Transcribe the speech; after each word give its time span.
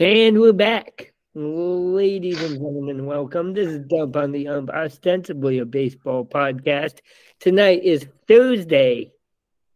And 0.00 0.40
we're 0.40 0.52
back. 0.52 1.12
Ladies 1.34 2.40
and 2.42 2.54
gentlemen, 2.54 3.06
welcome. 3.06 3.52
This 3.54 3.68
is 3.68 3.80
Dump 3.86 4.16
on 4.16 4.32
the 4.32 4.48
Ump, 4.48 4.70
ostensibly 4.70 5.58
a 5.58 5.64
baseball 5.64 6.24
podcast. 6.24 6.98
Tonight 7.40 7.82
is 7.84 8.06
Thursday, 8.26 9.12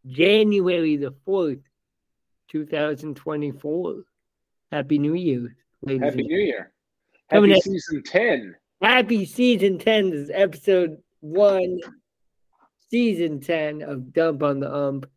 January 0.06 0.96
the 0.96 1.14
4th, 1.26 1.60
2024. 2.50 4.02
Happy 4.70 4.98
New 4.98 5.14
Year, 5.14 5.56
ladies 5.82 6.02
and 6.02 6.10
gentlemen. 6.10 6.10
Happy 6.10 6.22
New 6.22 6.40
Year. 6.40 6.72
Coming 7.30 7.50
Happy 7.50 7.58
at- 7.58 7.64
season 7.64 8.02
10. 8.04 8.56
Happy 8.80 9.24
season 9.24 9.78
10. 9.78 10.10
This 10.10 10.20
is 10.20 10.30
episode 10.34 10.98
one, 11.20 11.78
season 12.90 13.40
10 13.40 13.82
of 13.82 14.12
Dump 14.12 14.42
on 14.42 14.58
the 14.60 14.72
Ump. 14.72 15.08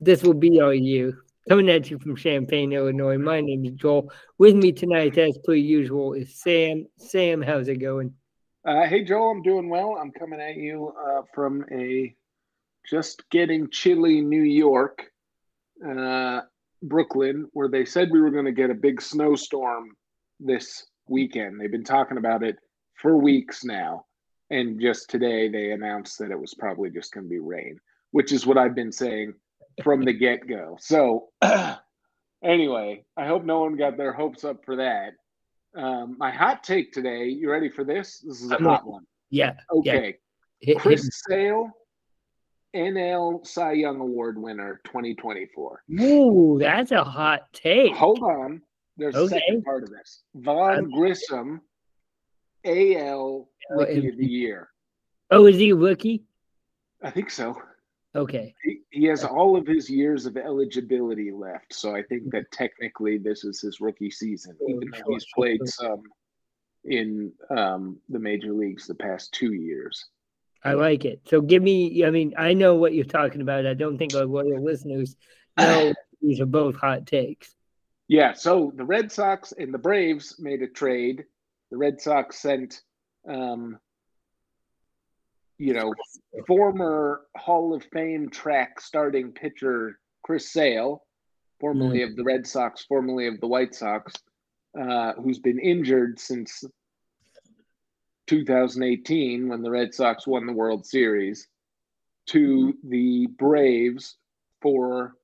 This 0.00 0.22
will 0.22 0.34
be 0.34 0.60
our 0.60 0.74
year. 0.74 1.18
Coming 1.48 1.70
at 1.70 1.88
you 1.92 1.98
from 2.00 2.16
Champaign, 2.16 2.72
Illinois. 2.72 3.18
My 3.18 3.40
name 3.40 3.64
is 3.64 3.74
Joel. 3.74 4.10
With 4.36 4.56
me 4.56 4.72
tonight, 4.72 5.16
as 5.16 5.38
per 5.44 5.54
usual, 5.54 6.12
is 6.14 6.40
Sam. 6.40 6.86
Sam, 6.98 7.40
how's 7.40 7.68
it 7.68 7.76
going? 7.76 8.14
Uh, 8.66 8.84
hey, 8.86 9.04
Joel, 9.04 9.30
I'm 9.30 9.42
doing 9.42 9.68
well. 9.68 9.96
I'm 9.96 10.10
coming 10.10 10.40
at 10.40 10.56
you 10.56 10.92
uh, 11.00 11.22
from 11.32 11.64
a 11.70 12.12
just 12.90 13.22
getting 13.30 13.70
chilly 13.70 14.22
New 14.22 14.42
York, 14.42 15.04
uh, 15.88 16.40
Brooklyn, 16.82 17.46
where 17.52 17.68
they 17.68 17.84
said 17.84 18.10
we 18.10 18.20
were 18.20 18.32
going 18.32 18.46
to 18.46 18.52
get 18.52 18.70
a 18.70 18.74
big 18.74 19.00
snowstorm 19.00 19.90
this 20.40 20.84
weekend. 21.08 21.60
They've 21.60 21.70
been 21.70 21.84
talking 21.84 22.18
about 22.18 22.42
it 22.42 22.56
for 22.94 23.16
weeks 23.16 23.64
now. 23.64 24.06
And 24.50 24.80
just 24.80 25.10
today, 25.10 25.48
they 25.48 25.70
announced 25.70 26.18
that 26.18 26.32
it 26.32 26.40
was 26.40 26.54
probably 26.54 26.90
just 26.90 27.14
going 27.14 27.26
to 27.26 27.30
be 27.30 27.38
rain, 27.38 27.78
which 28.10 28.32
is 28.32 28.44
what 28.44 28.58
I've 28.58 28.74
been 28.74 28.90
saying 28.90 29.34
from 29.82 30.04
the 30.04 30.12
get 30.12 30.46
go. 30.48 30.76
So, 30.80 31.28
anyway, 32.42 33.04
I 33.16 33.26
hope 33.26 33.44
no 33.44 33.60
one 33.60 33.76
got 33.76 33.96
their 33.96 34.12
hopes 34.12 34.44
up 34.44 34.64
for 34.64 34.76
that. 34.76 35.12
Um, 35.74 36.16
my 36.18 36.30
hot 36.30 36.64
take 36.64 36.92
today, 36.92 37.26
you 37.26 37.50
ready 37.50 37.68
for 37.68 37.84
this? 37.84 38.20
This 38.20 38.42
is 38.42 38.50
a 38.50 38.56
hot 38.56 38.86
one. 38.86 39.04
Yeah. 39.30 39.54
Okay. 39.70 40.16
Hit, 40.60 40.76
hit 40.76 40.78
Chris 40.78 41.08
Sale, 41.28 41.70
NL 42.74 43.46
Cy 43.46 43.72
Young 43.72 44.00
Award 44.00 44.38
winner 44.40 44.80
2024. 44.84 45.82
Ooh, 46.00 46.56
that's 46.58 46.92
a 46.92 47.04
hot 47.04 47.52
take. 47.52 47.94
Hold 47.94 48.22
on. 48.22 48.62
There's 48.96 49.14
a 49.14 49.18
Okay. 49.20 49.38
second 49.38 49.64
part 49.64 49.82
of 49.82 49.90
this. 49.90 50.22
Vaughn 50.34 50.88
Grissom, 50.90 51.60
AL 52.64 53.48
Rookie 53.70 54.06
is 54.06 54.12
of 54.12 54.18
the 54.18 54.26
Year. 54.26 54.70
Oh, 55.30 55.44
is 55.46 55.56
he 55.56 55.70
a 55.70 55.76
rookie? 55.76 56.24
I 57.02 57.10
think 57.10 57.30
so. 57.30 57.60
Okay. 58.16 58.54
He, 58.64 58.80
he 58.90 59.04
has 59.04 59.24
all 59.24 59.56
of 59.56 59.66
his 59.66 59.90
years 59.90 60.24
of 60.24 60.36
eligibility 60.36 61.30
left. 61.30 61.74
So 61.74 61.94
I 61.94 62.02
think 62.02 62.30
that 62.32 62.50
technically 62.50 63.18
this 63.18 63.44
is 63.44 63.60
his 63.60 63.80
rookie 63.80 64.10
season, 64.10 64.56
even 64.66 64.90
though 64.90 65.12
he's 65.12 65.26
played 65.34 65.60
some 65.66 66.02
in 66.84 67.32
um, 67.54 67.98
the 68.08 68.18
major 68.18 68.52
leagues 68.52 68.86
the 68.86 68.94
past 68.94 69.32
two 69.32 69.52
years. 69.52 70.02
I 70.64 70.72
like 70.72 71.04
it. 71.04 71.20
So 71.26 71.42
give 71.42 71.62
me, 71.62 72.04
I 72.04 72.10
mean, 72.10 72.34
I 72.38 72.54
know 72.54 72.76
what 72.76 72.94
you're 72.94 73.04
talking 73.04 73.42
about. 73.42 73.66
I 73.66 73.74
don't 73.74 73.98
think 73.98 74.14
our 74.14 74.24
loyal 74.24 74.64
listeners 74.64 75.14
know 75.58 75.92
these 76.22 76.40
are 76.40 76.46
both 76.46 76.76
hot 76.76 77.06
takes. 77.06 77.54
Yeah, 78.08 78.32
so 78.32 78.72
the 78.74 78.84
Red 78.84 79.12
Sox 79.12 79.52
and 79.52 79.74
the 79.74 79.78
Braves 79.78 80.36
made 80.38 80.62
a 80.62 80.68
trade. 80.68 81.24
The 81.70 81.76
Red 81.76 82.00
Sox 82.00 82.38
sent, 82.38 82.80
um, 83.28 83.78
you 85.58 85.74
know, 85.74 85.94
former 86.46 87.22
Hall 87.36 87.74
of 87.74 87.84
Fame 87.92 88.28
track 88.30 88.80
starting 88.80 89.32
pitcher 89.32 89.98
Chris 90.22 90.52
Sale, 90.52 91.02
formerly 91.60 92.02
of 92.02 92.16
the 92.16 92.24
Red 92.24 92.46
Sox, 92.46 92.84
formerly 92.84 93.26
of 93.26 93.40
the 93.40 93.46
White 93.46 93.74
Sox, 93.74 94.12
uh, 94.78 95.14
who's 95.14 95.38
been 95.38 95.58
injured 95.58 96.18
since 96.18 96.64
2018 98.26 99.48
when 99.48 99.62
the 99.62 99.70
Red 99.70 99.94
Sox 99.94 100.26
won 100.26 100.46
the 100.46 100.52
World 100.52 100.84
Series, 100.84 101.46
to 102.26 102.76
the 102.84 103.26
Braves 103.26 104.16
for 104.60 105.14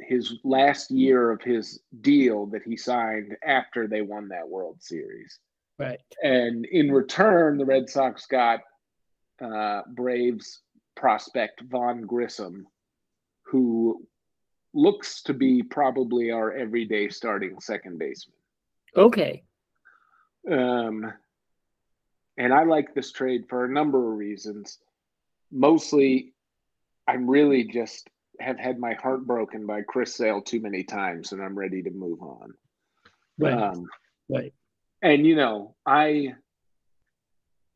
his 0.00 0.34
last 0.44 0.90
year 0.90 1.30
of 1.30 1.42
his 1.42 1.80
deal 2.00 2.46
that 2.46 2.62
he 2.62 2.76
signed 2.76 3.36
after 3.46 3.86
they 3.86 4.02
won 4.02 4.28
that 4.28 4.48
World 4.48 4.82
Series. 4.82 5.38
Right. 5.78 6.00
And 6.22 6.64
in 6.66 6.92
return, 6.92 7.58
the 7.58 7.64
Red 7.64 7.88
Sox 7.88 8.26
got 8.26 8.60
uh, 9.40 9.82
Braves 9.88 10.60
prospect 10.96 11.62
Vaughn 11.62 12.02
Grissom, 12.02 12.66
who 13.42 14.06
looks 14.72 15.22
to 15.22 15.34
be 15.34 15.62
probably 15.62 16.30
our 16.30 16.52
everyday 16.52 17.08
starting 17.08 17.60
second 17.60 17.98
baseman. 17.98 18.36
Okay. 18.96 19.42
Um, 20.50 21.12
and 22.36 22.52
I 22.52 22.64
like 22.64 22.94
this 22.94 23.12
trade 23.12 23.44
for 23.48 23.64
a 23.64 23.72
number 23.72 24.12
of 24.12 24.18
reasons. 24.18 24.78
Mostly, 25.52 26.32
I'm 27.06 27.28
really 27.28 27.64
just 27.64 28.08
have 28.40 28.58
had 28.58 28.78
my 28.78 28.94
heart 28.94 29.26
broken 29.26 29.66
by 29.66 29.82
Chris 29.82 30.14
Sale 30.14 30.42
too 30.42 30.60
many 30.60 30.82
times, 30.82 31.32
and 31.32 31.40
I'm 31.40 31.56
ready 31.56 31.82
to 31.82 31.90
move 31.90 32.20
on. 32.22 32.54
Right. 33.38 33.52
Um, 33.52 33.86
right. 34.28 34.52
and 35.02 35.26
you 35.26 35.36
know, 35.36 35.74
I 35.86 36.34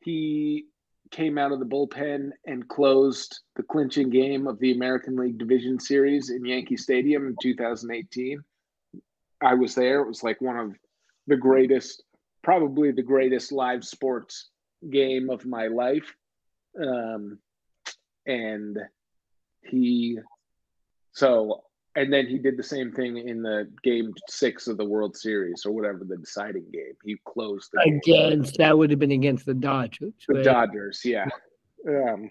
he 0.01 0.67
came 1.11 1.39
out 1.39 1.53
of 1.53 1.59
the 1.59 1.65
bullpen 1.65 2.31
and 2.47 2.69
closed 2.69 3.41
the 3.57 3.63
clinching 3.63 4.11
game 4.11 4.47
of 4.47 4.59
the 4.59 4.73
American 4.73 5.17
League 5.17 5.39
Division 5.39 5.79
Series 5.79 6.31
in 6.31 6.45
Yankee 6.45 6.77
Stadium 6.77 7.27
in 7.27 7.37
2018. 7.41 8.41
I 9.41 9.55
was 9.55 9.75
there. 9.75 10.01
It 10.01 10.09
was 10.09 10.23
like 10.23 10.41
one 10.41 10.57
of 10.57 10.75
the 11.27 11.37
greatest, 11.37 12.03
probably 12.43 12.91
the 12.91 13.03
greatest 13.03 13.53
live 13.53 13.85
sports 13.85 14.51
game 14.91 15.31
of 15.31 15.45
my 15.47 15.69
life. 15.69 16.15
Um, 16.81 17.39
and 18.27 18.79
he, 19.63 20.19
so, 21.13 21.63
and 21.99 22.13
then 22.13 22.29
he 22.29 22.39
did 22.39 22.57
the 22.57 22.63
same 22.63 22.93
thing 22.93 23.19
in 23.19 23.43
the 23.43 23.69
game 23.83 24.15
six 24.29 24.69
of 24.69 24.77
the 24.77 24.85
World 24.85 25.17
Series 25.17 25.67
or 25.67 25.73
whatever 25.73 26.05
the 26.05 26.17
deciding 26.17 26.71
game. 26.73 26.95
He 27.05 27.17
closed 27.25 27.71
the 27.73 27.83
game. 27.85 28.29
Against, 28.29 28.57
that 28.59 28.79
would 28.79 28.91
have 28.91 29.01
been 29.01 29.11
against 29.11 29.45
the 29.47 29.55
Dodgers. 29.55 30.13
The 30.29 30.35
right? 30.35 30.45
Dodgers, 30.45 31.03
yeah. 31.05 31.27
Um, 31.87 32.31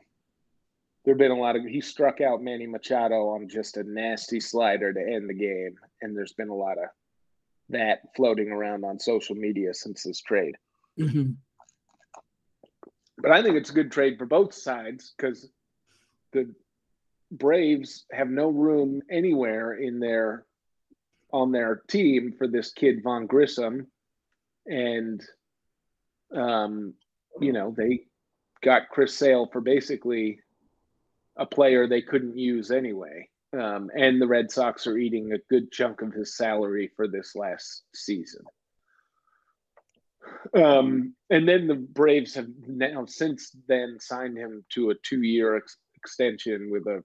there 1.03 1.13
have 1.13 1.17
been 1.17 1.31
a 1.31 1.39
lot 1.39 1.57
of. 1.57 1.63
He 1.65 1.81
struck 1.81 2.21
out 2.21 2.41
Manny 2.41 2.65
Machado 2.65 3.29
on 3.29 3.49
just 3.49 3.75
a 3.75 3.83
nasty 3.83 4.39
slider 4.39 4.93
to 4.93 4.99
end 4.99 5.29
the 5.29 5.33
game, 5.33 5.75
and 6.01 6.15
there's 6.15 6.33
been 6.33 6.49
a 6.49 6.55
lot 6.55 6.77
of 6.77 6.89
that 7.69 7.99
floating 8.15 8.49
around 8.49 8.85
on 8.85 8.99
social 8.99 9.35
media 9.35 9.73
since 9.73 10.03
this 10.03 10.21
trade. 10.21 10.55
Mhm. 10.97 11.35
But 13.17 13.31
I 13.31 13.41
think 13.43 13.55
it's 13.55 13.69
a 13.69 13.73
good 13.73 13.91
trade 13.91 14.17
for 14.17 14.25
both 14.25 14.53
sides 14.53 15.13
because 15.17 15.49
the 16.31 16.53
Braves 17.31 18.05
have 18.11 18.29
no 18.29 18.49
room 18.49 19.01
anywhere 19.09 19.73
in 19.73 19.99
their 19.99 20.45
on 21.33 21.51
their 21.51 21.83
team 21.87 22.33
for 22.37 22.47
this 22.47 22.71
kid 22.71 23.03
Vaughn 23.03 23.27
Grissom, 23.27 23.87
and 24.65 25.21
um, 26.33 26.93
you 27.41 27.51
know 27.51 27.73
they 27.75 28.05
got 28.63 28.89
Chris 28.89 29.13
Sale 29.15 29.49
for 29.51 29.61
basically 29.61 30.39
a 31.35 31.45
player 31.45 31.87
they 31.87 32.01
couldn't 32.01 32.37
use 32.37 32.71
anyway. 32.71 33.29
Um, 33.53 33.89
and 33.95 34.21
the 34.21 34.27
Red 34.27 34.51
Sox 34.51 34.87
are 34.87 34.97
eating 34.97 35.31
a 35.31 35.39
good 35.49 35.71
chunk 35.71 36.01
of 36.01 36.13
his 36.13 36.35
salary 36.35 36.91
for 36.95 37.07
this 37.07 37.35
last 37.35 37.83
season. 37.95 38.43
Um, 40.53 41.15
and 41.29 41.47
then 41.47 41.67
the 41.67 41.75
Braves 41.75 42.35
have 42.35 42.47
now 42.67 43.05
since 43.05 43.55
then 43.67 43.97
signed 43.99 44.37
him 44.37 44.65
to 44.73 44.89
a 44.89 44.95
two-year 45.03 45.57
ex- 45.57 45.77
extension 45.95 46.69
with 46.69 46.85
a 46.87 47.03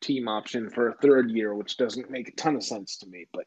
team 0.00 0.28
option 0.28 0.70
for 0.70 0.88
a 0.88 0.94
third 0.94 1.30
year, 1.30 1.54
which 1.54 1.76
doesn't 1.76 2.10
make 2.10 2.28
a 2.28 2.32
ton 2.32 2.56
of 2.56 2.62
sense 2.62 2.98
to 2.98 3.06
me. 3.06 3.26
But 3.32 3.44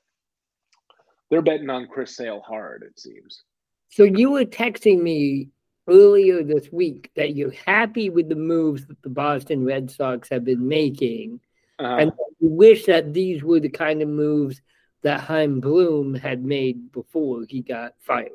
they're 1.30 1.42
betting 1.42 1.70
on 1.70 1.88
Chris 1.88 2.16
Sale 2.16 2.42
hard, 2.42 2.84
it 2.84 3.00
seems. 3.00 3.44
So 3.90 4.04
you 4.04 4.32
were 4.32 4.46
texting 4.46 5.02
me 5.02 5.50
earlier 5.88 6.44
this 6.44 6.70
week 6.72 7.12
that 7.16 7.36
you're 7.36 7.54
happy 7.66 8.10
with 8.10 8.30
the 8.30 8.36
moves 8.36 8.86
that 8.88 9.02
the 9.02 9.10
Boston 9.10 9.66
Red 9.66 9.90
Sox 9.90 10.30
have 10.30 10.44
been 10.44 10.68
making, 10.68 11.40
Uh, 11.80 11.98
and 12.00 12.12
you 12.40 12.50
wish 12.50 12.86
that 12.86 13.14
these 13.14 13.44
were 13.44 13.60
the 13.60 13.70
kind 13.70 14.02
of 14.02 14.10
moves 14.10 14.62
that 15.04 15.22
Chaim 15.22 15.60
Bloom 15.60 16.16
had 16.16 16.44
made 16.44 16.92
before 16.92 17.46
he 17.48 17.62
got 17.62 17.94
fired. 18.00 18.32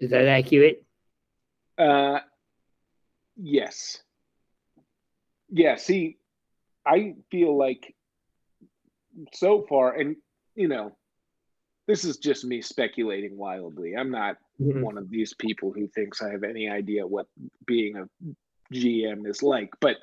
Is 0.00 0.10
that 0.10 0.26
accurate? 0.26 0.84
Uh, 1.78 2.18
yes. 3.36 4.02
Yeah. 5.50 5.76
See, 5.76 6.18
I 6.86 7.14
feel 7.30 7.56
like 7.56 7.94
so 9.32 9.62
far, 9.68 9.92
and 9.94 10.16
you 10.54 10.68
know, 10.68 10.96
this 11.86 12.04
is 12.04 12.18
just 12.18 12.44
me 12.44 12.62
speculating 12.62 13.36
wildly. 13.36 13.96
I'm 13.96 14.10
not 14.10 14.36
Mhm. 14.60 14.82
one 14.82 14.98
of 14.98 15.10
these 15.10 15.34
people 15.34 15.72
who 15.72 15.88
thinks 15.88 16.22
I 16.22 16.30
have 16.30 16.44
any 16.44 16.68
idea 16.68 17.06
what 17.06 17.26
being 17.66 17.96
a 17.96 18.08
GM 18.72 19.26
is 19.26 19.42
like, 19.42 19.70
but 19.80 19.96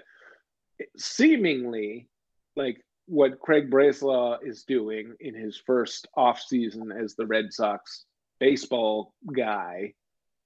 seemingly, 0.98 2.10
like 2.56 2.84
what 3.06 3.39
Craig 3.39 3.69
Breslow 3.69 4.38
is 4.45 4.63
doing 4.63 5.16
in 5.19 5.34
his 5.34 5.57
first 5.57 6.07
offseason 6.18 6.98
as 6.98 7.16
the 7.16 7.25
Red 7.25 7.51
Sox 7.54 8.06
baseball 8.39 9.13
guy 9.34 9.94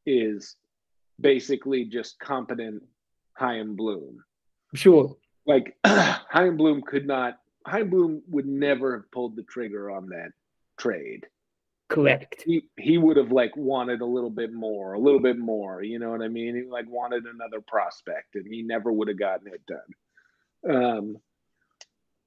is 0.06 0.56
basically 1.20 1.86
just 1.86 2.20
competent 2.20 2.84
Chaim 3.34 3.76
Bloom. 3.76 4.24
Sure. 4.74 5.16
Like 5.46 5.78
Chaim 5.86 6.58
Bloom 6.58 6.82
could 6.82 7.06
not 7.06 7.38
Chaim 7.66 7.90
Bloom 7.90 8.22
would 8.28 8.46
never 8.46 8.98
have 8.98 9.12
pulled 9.12 9.36
the 9.36 9.44
trigger 9.44 9.90
on 9.92 10.10
that 10.10 10.32
trade. 10.78 11.26
Correct. 11.88 12.44
He 12.46 12.68
he 12.78 12.98
would 12.98 13.18
have 13.18 13.32
like 13.32 13.56
wanted 13.56 14.02
a 14.02 14.06
little 14.06 14.30
bit 14.30 14.52
more, 14.52 14.94
a 14.94 15.00
little 15.00 15.20
bit 15.20 15.38
more. 15.38 15.84
You 15.84 16.00
know 16.00 16.10
what 16.10 16.22
I 16.22 16.28
mean? 16.28 16.56
He 16.56 16.64
like 16.64 16.90
wanted 16.90 17.26
another 17.26 17.62
prospect, 17.62 18.36
and 18.36 18.46
he 18.48 18.64
never 18.64 18.92
would 18.92 19.08
have 19.08 19.20
gotten 19.20 19.48
it 19.48 19.62
done. 19.68 20.76
Um, 20.76 21.18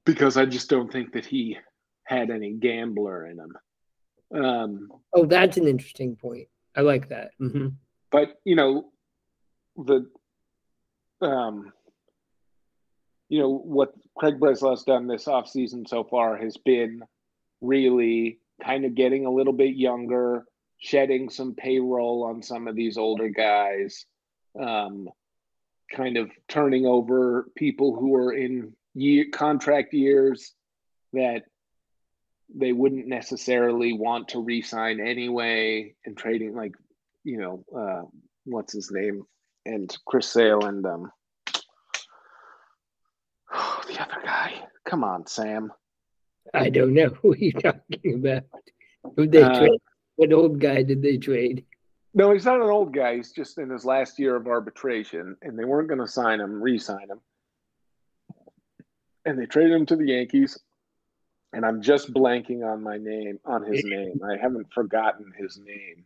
because 0.05 0.37
I 0.37 0.45
just 0.45 0.69
don't 0.69 0.91
think 0.91 1.11
that 1.13 1.25
he 1.25 1.57
had 2.03 2.29
any 2.29 2.53
gambler 2.53 3.27
in 3.27 3.37
him. 3.37 4.43
Um, 4.43 4.89
oh, 5.13 5.25
that's 5.25 5.57
an 5.57 5.67
interesting 5.67 6.15
point. 6.15 6.47
I 6.75 6.81
like 6.81 7.09
that. 7.09 7.31
Mm-hmm. 7.41 7.67
But 8.11 8.39
you 8.45 8.55
know, 8.55 8.91
the 9.75 10.09
um, 11.21 11.73
you 13.29 13.39
know 13.39 13.49
what 13.57 13.93
Craig 14.17 14.39
Breslow's 14.39 14.83
done 14.83 15.07
this 15.07 15.25
offseason 15.25 15.87
so 15.87 16.03
far 16.03 16.37
has 16.37 16.57
been 16.57 17.03
really 17.61 18.39
kind 18.63 18.85
of 18.85 18.95
getting 18.95 19.25
a 19.25 19.31
little 19.31 19.53
bit 19.53 19.75
younger, 19.75 20.45
shedding 20.79 21.29
some 21.29 21.55
payroll 21.55 22.23
on 22.23 22.41
some 22.41 22.67
of 22.67 22.75
these 22.75 22.97
older 22.97 23.29
guys, 23.29 24.05
um, 24.59 25.09
kind 25.95 26.17
of 26.17 26.29
turning 26.47 26.85
over 26.85 27.47
people 27.55 27.95
who 27.95 28.15
are 28.15 28.33
in 28.33 28.73
year 28.93 29.25
contract 29.31 29.93
years 29.93 30.53
that 31.13 31.43
they 32.53 32.73
wouldn't 32.73 33.07
necessarily 33.07 33.93
want 33.93 34.29
to 34.29 34.41
re-sign 34.41 34.99
anyway 34.99 35.93
and 36.05 36.17
trading 36.17 36.55
like 36.55 36.73
you 37.23 37.37
know 37.37 37.63
uh, 37.77 38.01
what's 38.45 38.73
his 38.73 38.91
name? 38.91 39.23
And 39.65 39.95
Chris 40.05 40.27
Sale 40.31 40.65
and 40.65 40.85
um 40.85 41.11
oh, 43.53 43.81
the 43.87 44.01
other 44.01 44.21
guy 44.23 44.53
come 44.89 45.03
on 45.03 45.27
Sam 45.27 45.71
I 46.53 46.69
don't 46.69 46.93
know 46.93 47.09
who 47.09 47.35
you're 47.37 47.61
talking 47.61 48.15
about 48.15 48.43
who 49.15 49.27
they 49.27 49.43
uh, 49.43 49.57
trade 49.57 49.79
what 50.15 50.33
old 50.33 50.59
guy 50.59 50.83
did 50.83 51.01
they 51.01 51.17
trade 51.17 51.65
no 52.13 52.33
he's 52.33 52.45
not 52.45 52.61
an 52.61 52.69
old 52.69 52.93
guy 52.93 53.17
he's 53.17 53.31
just 53.31 53.57
in 53.57 53.69
his 53.69 53.85
last 53.85 54.19
year 54.19 54.35
of 54.35 54.47
arbitration 54.47 55.35
and 55.41 55.57
they 55.57 55.65
weren't 55.65 55.87
going 55.87 55.99
to 55.99 56.07
sign 56.07 56.39
him 56.39 56.61
re-sign 56.61 57.09
him 57.09 57.19
and 59.25 59.39
they 59.39 59.45
traded 59.45 59.73
him 59.73 59.85
to 59.87 59.95
the 59.95 60.07
Yankees. 60.07 60.59
And 61.53 61.65
I'm 61.65 61.81
just 61.81 62.13
blanking 62.13 62.63
on 62.63 62.83
my 62.83 62.97
name, 62.97 63.39
on 63.45 63.63
his 63.63 63.83
name. 63.83 64.21
I 64.23 64.37
haven't 64.37 64.71
forgotten 64.71 65.33
his 65.35 65.59
name. 65.59 66.05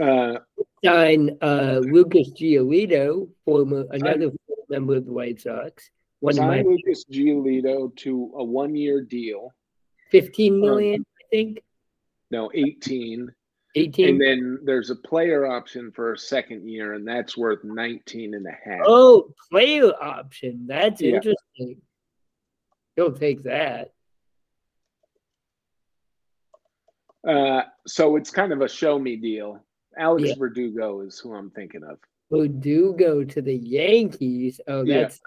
Uh, 0.00 0.38
Sign 0.84 1.36
uh, 1.40 1.80
Lucas 1.82 2.30
Giolito, 2.30 3.28
former 3.44 3.86
another 3.90 4.30
former 4.46 4.64
member 4.68 4.96
of 4.96 5.06
the 5.06 5.12
White 5.12 5.40
Sox. 5.40 5.90
One 6.24 6.34
sign 6.34 6.66
Lucas 6.66 7.04
Giolito 7.04 7.94
to 7.96 8.32
a 8.36 8.42
one-year 8.42 9.02
deal. 9.02 9.52
Fifteen 10.10 10.58
million, 10.58 11.00
um, 11.00 11.06
I 11.20 11.24
think. 11.30 11.62
No, 12.30 12.50
eighteen. 12.54 13.30
18 13.76 14.08
and 14.08 14.20
then 14.20 14.58
there's 14.62 14.90
a 14.90 14.94
player 14.94 15.46
option 15.46 15.90
for 15.90 16.12
a 16.12 16.18
second 16.18 16.68
year 16.68 16.94
and 16.94 17.06
that's 17.06 17.36
worth 17.36 17.64
19 17.64 18.34
and 18.34 18.46
a 18.46 18.52
half 18.64 18.82
oh 18.86 19.34
player 19.50 19.90
option 20.00 20.64
that's 20.68 21.00
yeah. 21.00 21.16
interesting 21.16 21.80
he'll 22.94 23.12
take 23.12 23.42
that 23.42 23.92
uh, 27.28 27.62
so 27.84 28.14
it's 28.14 28.30
kind 28.30 28.52
of 28.52 28.60
a 28.60 28.68
show 28.68 28.96
me 28.96 29.16
deal 29.16 29.58
alex 29.98 30.28
yeah. 30.28 30.34
verdugo 30.38 31.00
is 31.00 31.18
who 31.18 31.34
i'm 31.34 31.50
thinking 31.50 31.82
of 31.82 31.98
verdugo 32.30 33.24
to 33.24 33.42
the 33.42 33.56
yankees 33.56 34.60
oh 34.68 34.84
that's. 34.84 35.20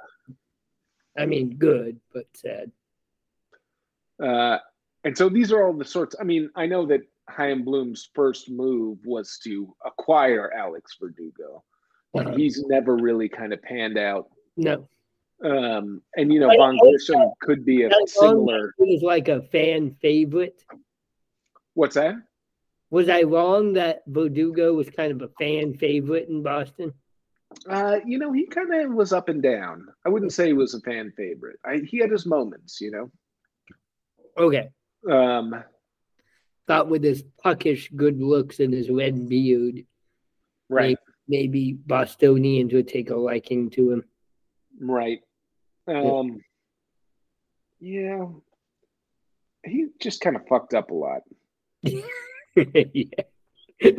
I 1.17 1.25
mean 1.25 1.55
good 1.57 1.99
but 2.13 2.25
sad 2.33 2.71
uh, 4.23 4.57
and 5.03 5.15
so 5.15 5.29
these 5.29 5.51
are 5.51 5.65
all 5.65 5.73
the 5.73 5.85
sorts 5.85 6.15
i 6.19 6.23
mean 6.23 6.49
i 6.55 6.65
know 6.65 6.85
that 6.85 7.01
Chaim 7.29 7.63
Bloom's 7.63 8.09
first 8.13 8.49
move 8.49 8.99
was 9.05 9.39
to 9.43 9.75
acquire 9.85 10.51
Alex 10.55 10.95
Verdugo. 10.99 11.63
Uh-huh. 12.17 12.35
He's 12.35 12.63
never 12.67 12.95
really 12.95 13.29
kind 13.29 13.53
of 13.53 13.61
panned 13.61 13.97
out. 13.97 14.29
No. 14.55 14.87
Um, 15.43 16.01
and 16.15 16.33
you 16.33 16.39
know, 16.39 16.47
Vaughn 16.47 16.77
Grissom 16.77 17.31
could 17.41 17.63
be 17.63 17.83
a 17.83 17.91
similar. 18.07 18.73
He's 18.79 19.03
like 19.03 19.27
a 19.27 19.43
fan 19.43 19.95
favorite. 20.01 20.63
What's 21.73 21.95
that? 21.95 22.15
Was 22.89 23.09
I 23.09 23.23
wrong 23.23 23.73
that 23.73 24.03
Verdugo 24.07 24.73
was 24.73 24.89
kind 24.89 25.11
of 25.11 25.21
a 25.21 25.29
fan 25.37 25.75
favorite 25.75 26.29
in 26.29 26.41
Boston? 26.41 26.93
Uh, 27.69 27.99
you 28.05 28.17
know, 28.17 28.31
he 28.31 28.45
kind 28.45 28.73
of 28.73 28.91
was 28.91 29.13
up 29.13 29.29
and 29.29 29.41
down. 29.41 29.87
I 30.05 30.09
wouldn't 30.09 30.33
say 30.33 30.47
he 30.47 30.53
was 30.53 30.73
a 30.73 30.81
fan 30.81 31.11
favorite. 31.15 31.59
I, 31.65 31.77
he 31.77 31.97
had 31.97 32.11
his 32.11 32.25
moments, 32.25 32.79
you 32.81 32.91
know. 32.91 33.11
Okay. 34.37 34.69
Um, 35.09 35.63
thought 36.67 36.89
with 36.89 37.03
his 37.03 37.23
puckish 37.43 37.89
good 37.95 38.21
looks 38.21 38.59
and 38.59 38.73
his 38.73 38.89
red 38.89 39.27
beard, 39.27 39.85
right? 40.69 40.97
Maybe, 41.27 41.47
maybe 41.47 41.73
Bostonians 41.73 42.73
would 42.73 42.87
take 42.87 43.09
a 43.09 43.15
liking 43.15 43.69
to 43.71 43.91
him. 43.91 44.03
Right. 44.79 45.21
Um. 45.87 46.41
Yeah. 47.79 48.25
He 49.63 49.87
just 50.01 50.21
kind 50.21 50.35
of 50.35 50.47
fucked 50.47 50.73
up 50.73 50.91
a 50.91 50.93
lot. 50.93 51.21
yeah. 51.83 52.01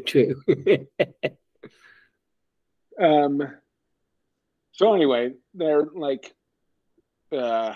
True. 0.07 0.43
um. 3.01 3.43
So 4.73 4.95
anyway, 4.95 5.33
they're 5.55 5.87
like, 5.93 6.33
uh, 7.33 7.75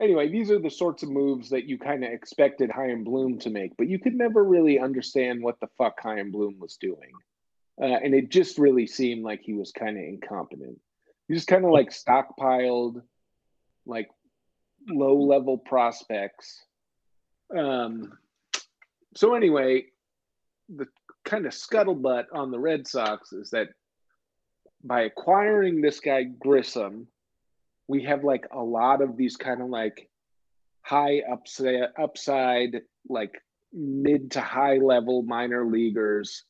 anyway, 0.00 0.28
these 0.28 0.50
are 0.50 0.58
the 0.58 0.70
sorts 0.70 1.02
of 1.02 1.10
moves 1.10 1.50
that 1.50 1.66
you 1.66 1.78
kind 1.78 2.04
of 2.04 2.12
expected 2.12 2.70
Chaim 2.70 3.04
Bloom 3.04 3.38
to 3.40 3.50
make, 3.50 3.76
but 3.76 3.88
you 3.88 3.98
could 3.98 4.14
never 4.14 4.42
really 4.42 4.78
understand 4.78 5.42
what 5.42 5.60
the 5.60 5.68
fuck 5.78 6.00
Chaim 6.00 6.30
Bloom 6.30 6.58
was 6.58 6.76
doing. 6.76 7.12
Uh, 7.80 7.86
and 7.86 8.14
it 8.14 8.30
just 8.30 8.58
really 8.58 8.86
seemed 8.86 9.24
like 9.24 9.40
he 9.42 9.54
was 9.54 9.72
kind 9.72 9.96
of 9.96 10.04
incompetent. 10.04 10.78
He 11.28 11.34
just 11.34 11.48
kind 11.48 11.64
of 11.64 11.70
like 11.70 11.90
stockpiled 11.90 13.02
like 13.86 14.08
low 14.88 15.16
level 15.16 15.58
prospects. 15.58 16.64
Um, 17.56 18.18
so, 19.14 19.34
anyway, 19.34 19.86
the 20.68 20.86
kind 21.24 21.46
of 21.46 21.52
scuttlebutt 21.52 22.24
on 22.32 22.50
the 22.50 22.58
Red 22.58 22.86
Sox 22.86 23.32
is 23.32 23.50
that 23.50 23.68
by 24.84 25.02
acquiring 25.02 25.80
this 25.80 26.00
guy 26.00 26.24
Grissom, 26.24 27.06
we 27.88 28.04
have 28.04 28.24
like 28.24 28.46
a 28.52 28.62
lot 28.62 29.02
of 29.02 29.16
these 29.16 29.36
kind 29.36 29.60
of 29.60 29.68
like 29.68 30.08
high 30.82 31.22
upside, 31.30 31.88
upside 31.98 32.82
like 33.08 33.34
mid 33.72 34.32
to 34.32 34.40
high 34.40 34.78
level 34.78 35.22
minor 35.22 35.64
leaguers 35.66 36.44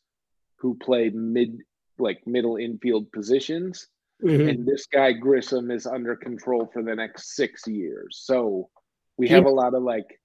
who 0.57 0.75
play 0.75 1.11
mid 1.11 1.59
like 1.99 2.27
middle 2.27 2.57
infield 2.57 3.13
positions. 3.13 3.89
Mm-hmm. 4.23 4.49
And 4.49 4.67
this 4.67 4.87
guy 4.87 5.13
Grissom 5.13 5.71
is 5.71 5.87
under 5.87 6.17
control 6.17 6.71
for 6.73 6.83
the 6.83 6.95
next 6.95 7.35
six 7.35 7.67
years. 7.67 8.21
So 8.23 8.71
we 9.17 9.29
have 9.29 9.47
a 9.47 9.51
lot 9.51 9.75
of 9.75 9.83
like 9.83 10.21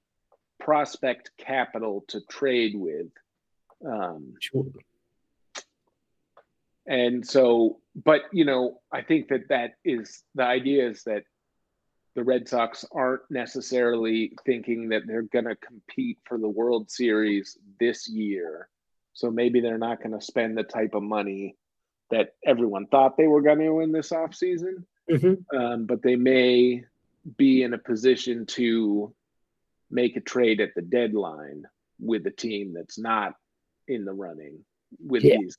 prospect 0.59 1.31
capital 1.37 2.05
to 2.09 2.21
trade 2.29 2.73
with. 2.75 3.07
Um, 3.85 4.33
sure. 4.39 4.65
And 6.85 7.27
so, 7.27 7.79
but 7.95 8.21
you 8.31 8.45
know, 8.45 8.79
I 8.91 9.01
think 9.01 9.27
that 9.29 9.49
that 9.49 9.73
is 9.83 10.23
the 10.35 10.43
idea 10.43 10.89
is 10.89 11.03
that 11.03 11.23
the 12.15 12.23
Red 12.23 12.47
Sox 12.47 12.85
aren't 12.91 13.29
necessarily 13.29 14.33
thinking 14.45 14.89
that 14.89 15.03
they're 15.05 15.21
going 15.21 15.45
to 15.45 15.55
compete 15.55 16.17
for 16.25 16.39
the 16.39 16.49
World 16.49 16.89
Series 16.89 17.57
this 17.79 18.09
year. 18.09 18.69
So 19.13 19.29
maybe 19.29 19.59
they're 19.59 19.77
not 19.77 20.01
going 20.01 20.17
to 20.17 20.25
spend 20.25 20.57
the 20.57 20.63
type 20.63 20.95
of 20.95 21.03
money 21.03 21.55
that 22.09 22.35
everyone 22.45 22.87
thought 22.87 23.17
they 23.17 23.27
were 23.27 23.41
going 23.41 23.59
to 23.59 23.81
in 23.81 23.91
this 23.91 24.09
offseason. 24.09 24.85
Mm-hmm. 25.11 25.55
Um, 25.55 25.85
but 25.85 26.01
they 26.01 26.15
may 26.15 26.85
be 27.37 27.63
in 27.63 27.73
a 27.73 27.77
position 27.77 28.45
to 28.47 29.13
make 29.91 30.17
a 30.17 30.21
trade 30.21 30.61
at 30.61 30.73
the 30.75 30.81
deadline 30.81 31.65
with 31.99 32.25
a 32.25 32.31
team 32.31 32.73
that's 32.73 32.97
not 32.97 33.35
in 33.87 34.05
the 34.05 34.13
running 34.13 34.59
with 34.99 35.23
yeah. 35.23 35.37
these 35.39 35.57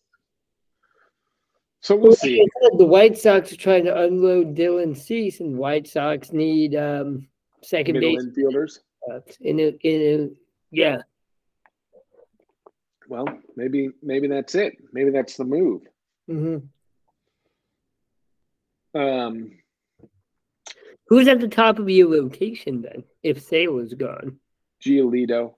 so 1.81 1.97
we'll 1.97 2.15
see. 2.15 2.45
The 2.77 2.85
White 2.85 3.17
Sox 3.17 3.53
are 3.53 3.57
trying 3.57 3.85
to 3.85 4.03
unload 4.03 4.57
Dylan 4.57 4.97
Cease, 4.97 5.41
and 5.41 5.57
White 5.57 5.87
Sox 5.87 6.33
need 6.33 6.75
um, 6.75 7.29
second 7.63 7.95
Middle 7.95 8.17
base 8.17 8.27
infielders. 8.27 8.81
In 9.41 9.61
a, 9.61 9.69
in 9.87 10.21
a, 10.21 10.29
yeah. 10.71 10.99
Well, 13.09 13.27
maybe 13.57 13.91
maybe 14.03 14.27
that's 14.27 14.55
it. 14.55 14.77
Maybe 14.93 15.11
that's 15.11 15.37
the 15.37 15.45
move. 15.45 15.83
Mm-hmm. 16.29 16.67
Um, 19.01 19.53
Who's 21.07 21.29
at 21.29 21.41
the 21.41 21.49
top 21.49 21.79
of 21.79 21.89
your 21.89 22.11
rotation 22.11 22.83
then? 22.83 23.05
If 23.23 23.41
Sale 23.41 23.79
is 23.79 23.95
gone, 23.95 24.41
Giolito 24.85 25.55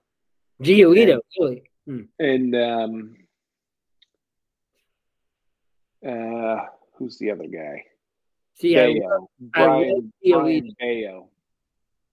Giolito, 0.63 1.19
really. 1.39 1.63
Hmm. 1.91 2.03
and 2.19 2.55
um, 2.55 3.15
uh, 6.07 6.65
who's 6.93 7.17
the 7.17 7.31
other 7.31 7.47
guy? 7.47 7.83
See, 8.53 8.79
I, 8.79 8.93
Bello. 8.93 9.29
I 9.53 9.65
love 9.65 9.73
Brian, 9.83 10.13
Giolito. 10.25 10.71
Bello. 10.79 11.29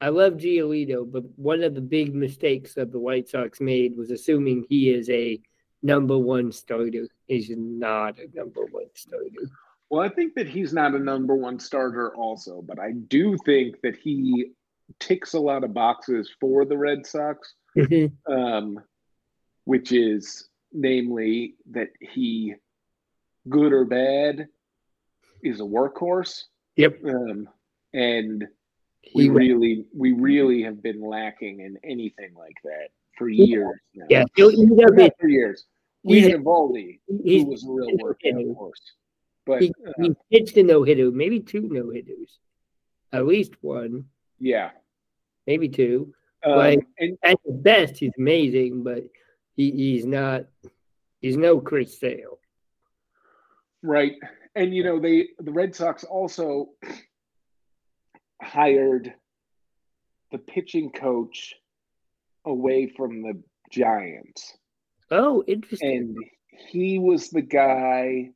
I 0.00 0.08
love 0.08 0.32
Giolito, 0.32 1.08
but 1.08 1.22
one 1.36 1.62
of 1.62 1.76
the 1.76 1.80
big 1.80 2.12
mistakes 2.12 2.74
that 2.74 2.90
the 2.90 2.98
White 2.98 3.28
Sox 3.28 3.60
made 3.60 3.96
was 3.96 4.10
assuming 4.10 4.66
he 4.68 4.90
is 4.90 5.08
a 5.10 5.40
number 5.80 6.18
one 6.18 6.50
starter. 6.50 7.06
He's 7.28 7.50
not 7.56 8.18
a 8.18 8.26
number 8.36 8.62
one 8.72 8.88
starter. 8.94 9.48
Well, 9.90 10.02
I 10.02 10.08
think 10.08 10.34
that 10.34 10.48
he's 10.48 10.72
not 10.72 10.96
a 10.96 10.98
number 10.98 11.36
one 11.36 11.60
starter, 11.60 12.12
also, 12.16 12.62
but 12.62 12.80
I 12.80 12.92
do 12.92 13.36
think 13.44 13.80
that 13.82 13.94
he 13.96 14.50
ticks 14.98 15.34
a 15.34 15.40
lot 15.40 15.62
of 15.62 15.72
boxes 15.72 16.30
for 16.40 16.64
the 16.64 16.76
Red 16.76 17.06
Sox, 17.06 17.54
um, 18.28 18.80
which 19.68 19.92
is 19.92 20.48
namely 20.72 21.54
that 21.70 21.88
he, 22.00 22.54
good 23.50 23.70
or 23.70 23.84
bad, 23.84 24.48
is 25.42 25.60
a 25.60 25.62
workhorse, 25.62 26.44
yep. 26.76 26.98
um, 27.04 27.46
and 27.92 28.48
He 29.02 29.28
we 29.28 29.28
really, 29.28 29.84
we 29.94 30.12
really 30.12 30.62
have 30.62 30.82
been 30.82 31.02
lacking 31.02 31.60
in 31.60 31.76
anything 31.84 32.32
like 32.34 32.56
that 32.64 32.88
for 33.18 33.28
years. 33.28 33.78
Now. 33.94 34.06
yeah, 34.08 34.24
he'll 34.36 34.48
up 34.82 34.94
not 34.94 35.12
for 35.20 35.28
years. 35.28 35.66
We 36.02 36.20
He's- 36.20 36.32
had 36.32 36.40
Eovaldi, 36.40 37.00
he's, 37.22 37.42
who 37.42 37.50
was 37.50 37.64
a 37.64 37.70
real 37.70 37.98
workhorse, 37.98 38.72
but 39.44 39.60
he, 39.60 39.74
uh, 39.86 39.92
he 40.00 40.14
pitched 40.32 40.56
a 40.56 40.62
no 40.62 40.82
hitter, 40.82 41.10
maybe 41.10 41.40
two 41.40 41.68
no 41.70 41.90
hitters, 41.90 42.38
at 43.12 43.26
least 43.26 43.52
one, 43.60 44.06
yeah. 44.40 44.70
maybe 45.46 45.68
two. 45.68 46.14
Um, 46.42 46.56
Like- 46.56 46.86
and 46.98 47.18
At 47.22 47.36
the 47.44 47.52
best, 47.52 47.98
he's 47.98 48.12
amazing, 48.16 48.82
but 48.82 49.04
he, 49.58 49.72
he's 49.72 50.06
not. 50.06 50.44
He's 51.20 51.36
no 51.36 51.60
Chris 51.60 51.98
Sale. 51.98 52.38
Right. 53.82 54.12
And 54.54 54.72
you 54.74 54.84
know, 54.84 55.00
they 55.00 55.30
the 55.40 55.52
Red 55.52 55.74
Sox 55.74 56.04
also 56.04 56.70
hired 58.40 59.12
the 60.30 60.38
pitching 60.38 60.90
coach 60.90 61.54
away 62.44 62.86
from 62.96 63.22
the 63.22 63.42
Giants. 63.70 64.56
Oh, 65.10 65.42
interesting. 65.48 65.96
And 65.96 66.16
he 66.70 67.00
was 67.00 67.30
the 67.30 67.42
guy 67.42 68.30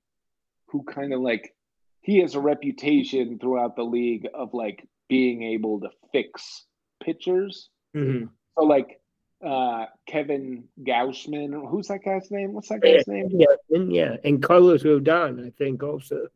who 0.67 0.83
kind 0.83 1.13
of 1.13 1.21
like 1.21 1.55
he 2.01 2.19
has 2.19 2.35
a 2.35 2.41
reputation 2.41 3.39
throughout 3.39 3.77
the 3.77 3.85
league 3.85 4.27
of 4.35 4.55
like 4.55 4.89
being 5.09 5.45
able 5.45 5.81
to 5.81 5.91
fix 6.11 6.65
pitchers. 7.01 7.69
Mhm. 7.95 8.29
So 8.59 8.65
like 8.65 9.02
uh 9.43 9.87
Kevin 10.07 10.65
Gausman, 10.83 11.69
who's 11.69 11.89
that 11.89 12.05
guy's 12.05 12.31
name? 12.31 12.53
What's 12.53 12.69
that 12.69 12.81
guy's 12.81 13.07
name? 13.07 13.29
Yeah, 13.31 13.47
and 13.71 13.93
yeah, 13.93 14.17
and 14.25 14.43
Carlos 14.43 14.83
Rodon, 14.85 15.47
I 15.47 15.51
think 15.51 15.83
also. 15.83 16.29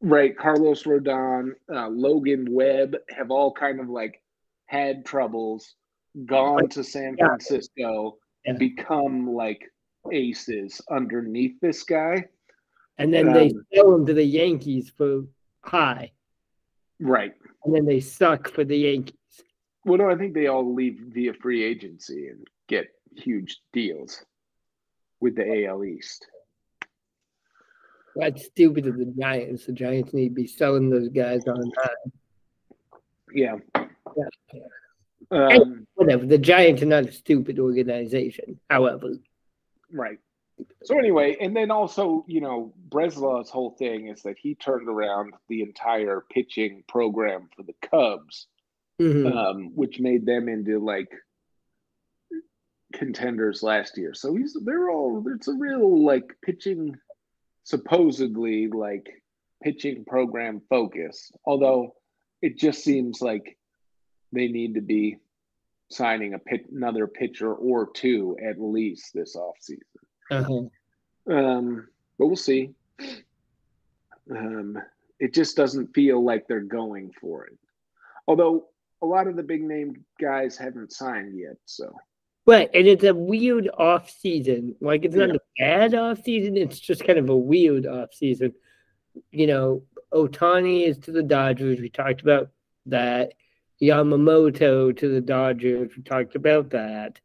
Right, 0.00 0.36
Carlos 0.36 0.82
Rodon, 0.82 1.52
uh, 1.72 1.88
Logan 1.88 2.48
Webb 2.50 2.96
have 3.10 3.30
all 3.30 3.52
kind 3.52 3.78
of 3.80 3.88
like 3.88 4.20
had 4.66 5.04
troubles, 5.04 5.74
gone 6.26 6.68
to 6.70 6.82
San 6.82 7.16
Yeah. 7.18 7.26
Francisco, 7.26 8.18
and 8.44 8.60
Yeah. 8.60 8.68
become 8.68 9.32
like 9.32 9.62
aces 10.10 10.80
underneath 10.90 11.60
this 11.60 11.84
guy. 11.84 12.28
And 12.98 13.12
then 13.14 13.32
they 13.32 13.50
Um, 13.50 13.66
sell 13.72 13.94
him 13.94 14.06
to 14.06 14.14
the 14.14 14.24
Yankees 14.24 14.90
for 14.90 15.24
high, 15.62 16.12
Right. 16.98 17.34
and 17.64 17.74
then 17.74 17.84
they 17.84 18.00
suck 18.00 18.48
for 18.48 18.64
the 18.64 18.76
Yankees. 18.76 19.16
Well, 19.84 19.98
no, 19.98 20.10
I 20.10 20.16
think 20.16 20.34
they 20.34 20.46
all 20.46 20.74
leave 20.74 21.00
via 21.08 21.34
free 21.34 21.64
agency 21.64 22.28
and 22.28 22.46
get 22.68 22.88
huge 23.16 23.60
deals 23.72 24.24
with 25.20 25.36
the 25.36 25.66
AL 25.66 25.84
East. 25.84 26.26
That's 28.14 28.44
stupid 28.44 28.86
of 28.86 28.98
the 28.98 29.06
Giants. 29.18 29.66
The 29.66 29.72
Giants 29.72 30.12
need 30.12 30.30
to 30.30 30.34
be 30.34 30.46
selling 30.46 30.90
those 30.90 31.08
guys 31.08 31.46
on 31.46 31.70
high. 31.78 32.98
Yeah. 33.34 33.56
Yeah. 34.50 34.60
Um, 35.30 35.86
Whatever. 35.94 36.26
The 36.26 36.38
Giants 36.38 36.82
are 36.82 36.86
not 36.86 37.06
a 37.06 37.12
stupid 37.12 37.58
organization. 37.58 38.60
However, 38.68 39.14
right. 39.90 40.18
So 40.84 40.98
anyway, 40.98 41.36
and 41.40 41.56
then 41.56 41.70
also, 41.70 42.24
you 42.28 42.40
know, 42.40 42.74
Breslow's 42.88 43.48
whole 43.48 43.70
thing 43.70 44.08
is 44.08 44.22
that 44.22 44.36
he 44.38 44.54
turned 44.54 44.88
around 44.88 45.32
the 45.48 45.62
entire 45.62 46.24
pitching 46.30 46.84
program 46.88 47.48
for 47.56 47.62
the 47.62 47.74
Cubs. 47.88 48.46
Mhm. 49.02 49.34
um, 49.34 49.74
which 49.74 50.00
made 50.00 50.24
them 50.26 50.48
into 50.48 50.78
like 50.78 51.10
contenders 52.92 53.62
last 53.62 53.96
year. 53.96 54.14
So 54.14 54.34
he's 54.34 54.56
they're 54.64 54.90
all 54.90 55.24
it's 55.34 55.48
a 55.48 55.54
real 55.54 56.04
like 56.04 56.36
pitching 56.42 56.96
supposedly 57.64 58.68
like 58.68 59.22
pitching 59.62 60.04
program 60.04 60.60
focus. 60.68 61.32
Although 61.44 61.94
it 62.42 62.58
just 62.58 62.84
seems 62.84 63.22
like 63.22 63.56
they 64.32 64.48
need 64.48 64.74
to 64.74 64.80
be 64.80 65.18
signing 65.90 66.34
a 66.34 66.38
pit, 66.38 66.66
another 66.72 67.06
pitcher 67.06 67.52
or 67.52 67.90
two 67.92 68.36
at 68.42 68.60
least 68.60 69.12
this 69.14 69.36
offseason. 69.36 69.80
uh-huh. 70.30 71.34
Um, 71.34 71.88
but 72.18 72.26
we'll 72.26 72.36
see. 72.36 72.70
Um, 74.30 74.78
it 75.18 75.34
just 75.34 75.56
doesn't 75.56 75.94
feel 75.94 76.24
like 76.24 76.46
they're 76.46 76.60
going 76.60 77.12
for 77.20 77.46
it. 77.46 77.58
Although 78.26 78.68
a 79.02 79.06
lot 79.06 79.26
of 79.26 79.36
the 79.36 79.42
big 79.42 79.62
name 79.62 80.04
guys 80.20 80.56
haven't 80.56 80.92
signed 80.92 81.38
yet, 81.38 81.56
so 81.66 81.92
Right, 82.44 82.68
and 82.74 82.88
it's 82.88 83.04
a 83.04 83.14
weird 83.14 83.68
off 83.78 84.10
season. 84.10 84.74
Like 84.80 85.04
it's 85.04 85.14
not 85.14 85.28
Yeah. 85.28 85.36
a 85.36 85.38
bad 85.60 85.94
off 85.94 86.24
season. 86.24 86.56
It's 86.56 86.80
just 86.80 87.04
kind 87.04 87.18
of 87.18 87.28
a 87.28 87.36
weird 87.36 87.86
off 87.86 88.12
season. 88.14 88.52
You 89.30 89.46
know, 89.46 89.82
Ohtani 90.12 90.86
is 90.88 90.98
to 91.00 91.12
the 91.12 91.22
Dodgers. 91.22 91.80
We 91.80 91.88
talked 91.88 92.20
about 92.22 92.50
that. 92.86 93.34
Yamamoto 93.80 94.96
to 94.96 95.08
the 95.08 95.20
Dodgers. 95.20 95.96
We 95.96 96.02
talked 96.02 96.34
about 96.34 96.70
that. 96.70 97.20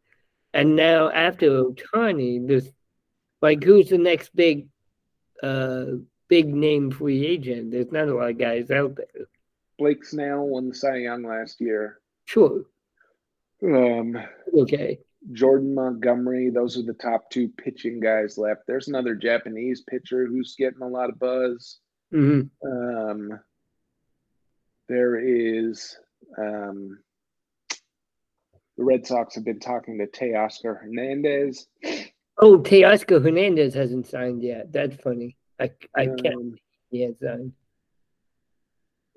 And 0.53 0.75
now 0.75 1.09
after 1.09 1.49
Ohtani, 1.63 2.47
there's 2.47 2.69
like 3.41 3.63
who's 3.63 3.89
the 3.89 3.97
next 3.97 4.35
big, 4.35 4.67
uh, 5.41 5.85
big 6.27 6.53
name 6.53 6.91
free 6.91 7.25
agent? 7.25 7.71
There's 7.71 7.91
not 7.91 8.07
a 8.07 8.13
lot 8.13 8.29
of 8.29 8.37
guys 8.37 8.69
out 8.69 8.95
there. 8.95 9.25
Blake 9.77 10.03
Snell 10.03 10.45
won 10.47 10.69
the 10.69 10.75
Cy 10.75 10.97
Young 10.97 11.23
last 11.23 11.61
year. 11.61 11.99
Sure, 12.25 12.63
Um, 13.63 14.17
okay. 14.53 14.99
Jordan 15.33 15.73
Montgomery, 15.75 16.49
those 16.49 16.77
are 16.77 16.83
the 16.83 16.93
top 16.93 17.29
two 17.29 17.49
pitching 17.49 17.99
guys 17.99 18.37
left. 18.37 18.61
There's 18.67 18.87
another 18.87 19.15
Japanese 19.15 19.81
pitcher 19.81 20.25
who's 20.25 20.55
getting 20.57 20.81
a 20.81 20.87
lot 20.87 21.09
of 21.09 21.19
buzz. 21.19 21.79
hmm 22.11 22.41
Um, 22.65 23.39
there 24.87 25.19
is 25.19 25.97
um, 26.37 26.99
the 28.77 28.83
Red 28.83 29.05
Sox 29.05 29.35
have 29.35 29.43
been 29.45 29.59
talking 29.59 29.97
to 29.97 30.07
Teoscar 30.07 30.79
Hernandez. 30.81 31.67
Oh, 32.37 32.59
Teoscar 32.59 33.21
Hernandez 33.23 33.73
hasn't 33.73 34.07
signed 34.07 34.43
yet. 34.43 34.71
That's 34.71 34.95
funny. 34.97 35.35
I 35.59 35.71
I 35.95 36.05
can't. 36.05 36.35
Um, 36.35 36.55
He 36.91 37.01
has 37.01 37.19
signed. 37.19 37.53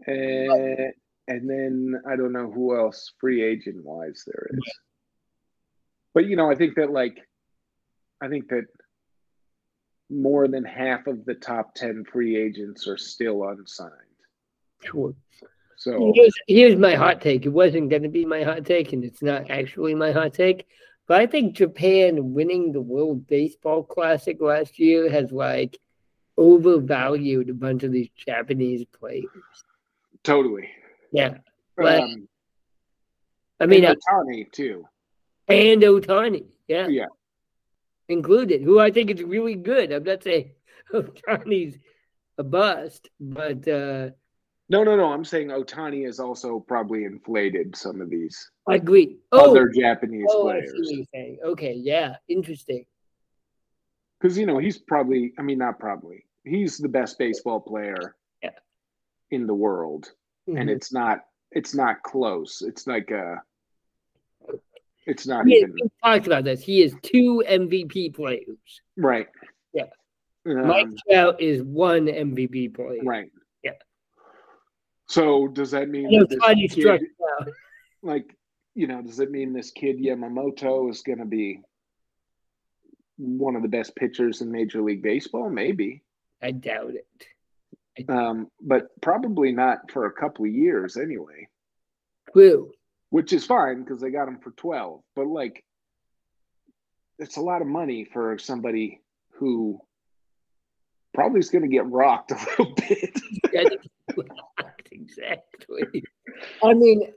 And, 0.07 0.92
and 1.28 1.49
then 1.49 2.00
I 2.07 2.16
don't 2.16 2.33
know 2.33 2.50
who 2.50 2.76
else 2.76 3.12
free 3.21 3.42
agent 3.42 3.85
wise 3.85 4.25
there 4.26 4.49
is. 4.52 4.78
But 6.14 6.26
you 6.26 6.37
know, 6.37 6.50
I 6.50 6.54
think 6.54 6.76
that 6.76 6.90
like 6.90 7.19
I 8.21 8.28
think 8.28 8.49
that 8.49 8.64
more 10.11 10.49
than 10.49 10.64
half 10.64 11.07
of 11.07 11.25
the 11.25 11.35
top 11.35 11.75
10 11.75 12.04
free 12.12 12.37
agents 12.37 12.88
are 12.88 12.99
still 12.99 13.45
unsigned. 13.45 13.92
Sure. 14.83 15.14
So 15.76 16.12
Here's, 16.14 16.35
here's 16.47 16.76
my 16.76 16.95
hot 16.95 17.23
take. 17.23 17.47
It 17.47 17.50
wasn't 17.50 17.88
going 17.88 18.02
to 18.02 18.09
be 18.09 18.26
my 18.26 18.42
hot 18.42 18.66
take, 18.66 18.92
and 18.92 19.02
it's 19.02 19.23
not 19.23 19.50
actually 19.50 19.95
my 19.95 20.12
hot 20.12 20.35
take. 20.35 20.66
But 21.07 21.23
I 21.23 21.26
think 21.26 21.54
Japan 21.57 22.35
winning 22.35 22.73
the 22.73 22.83
World 22.83 23.26
Baseball 23.26 23.83
Classic 23.83 24.37
last 24.40 24.78
year 24.78 25.11
has 25.11 25.33
like 25.33 25.78
overvalued 26.37 27.49
a 27.49 27.54
bunch 27.54 27.83
of 27.83 27.92
these 27.92 28.11
Japanese 28.14 28.85
players. 28.85 29.25
Totally. 30.25 30.69
Yeah. 31.12 31.39
But- 31.77 32.00
Um, 32.00 32.29
I 33.61 33.67
mean, 33.67 33.85
uh, 33.85 33.91
and 33.91 34.00
Ohtani 34.29 34.53
too. 34.53 34.85
and 35.49 35.83
Ohtani. 35.83 36.47
Yeah. 36.69 36.89
Yeah. 36.89 37.07
Included, 38.09 38.62
who 38.62 38.81
I 38.81 38.91
think 38.91 39.11
is 39.11 39.23
really 39.23 39.55
good. 39.55 39.93
I'm 39.93 40.03
not 40.05 40.23
saying 40.23 40.53
Ohtani's 40.93 41.79
a 42.39 42.43
bust, 42.43 43.09
but 43.21 43.67
uh, 43.69 44.11
No, 44.71 44.83
no, 44.85 44.97
no. 44.97 45.12
I'm 45.12 45.25
saying 45.25 45.49
Ohtani 45.49 46.07
has 46.07 46.19
also 46.21 46.61
probably 46.61 47.05
inflated 47.05 47.77
some 47.77 48.00
of 48.00 48.09
these 48.09 48.50
I 48.67 48.77
agree. 48.77 49.19
Oh, 49.33 49.50
other 49.50 49.69
Japanese 49.69 50.27
oh 50.31 50.49
I 50.49 50.62
see 50.65 51.07
players. 51.12 51.39
Okay. 51.45 51.75
Yeah. 51.75 52.17
Interesting. 52.29 52.87
Because 54.21 54.39
you 54.39 54.47
know 54.47 54.59
he's 54.59 54.79
probably, 54.79 55.33
I 55.39 55.43
mean, 55.43 55.59
not 55.59 55.79
probably, 55.79 56.25
he's 56.45 56.79
the 56.79 56.89
best 56.89 57.19
baseball 57.19 57.61
player. 57.61 58.17
In 59.31 59.47
the 59.47 59.55
world, 59.55 60.13
and 60.47 60.69
Mhm. 60.69 60.71
it's 60.71 60.93
not 60.93 61.25
it's 61.53 61.75
not 61.75 62.03
close. 62.05 62.63
It's 62.63 62.87
like 62.87 63.11
a. 63.11 63.43
It's 65.07 65.27
not 65.27 65.49
Yeah, 65.49 65.59
even 65.59 65.73
we 65.75 65.91
talked 66.05 66.27
about 66.27 66.45
this. 66.45 66.63
He 66.63 66.83
is 66.83 66.95
two 67.03 67.43
MVP 67.47 68.11
players. 68.15 68.59
right. 68.97 69.27
Yeah. 69.73 69.87
Um, 70.47 70.67
Mike 70.69 70.89
Trout 71.09 71.41
is 71.41 71.63
one 71.63 72.07
MVP 72.09 72.69
player. 72.69 73.03
right. 73.03 73.31
Yeah. 73.65 73.73
So 75.07 75.49
does 75.49 75.71
that 75.73 75.89
mean 75.89 76.11
that 76.19 76.29
this 76.29 76.75
kid- 76.75 77.07
like 78.03 78.37
you 78.75 78.87
know 78.87 79.03
does 79.03 79.19
it 79.21 79.31
mean 79.31 79.53
this 79.53 79.71
kid 79.73 79.99
Yamamoto 79.99 80.89
is 80.91 81.03
going 81.03 81.19
to 81.19 81.25
be 81.27 81.63
one 83.17 83.57
of 83.57 83.63
the 83.63 83.69
best 83.69 83.97
pitchers 83.97 84.41
in 84.41 84.51
Major 84.53 84.81
League 84.83 85.03
Baseball? 85.03 85.51
Maybe, 85.51 86.03
I 86.41 86.53
doubt 86.53 86.95
it. 86.95 87.07
Um, 88.09 88.49
but 88.61 88.88
probably 89.00 89.52
not 89.52 89.90
for 89.90 90.07
a 90.07 90.12
couple 90.12 90.45
of 90.45 90.52
years 90.52 90.97
anyway. 90.97 91.49
True. 92.33 92.73
Which 93.11 93.33
is 93.33 93.45
fine 93.45 93.83
because 93.83 94.00
they 94.00 94.11
got 94.11 94.28
him 94.28 94.38
for 94.38 94.52
twelve. 94.52 95.02
But 95.16 95.26
like, 95.26 95.64
it's 97.19 97.37
a 97.37 97.40
lot 97.40 97.61
of 97.61 97.69
money 97.69 98.04
for 98.04 98.38
somebody 98.38 99.00
who 99.33 99.80
probably 101.12 101.40
is 101.40 101.50
going 101.50 101.62
to 101.62 101.69
get 101.69 101.87
rocked 101.87 102.30
a 102.33 102.37
little 102.37 102.75
bit. 102.75 103.21
exactly. 104.92 106.04
I 106.62 106.75
mean, 106.75 107.12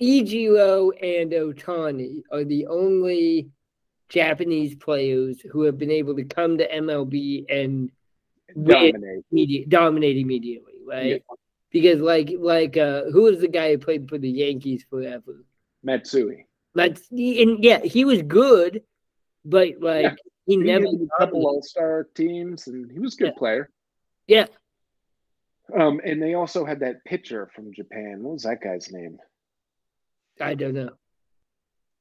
Ichiro 0.00 0.90
and 1.02 1.32
Ohtani 1.32 2.22
are 2.30 2.44
the 2.44 2.66
only 2.66 3.50
Japanese 4.08 4.74
players 4.74 5.40
who 5.40 5.62
have 5.62 5.78
been 5.78 5.90
able 5.90 6.14
to 6.16 6.24
come 6.24 6.58
to 6.58 6.68
MLB 6.68 7.46
and 7.48 7.90
Dominate. 8.62 9.24
immediate, 9.32 9.68
dominate 9.68 10.16
immediately, 10.16 10.74
right? 10.86 11.06
Yeah. 11.06 11.34
Because 11.70 12.00
like 12.00 12.30
like 12.38 12.76
uh, 12.76 13.04
who 13.12 13.22
was 13.22 13.40
the 13.40 13.48
guy 13.48 13.72
who 13.72 13.78
played 13.78 14.08
for 14.08 14.18
the 14.18 14.28
Yankees 14.30 14.84
forever? 14.88 15.44
Matsui. 15.82 16.46
But 16.74 17.00
and 17.10 17.62
yeah, 17.64 17.80
he 17.80 18.04
was 18.04 18.22
good, 18.22 18.82
but 19.44 19.80
like 19.80 20.02
Yeah. 20.04 20.14
he 20.46 20.54
He 20.54 20.56
never 20.58 20.86
had 20.86 20.94
a 20.94 21.08
couple 21.18 21.46
All 21.46 21.62
Star 21.62 22.08
teams, 22.14 22.66
and 22.68 22.90
he 22.90 22.98
was 22.98 23.14
a 23.14 23.16
good 23.18 23.26
Yeah. 23.34 23.38
player. 23.38 23.70
Yeah. 24.26 24.46
Um, 25.76 26.00
and 26.04 26.22
they 26.22 26.34
also 26.34 26.64
had 26.64 26.80
that 26.80 27.04
pitcher 27.04 27.50
from 27.54 27.72
Japan. 27.72 28.22
What 28.22 28.34
was 28.34 28.42
that 28.42 28.60
guy's 28.62 28.92
name? 28.92 29.18
I 30.40 30.54
don't 30.54 30.74
know. 30.74 30.90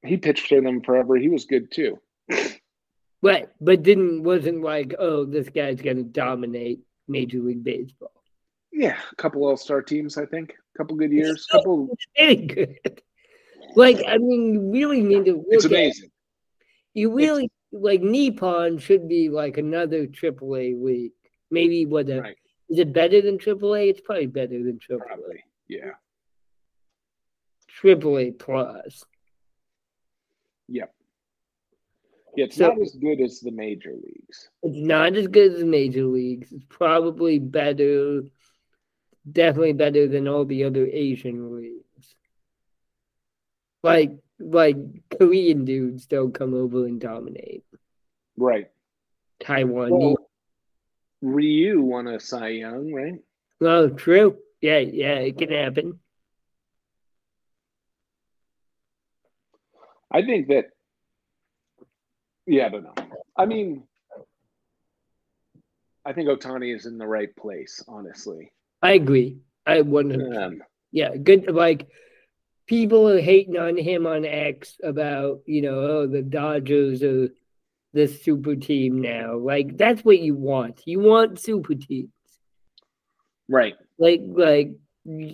He 0.04 0.18
pitched 0.18 0.48
for 0.50 0.60
them 0.62 0.82
forever. 0.82 1.16
He 1.16 1.30
was 1.30 1.46
good 1.46 1.72
too. 1.72 2.00
Right, 3.24 3.48
but 3.62 3.84
didn't 3.84 4.24
wasn't 4.24 4.62
like, 4.62 4.94
oh, 5.00 5.24
this 5.26 5.48
guy's 5.50 5.82
gonna 5.82 6.04
dominate 6.04 6.82
Major 7.08 7.40
League 7.40 7.64
Baseball. 7.64 8.12
Yeah, 8.72 9.00
a 9.12 9.16
couple 9.16 9.46
All 9.46 9.56
Star 9.58 9.82
teams, 9.82 10.18
I 10.18 10.26
think. 10.26 10.54
A 10.76 10.78
couple 10.78 10.96
good 10.98 11.12
years. 11.12 11.46
Couple. 11.52 11.88
Very 12.18 12.36
good. 12.36 13.02
Like, 13.76 14.04
I 14.08 14.18
mean, 14.18 14.54
you 14.54 14.72
really 14.72 15.02
need 15.02 15.26
to 15.26 15.34
look 15.38 15.46
It's 15.50 15.66
at 15.66 15.72
amazing. 15.72 16.12
you 16.94 17.14
really 17.14 17.50
like 17.72 18.02
Nippon 18.02 18.78
should 18.78 19.08
be 19.08 19.30
like 19.30 19.58
another 19.58 20.06
AAA 20.06 20.80
league. 20.84 21.14
Maybe 21.50 21.86
what 21.86 22.10
a, 22.10 22.22
Right. 22.22 22.36
is 22.70 22.80
it 22.80 22.92
better 22.94 23.22
than 23.22 23.38
AAA? 23.40 23.90
It's 23.90 24.02
probably 24.02 24.28
better 24.28 24.62
than 24.62 24.80
AAA. 24.80 25.00
Probably. 25.08 25.44
Yeah. 25.68 25.92
AAA 27.82 28.38
plus. 28.38 29.04
Yep. 30.68 30.94
Yeah, 32.36 32.46
it's 32.46 32.56
So- 32.56 32.70
not 32.70 32.82
as 32.82 32.96
good 32.96 33.22
as 33.22 33.40
the 33.40 33.52
major 33.52 33.94
leagues. 33.94 34.50
It's 34.64 34.78
not 34.78 35.16
as 35.16 35.28
good 35.28 35.54
as 35.54 35.60
the 35.60 35.66
major 35.66 36.06
leagues. 36.06 36.52
It's 36.52 36.66
probably 36.68 37.38
better, 37.40 38.24
definitely 39.32 39.74
better 39.74 40.08
than 40.08 40.28
all 40.28 40.46
the 40.46 40.64
other 40.64 40.86
Asian 40.88 41.56
leagues. 41.56 42.16
Like, 43.84 44.12
like 44.40 44.78
Korean 45.18 45.66
dudes 45.66 46.08
don't 46.08 46.34
come 46.34 46.54
over 46.54 46.86
and 46.88 47.00
dominate. 47.00 47.66
Right. 48.36 48.72
Taiwan. 49.40 49.92
Well, 49.92 50.16
Ryu 51.22 51.82
won 51.82 52.08
a 52.08 52.20
Cy 52.20 52.50
Young, 52.50 52.92
right? 52.92 53.22
oh, 53.62 53.90
true. 53.90 54.38
Yeah, 54.60 54.80
yeah, 54.80 55.20
it 55.20 55.38
can 55.38 55.52
happen. 55.52 56.00
I 60.12 60.22
think 60.22 60.48
that. 60.48 60.73
Yeah, 62.46 62.66
I 62.66 62.70
don't 62.70 62.84
know. 62.84 62.94
I 63.38 63.46
mean, 63.46 63.84
I 66.06 66.14
think 66.14 66.28
Ohtani 66.28 66.76
is 66.76 66.86
in 66.86 66.98
the 66.98 67.08
right 67.08 67.34
place, 67.36 67.84
honestly. 67.88 68.52
I 68.82 68.94
agree. 68.94 69.40
I 69.66 69.82
wonder. 69.82 70.42
Um, 70.42 70.62
Yeah, 70.92 71.16
good. 71.16 71.50
Like 71.50 71.88
people 72.68 73.10
are 73.10 73.22
hating 73.22 73.58
on 73.58 73.78
him 73.78 74.06
on 74.06 74.26
X 74.26 74.78
about 74.84 75.42
you 75.46 75.62
know 75.62 75.80
oh 75.80 76.08
the 76.08 76.22
Dodgers 76.22 77.04
are 77.04 77.30
the 77.94 78.08
super 78.08 78.56
team 78.56 79.02
now. 79.02 79.38
Like 79.38 79.78
that's 79.78 80.04
what 80.04 80.20
you 80.20 80.36
want. 80.36 80.82
You 80.86 81.00
want 81.00 81.40
super 81.40 81.76
teams. 81.76 82.10
right. 83.48 83.76
Like 83.98 84.22
like 84.26 84.72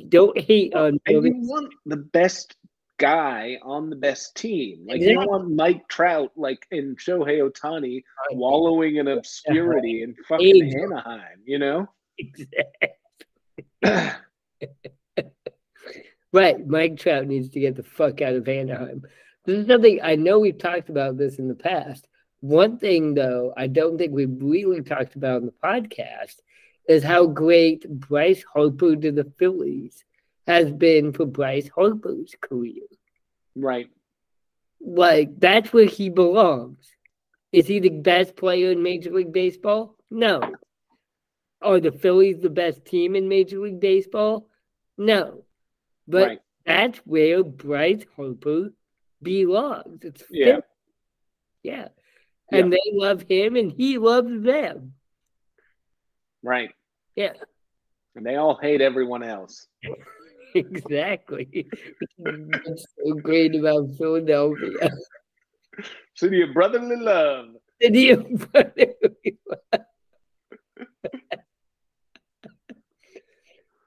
don't 0.10 0.40
hate 0.40 0.76
on. 0.76 1.00
And 1.06 1.24
you 1.26 1.34
want 1.48 1.74
the 1.86 1.98
best 1.98 2.56
guy 3.00 3.58
on 3.64 3.90
the 3.90 3.96
best 3.96 4.36
team. 4.36 4.86
Like 4.88 5.02
you 5.02 5.14
don't 5.14 5.30
want 5.30 5.52
Mike 5.56 5.88
Trout 5.88 6.32
like 6.36 6.68
in 6.70 6.96
Shohei 6.96 7.42
Ohtani 7.42 8.04
wallowing 8.32 8.98
in 8.98 9.08
obscurity 9.08 10.04
in 10.04 10.16
fucking 10.28 10.64
Exactly. 10.64 10.84
Anaheim, 10.84 11.42
you 11.46 11.60
know? 11.60 11.90
Right, 16.32 16.66
Mike 16.68 16.98
Trout 16.98 17.26
needs 17.26 17.50
to 17.50 17.60
get 17.60 17.76
the 17.76 17.84
fuck 17.84 18.22
out 18.22 18.36
of 18.36 18.48
Anaheim. 18.48 19.04
This 19.46 19.58
is 19.58 19.68
something 19.68 20.00
I 20.04 20.16
know 20.16 20.38
we've 20.38 20.58
talked 20.58 20.90
about 20.90 21.18
this 21.18 21.40
in 21.40 21.48
the 21.48 21.56
past. 21.56 22.08
One 22.42 22.78
thing, 22.78 23.16
though, 23.16 23.52
I 23.58 23.66
don't 23.66 23.98
think 23.98 24.14
we've 24.14 24.38
really 24.40 24.82
talked 24.82 25.16
about 25.16 25.42
in 25.42 25.48
the 25.48 25.54
podcast 25.64 26.36
is 26.88 27.04
how 27.04 27.26
great 27.26 27.90
Bryce 27.90 28.44
Harper 28.54 28.96
to 28.96 29.12
the 29.12 29.32
Phillies 29.40 30.06
has 30.50 30.72
been 30.72 31.14
for 31.14 31.28
Bryce 31.28 31.70
Harper's 31.70 32.34
career. 32.42 32.82
right. 33.56 33.88
Like, 34.82 35.38
that's 35.40 35.72
where 35.74 35.86
he 35.86 36.10
belongs. 36.10 36.90
Is 37.52 37.68
he 37.68 37.80
the 37.80 37.90
best 37.90 38.36
player 38.38 38.72
in 38.72 38.82
Major 38.82 39.12
League 39.12 39.34
Baseball? 39.34 39.96
No. 40.10 40.42
Are 41.62 41.80
the 41.82 41.92
Phillies 41.92 42.40
the 42.40 42.50
best 42.50 42.86
team 42.86 43.16
in 43.16 43.28
Major 43.28 43.60
League 43.60 43.82
Baseball? 43.82 44.48
No. 44.98 45.44
But 46.08 46.28
right. 46.28 46.40
that's 46.66 46.98
where 47.00 47.44
Bryce 47.44 48.06
Harper 48.16 48.72
belongs. 49.22 50.00
It's 50.04 50.24
Yeah. 50.32 50.46
Philly. 50.46 50.62
yeah. 51.64 51.88
And 52.52 52.72
they 52.72 52.82
love 52.94 53.24
him 53.30 53.58
and 53.58 53.72
he 53.72 53.98
loves 53.98 54.42
them. 54.42 54.94
Right. 56.42 56.72
Yeah, 57.16 57.34
And 58.16 58.26
they 58.26 58.38
all 58.38 58.58
hate 58.62 58.80
everyone 58.80 59.24
else. 59.24 59.68
exactly. 60.56 61.68
What's 62.18 62.86
so 62.98 63.14
great 63.16 63.56
about 63.56 63.90
Philadelphia. 63.98 64.90
City 66.16 66.42
of 66.42 66.54
brotherly 66.54 66.96
love. 66.96 67.48
City 67.82 68.12
of 68.12 68.28
brotherly 68.52 69.38
love. 69.48 69.82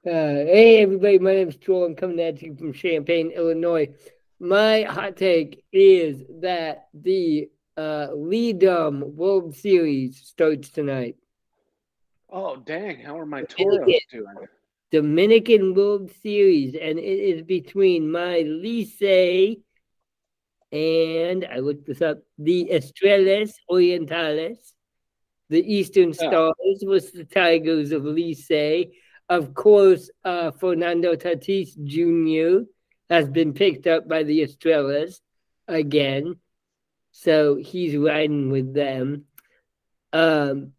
Uh, 0.04 0.42
hey 0.50 0.82
everybody, 0.82 1.18
my 1.20 1.32
name 1.32 1.48
is 1.48 1.56
Joel. 1.56 1.84
I'm 1.84 1.94
coming 1.94 2.18
at 2.20 2.42
you 2.42 2.56
from 2.56 2.72
Champaign, 2.72 3.30
Illinois. 3.30 3.88
My 4.40 4.82
hot 4.82 5.16
take 5.16 5.64
is 5.72 6.24
that 6.40 6.88
the 6.92 7.48
uh, 7.76 8.08
LIDOM 8.12 9.14
World 9.14 9.54
Series 9.54 10.20
starts 10.24 10.70
tonight. 10.70 11.16
Oh 12.28 12.56
dang, 12.56 12.98
how 12.98 13.16
are 13.16 13.26
my 13.26 13.42
Toros 13.42 13.86
doing? 14.10 14.26
Dominican 14.92 15.74
World 15.74 16.12
Series, 16.22 16.74
and 16.74 16.98
it 16.98 17.02
is 17.02 17.42
between 17.42 18.10
my 18.10 18.42
Licey 18.44 19.62
and 20.72 21.46
I 21.50 21.58
looked 21.58 21.86
this 21.86 22.00
up, 22.00 22.22
the 22.38 22.70
Estrellas 22.70 23.54
Orientales, 23.70 24.72
the 25.50 25.60
Eastern 25.60 26.14
Stars 26.14 26.54
was 26.82 27.12
the 27.12 27.24
Tigers 27.24 27.92
of 27.92 28.04
Licey. 28.04 28.92
Of 29.28 29.52
course, 29.52 30.10
uh, 30.24 30.50
Fernando 30.52 31.14
Tatis 31.14 31.76
Jr. 31.84 32.64
has 33.10 33.28
been 33.28 33.52
picked 33.52 33.86
up 33.86 34.08
by 34.08 34.22
the 34.22 34.40
Estrellas 34.40 35.20
again, 35.68 36.36
so 37.12 37.56
he's 37.56 37.94
riding 37.94 38.50
with 38.50 38.72
them. 38.72 39.26
Um, 40.14 40.72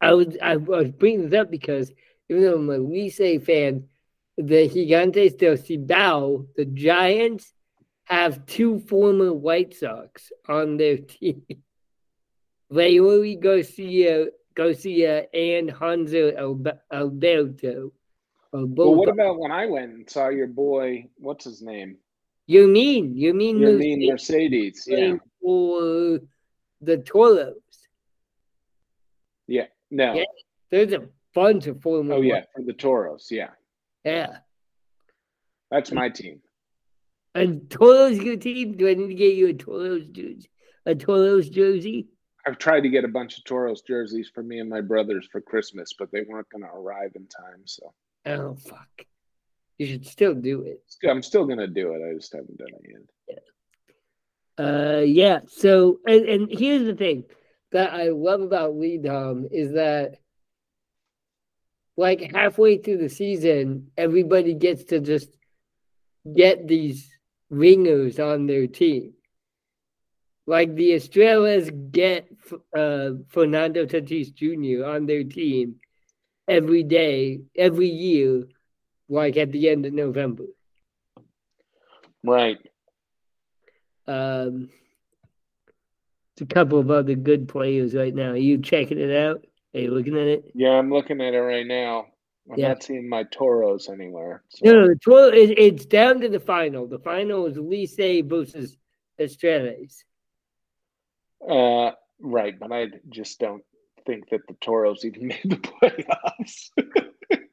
I 0.00 0.14
was 0.14 0.36
I 0.42 0.56
was 0.56 0.90
bringing 0.90 1.30
this 1.30 1.40
up 1.40 1.50
because 1.50 1.92
even 2.28 2.42
though 2.42 2.56
I'm 2.56 2.70
a 2.70 2.78
Licey 2.78 3.42
fan, 3.42 3.88
the 4.36 4.68
Gigantes 4.68 5.36
del 5.36 5.56
Cibao, 5.56 6.46
the 6.56 6.64
Giants, 6.64 7.52
have 8.04 8.46
two 8.46 8.80
former 8.80 9.32
White 9.32 9.74
Sox 9.74 10.30
on 10.48 10.76
their 10.76 10.96
team. 11.12 11.42
Leury 12.70 13.40
Garcia, 13.40 14.26
Garcia 14.54 15.26
and 15.32 15.70
Alba- 15.70 16.80
Alberto. 16.92 17.92
Well, 18.52 18.94
what 18.94 19.08
about 19.08 19.38
when 19.38 19.52
I 19.52 19.66
went 19.66 19.92
and 19.92 20.08
saw 20.10 20.28
your 20.28 20.46
boy? 20.46 21.08
What's 21.16 21.44
his 21.44 21.60
name? 21.62 21.98
you 22.46 22.66
mean 22.66 23.14
you 23.14 23.34
mean 23.34 23.58
You 23.58 23.66
those 23.66 23.78
mean 23.78 24.08
Mercedes? 24.10 24.84
Yeah. 24.86 25.16
for 25.42 26.20
the 26.80 26.96
Toros? 26.96 27.56
Yeah. 29.46 29.66
No. 29.90 30.14
Yeah. 30.14 30.24
There's 30.70 30.92
a 30.94 31.08
bunch 31.34 31.66
of 31.66 31.80
Formula 31.82 32.16
Oh 32.16 32.18
One. 32.18 32.26
yeah, 32.28 32.42
for 32.54 32.62
the 32.62 32.72
Toros. 32.72 33.28
Yeah, 33.30 33.50
Yeah. 34.04 34.38
that's 35.70 35.92
my 35.92 36.08
team. 36.08 36.40
And 37.34 37.70
Toros 37.70 38.18
your 38.18 38.36
team? 38.36 38.76
Do 38.76 38.88
I 38.88 38.94
need 38.94 39.08
to 39.08 39.14
get 39.14 39.34
you 39.36 39.48
a 39.48 39.54
Toros 39.54 40.08
jersey? 40.08 40.50
A 40.86 40.94
Toros 40.94 41.48
jersey? 41.48 42.08
I've 42.46 42.58
tried 42.58 42.80
to 42.80 42.88
get 42.88 43.04
a 43.04 43.08
bunch 43.08 43.36
of 43.38 43.44
Toros 43.44 43.82
jerseys 43.82 44.30
for 44.34 44.42
me 44.42 44.58
and 44.60 44.70
my 44.70 44.80
brothers 44.80 45.28
for 45.30 45.40
Christmas, 45.40 45.92
but 45.98 46.10
they 46.10 46.22
weren't 46.22 46.48
going 46.50 46.62
to 46.64 46.70
arrive 46.74 47.12
in 47.14 47.26
time. 47.26 47.62
So 47.66 47.92
Oh 48.26 48.54
fuck. 48.56 48.88
You 49.76 49.86
should 49.86 50.06
still 50.06 50.34
do 50.34 50.62
it. 50.62 50.82
I'm 51.08 51.22
still 51.22 51.44
going 51.44 51.58
to 51.58 51.68
do 51.68 51.92
it. 51.92 52.00
I 52.10 52.14
just 52.14 52.32
haven't 52.32 52.58
done 52.58 52.68
it 52.82 53.10
yet. 53.28 53.42
Uh 54.58 55.02
yeah. 55.02 55.40
So 55.48 56.00
and, 56.06 56.24
and 56.26 56.48
here's 56.50 56.84
the 56.86 56.96
thing 56.96 57.24
that 57.70 57.92
I 57.92 58.08
love 58.08 58.40
about 58.40 58.74
LIDOM 58.74 59.46
is 59.52 59.72
that 59.74 60.16
like 61.98 62.32
halfway 62.32 62.78
through 62.78 62.98
the 62.98 63.08
season, 63.08 63.90
everybody 63.96 64.54
gets 64.54 64.84
to 64.84 65.00
just 65.00 65.36
get 66.32 66.68
these 66.68 67.10
ringers 67.50 68.20
on 68.20 68.46
their 68.46 68.68
team. 68.68 69.14
Like 70.46 70.76
the 70.76 70.92
Estrellas 70.94 71.68
get 71.90 72.28
uh, 72.72 73.10
Fernando 73.26 73.84
Tatis 73.84 74.32
Jr. 74.32 74.86
on 74.86 75.06
their 75.06 75.24
team 75.24 75.80
every 76.46 76.84
day, 76.84 77.40
every 77.56 77.88
year, 77.88 78.44
like 79.08 79.36
at 79.36 79.50
the 79.50 79.68
end 79.68 79.84
of 79.84 79.92
November. 79.92 80.44
Right. 82.22 82.58
Um, 84.06 84.70
a 86.40 86.46
couple 86.46 86.78
of 86.78 86.92
other 86.92 87.16
good 87.16 87.48
players 87.48 87.92
right 87.92 88.14
now. 88.14 88.30
Are 88.30 88.36
you 88.36 88.58
checking 88.58 89.00
it 89.00 89.10
out? 89.10 89.44
Are 89.74 89.80
you 89.80 89.90
looking 89.90 90.16
at 90.16 90.26
it? 90.26 90.44
Yeah, 90.54 90.70
I'm 90.70 90.90
looking 90.90 91.20
at 91.20 91.34
it 91.34 91.38
right 91.40 91.66
now. 91.66 92.06
I'm 92.50 92.58
Yeah. 92.58 92.68
not 92.68 92.82
seeing 92.82 93.08
my 93.08 93.24
Toros 93.24 93.88
anywhere. 93.88 94.42
So. 94.48 94.60
No, 94.64 94.80
no, 94.80 94.88
the 94.88 94.96
twelve, 94.96 95.34
it, 95.34 95.58
it's 95.58 95.84
down 95.84 96.20
to 96.22 96.28
the 96.28 96.40
final. 96.40 96.86
The 96.86 96.98
final 96.98 97.46
is 97.46 97.56
Licey 97.58 98.22
versus 98.26 98.76
Estrellas. 99.18 100.04
Uh, 101.46 101.92
right, 102.20 102.58
but 102.58 102.72
I 102.72 102.86
just 103.10 103.38
don't 103.38 103.62
think 104.06 104.30
that 104.30 104.40
the 104.48 104.54
Toros 104.62 105.04
even 105.04 105.28
made 105.28 105.40
the 105.44 105.56
playoffs. 105.56 106.70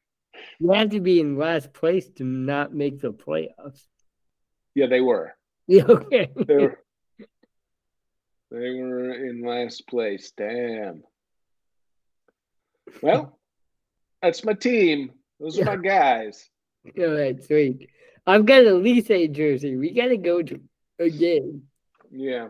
You 0.57 0.71
have 0.71 0.91
to 0.91 1.01
be 1.01 1.19
in 1.19 1.35
last 1.37 1.73
place 1.73 2.07
to 2.11 2.23
not 2.23 2.73
make 2.73 3.01
the 3.01 3.11
playoffs. 3.11 3.83
yeah, 4.73 4.87
they 4.87 5.01
were. 5.01 5.35
Yeah, 5.67 5.83
okay. 5.89 6.29
They 6.33 6.55
were. 6.55 6.79
They 8.51 8.79
were 8.79 9.13
in 9.25 9.43
last 9.43 9.85
place. 9.87 10.31
Damn. 10.37 11.03
Well, 13.01 13.37
that's 14.21 14.43
my 14.43 14.53
team. 14.53 15.11
Those 15.39 15.59
are 15.59 15.65
my 15.65 15.75
guys. 15.75 16.49
All 16.97 17.13
right, 17.13 17.43
sweet. 17.43 17.89
I've 18.27 18.45
got 18.45 18.63
a 18.63 18.71
Licey 18.71 19.31
jersey. 19.31 19.75
We 19.75 19.91
got 19.91 20.07
to 20.07 20.17
go 20.17 20.41
to 20.41 20.59
a 20.99 21.09
game. 21.09 21.63
Yeah. 22.11 22.49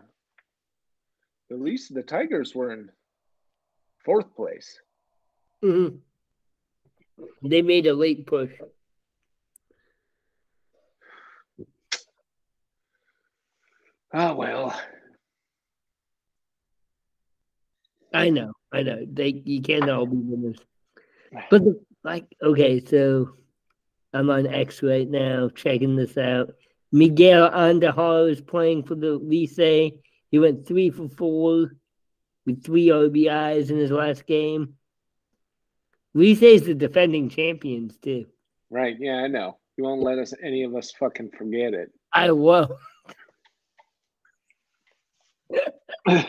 At 1.52 1.60
least 1.60 1.94
the 1.94 2.04
Tigers 2.04 2.56
were 2.56 2.72
in 2.72 2.90
fourth 4.04 4.36
place. 4.36 4.80
Mhm. 5.64 6.00
They 7.44 7.62
made 7.62 7.88
a 7.88 7.94
late 7.94 8.26
push. 8.26 8.52
Oh 14.14 14.36
well. 14.36 14.80
I 18.14 18.30
know, 18.30 18.54
I 18.76 18.84
know. 18.84 19.06
They 19.10 19.42
you 19.46 19.62
can't 19.62 19.90
all 19.90 20.06
be 20.06 20.18
winners. 20.18 20.60
But 21.50 21.64
the, 21.64 21.82
like, 22.04 22.26
okay, 22.42 22.84
so 22.86 23.32
I'm 24.14 24.30
on 24.30 24.48
X 24.48 24.84
right 24.84 25.10
now, 25.10 25.50
checking 25.50 25.96
this 25.96 26.18
out. 26.18 26.54
Miguel 26.92 27.50
Andújar 27.50 28.30
is 28.30 28.40
playing 28.42 28.84
for 28.84 28.96
the 28.96 29.20
Licey. 29.20 30.00
He 30.32 30.40
went 30.40 30.66
three 30.66 30.92
for 30.92 31.10
four 31.10 31.76
with 32.46 32.64
three 32.64 32.88
RBIs 32.88 33.70
in 33.70 33.78
his 33.78 33.92
last 33.92 34.26
game. 34.26 34.76
Licey 36.16 36.54
is 36.56 36.64
the 36.64 36.76
defending 36.76 37.30
champions 37.30 37.98
too. 37.98 38.26
Right, 38.70 38.96
yeah, 39.00 39.16
I 39.16 39.28
know. 39.28 39.58
You 39.78 39.86
won't 39.86 40.04
let 40.04 40.20
us 40.20 40.34
any 40.42 40.64
of 40.64 40.76
us 40.76 40.92
fucking 40.92 41.32
forget 41.38 41.74
it. 41.74 41.92
I 42.14 42.32
won't. 42.32 42.72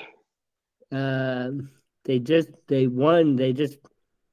um, 0.90 1.70
they 2.06 2.18
just 2.18 2.48
they 2.68 2.86
won. 2.86 3.36
They 3.36 3.52
just 3.52 3.78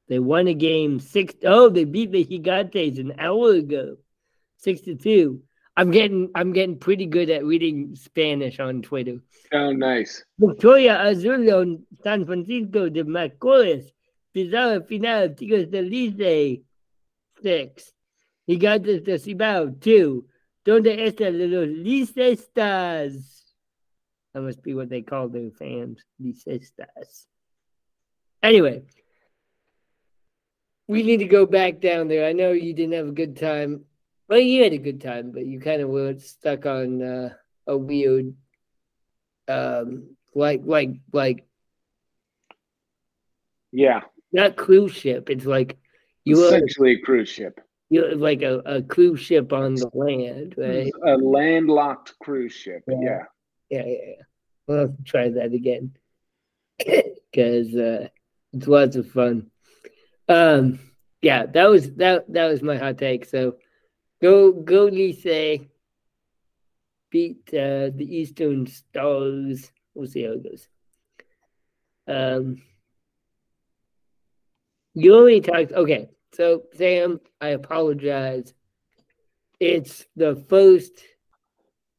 they 0.08 0.20
won 0.20 0.48
a 0.48 0.54
game 0.54 1.00
six 1.00 1.34
oh 1.44 1.70
they 1.70 1.84
beat 1.84 2.12
the 2.12 2.24
Gigantes 2.24 3.00
an 3.00 3.16
hour 3.20 3.52
ago, 3.56 3.98
six 4.58 4.82
to 4.82 4.96
two. 4.96 5.42
I'm 5.76 5.92
getting 5.92 6.30
I'm 6.36 6.54
getting 6.54 6.78
pretty 6.78 7.08
good 7.08 7.30
at 7.30 7.44
reading 7.44 7.96
Spanish 7.96 8.60
on 8.60 8.84
Twitter. 8.84 9.18
Oh 9.52 9.72
nice. 9.72 10.24
Victoria 10.40 11.02
Azul 11.02 11.80
San 12.04 12.26
Francisco 12.26 12.90
de 12.90 13.04
Macorís. 13.04 13.92
Pizarro 14.34 14.82
final 14.84 15.30
Tigres 15.36 15.68
del 15.68 15.86
Licey 15.86 16.62
six. 17.42 17.92
Gigantes 18.48 19.04
de 19.04 19.18
Cibao 19.18 19.82
two. 19.82 20.26
Donde 20.66 20.98
están 20.98 21.38
los 21.52 21.68
Liceistas? 21.68 23.42
That 24.34 24.44
must 24.44 24.64
be 24.64 24.74
what 24.74 24.90
they 24.90 25.02
call 25.02 25.28
their 25.28 25.52
fans, 25.52 26.06
Liceistas. 26.22 27.28
Anyway, 28.44 28.84
we 30.88 31.02
need 31.02 31.18
to 31.18 31.26
go 31.26 31.46
back 31.46 31.80
down 31.80 32.10
there. 32.10 32.28
I 32.28 32.34
know 32.34 32.52
you 32.52 32.74
didn't 32.74 32.94
have 32.94 33.08
a 33.08 33.12
good 33.14 33.38
time. 33.38 33.86
Well, 34.28 34.40
you 34.40 34.64
had 34.64 34.74
a 34.74 34.78
good 34.78 35.00
time, 35.02 35.32
but 35.32 35.46
you 35.46 35.60
kind 35.62 35.82
of 35.82 35.90
were 35.90 36.18
stuck 36.20 36.66
on 36.66 37.02
uh, 37.02 37.30
a 37.68 37.78
weird, 37.78 38.34
um, 39.48 40.16
like, 40.36 40.62
like, 40.66 40.90
like 41.14 41.46
Yeah. 43.72 44.02
not 44.34 44.58
cruise 44.58 44.92
ship. 44.94 45.30
It's 45.30 45.46
like 45.46 45.78
you 46.26 46.38
were, 46.38 46.48
Essentially 46.48 46.94
a 46.94 47.00
cruise 47.02 47.30
ship. 47.30 47.62
you 47.90 48.02
were 48.02 48.16
like 48.16 48.42
a, 48.42 48.60
a 48.66 48.82
cruise 48.82 49.22
ship 49.22 49.54
on 49.54 49.76
the 49.76 49.90
land, 49.94 50.56
right? 50.58 50.92
A 51.06 51.16
landlocked 51.18 52.14
cruise 52.20 52.54
ship. 52.54 52.84
Yeah. 52.88 52.98
Yeah. 53.02 53.24
Yeah, 53.70 53.86
yeah. 53.86 54.16
We'll 54.68 54.80
have 54.80 54.98
to 54.98 55.04
try 55.04 55.30
that 55.30 55.54
again 55.54 55.96
because 57.32 57.76
uh, 57.76 58.08
it's 58.54 58.68
lots 58.68 58.96
of 58.96 59.12
fun. 59.12 59.50
Um, 60.30 60.80
yeah, 61.22 61.46
that 61.48 61.70
was 61.70 61.92
that 61.96 62.32
that 62.32 62.48
was 62.48 62.62
my 62.62 62.78
hot 62.78 62.98
take. 62.98 63.26
So 63.26 63.58
go 64.22 64.52
go 64.52 64.88
Licey, 64.88 65.70
beat 67.10 67.48
uh, 67.50 67.90
the 67.96 68.08
Eastern 68.10 68.68
Stars. 68.68 69.72
We'll 69.94 70.08
see 70.08 70.24
how 70.24 70.34
it 70.34 70.44
goes. 70.44 70.68
Um, 72.08 72.62
you 74.94 75.16
only 75.16 75.42
talked. 75.42 75.72
Okay, 75.72 76.10
so 76.34 76.64
Sam, 76.74 77.20
I 77.42 77.50
apologize. 77.50 78.54
It's 79.60 80.06
the 80.16 80.36
first 80.50 80.92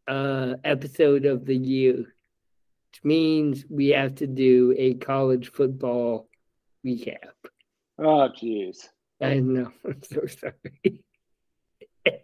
uh, 0.06 0.54
episode 0.64 1.24
of 1.24 1.46
the 1.46 1.56
year, 1.56 1.96
which 1.96 3.04
means 3.04 3.64
we 3.70 3.88
have 3.88 4.16
to 4.16 4.26
do 4.26 4.74
a 4.76 4.94
college 4.94 5.50
football 5.50 6.28
recap. 6.84 7.32
Oh 7.98 8.28
jeez. 8.40 8.88
I 9.20 9.38
know. 9.40 9.70
I'm 9.84 10.02
so 10.02 10.26
sorry. 10.26 11.04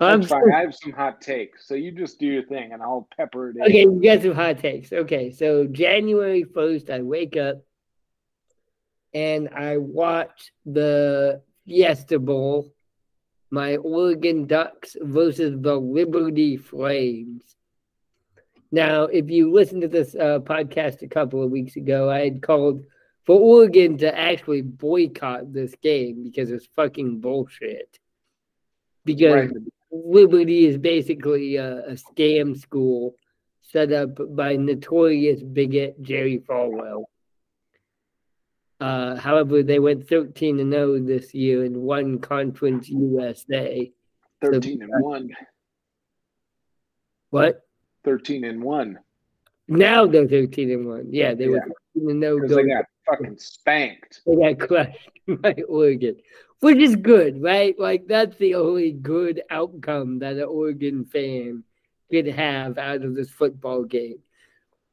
I'm 0.00 0.22
so. 0.22 0.36
I 0.36 0.60
have 0.60 0.74
some 0.74 0.92
hot 0.92 1.20
takes. 1.20 1.66
So 1.66 1.74
you 1.74 1.90
just 1.90 2.20
do 2.20 2.26
your 2.26 2.44
thing 2.44 2.72
and 2.72 2.82
I'll 2.82 3.08
pepper 3.16 3.50
it 3.50 3.56
in. 3.56 3.62
okay, 3.62 3.82
you 3.82 4.00
got 4.02 4.22
some 4.22 4.34
hot 4.34 4.58
takes. 4.58 4.92
Okay, 4.92 5.32
so 5.32 5.66
January 5.66 6.44
1st, 6.44 6.90
I 6.90 7.02
wake 7.02 7.36
up 7.36 7.64
and 9.12 9.48
I 9.48 9.78
watch 9.78 10.52
the 10.64 11.42
Fiesta 11.66 12.20
Bowl, 12.20 12.72
my 13.50 13.76
Oregon 13.76 14.46
Ducks 14.46 14.96
versus 15.00 15.56
the 15.60 15.74
Liberty 15.74 16.56
Flames. 16.56 17.42
Now, 18.70 19.04
if 19.04 19.30
you 19.30 19.50
listened 19.50 19.82
to 19.82 19.88
this 19.88 20.14
uh, 20.14 20.40
podcast 20.40 21.02
a 21.02 21.08
couple 21.08 21.42
of 21.42 21.50
weeks 21.50 21.76
ago, 21.76 22.10
I 22.10 22.20
had 22.20 22.42
called 22.42 22.84
for 23.28 23.38
Oregon 23.38 23.98
to 23.98 24.18
actually 24.18 24.62
boycott 24.62 25.52
this 25.52 25.74
game 25.82 26.22
because 26.24 26.50
it's 26.50 26.66
fucking 26.74 27.20
bullshit. 27.20 27.98
Because 29.04 29.50
Right. 29.50 29.50
Liberty 29.92 30.64
is 30.64 30.78
basically 30.78 31.56
a, 31.56 31.80
a 31.88 31.92
scam 31.92 32.58
school 32.58 33.16
set 33.60 33.92
up 33.92 34.18
by 34.34 34.56
notorious 34.56 35.42
bigot 35.42 36.00
Jerry 36.00 36.38
Falwell. 36.38 37.04
Uh, 38.80 39.16
however, 39.16 39.62
they 39.62 39.78
went 39.78 40.08
13 40.08 40.58
and 40.60 40.72
0 40.72 41.00
this 41.00 41.34
year 41.34 41.64
and 41.64 41.76
won 41.76 42.20
Conference 42.20 42.88
USA. 42.88 43.92
13 44.40 44.80
and 44.80 45.02
1. 45.04 45.30
What? 47.28 47.60
13 48.04 48.44
and 48.44 48.62
1. 48.62 48.98
Now 49.68 50.06
they're 50.06 50.26
13 50.26 50.70
and 50.70 50.86
1. 50.86 51.08
Yeah, 51.10 51.34
they 51.34 51.44
Yeah. 51.44 51.50
were 51.50 51.60
13 51.94 52.10
and 52.10 52.22
0 52.22 52.40
Because 52.40 52.56
they 52.56 52.62
got 52.66 52.84
fucking 53.08 53.38
spanked. 53.38 54.20
they 54.26 54.54
got 54.54 54.68
crushed 54.68 55.10
by 55.42 55.54
Oregon, 55.68 56.16
which 56.60 56.78
is 56.78 56.96
good, 56.96 57.42
right? 57.42 57.78
Like 57.78 58.06
that's 58.06 58.36
the 58.38 58.54
only 58.54 58.92
good 58.92 59.42
outcome 59.50 60.18
that 60.20 60.36
an 60.36 60.44
Oregon 60.44 61.04
fan 61.04 61.64
could 62.10 62.26
have 62.26 62.78
out 62.78 63.02
of 63.04 63.14
this 63.14 63.30
football 63.30 63.84
game. 63.84 64.18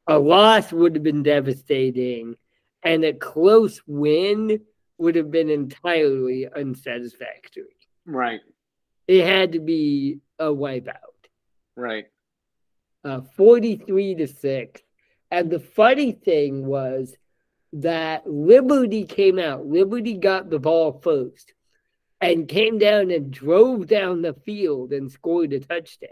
A 0.08 0.18
loss 0.20 0.72
would 0.72 0.96
have 0.96 1.04
been 1.04 1.24
devastating, 1.24 2.36
and 2.84 3.04
a 3.04 3.14
close 3.14 3.82
win 3.88 4.60
would 4.98 5.16
have 5.16 5.32
been 5.32 5.50
entirely 5.50 6.48
unsatisfactory. 6.56 7.66
Right, 8.06 8.42
It 9.08 9.26
had 9.26 9.54
to 9.54 9.60
be 9.60 10.20
a 10.38 10.46
wipeout 10.46 10.94
right. 11.76 12.06
uh, 13.04 13.22
43 13.36 14.16
to 14.16 14.28
6. 14.28 14.82
And 15.32 15.50
the 15.50 15.60
funny 15.60 16.12
thing 16.12 16.66
was 16.68 17.16
that 17.76 18.26
Liberty 18.26 19.04
came 19.04 19.38
out. 19.38 19.66
Liberty 19.66 20.14
got 20.14 20.50
the 20.50 20.60
ball 20.60 20.94
first 21.04 21.54
and 22.22 22.48
came 22.48 22.78
down 22.78 23.12
and 23.12 23.32
drove 23.32 23.88
down 23.88 24.22
the 24.22 24.34
field 24.34 24.94
and 24.94 25.12
scored 25.12 25.52
a 25.52 25.60
touchdown. 25.60 26.10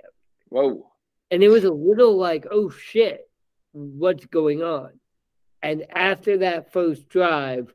Whoa. 0.49 0.85
And 1.31 1.41
it 1.41 1.47
was 1.47 1.63
a 1.63 1.71
little 1.71 2.17
like, 2.17 2.45
oh 2.51 2.69
shit, 2.69 3.29
what's 3.71 4.25
going 4.25 4.61
on? 4.61 4.91
And 5.61 5.85
after 5.89 6.39
that 6.39 6.73
first 6.73 7.07
drive, 7.07 7.73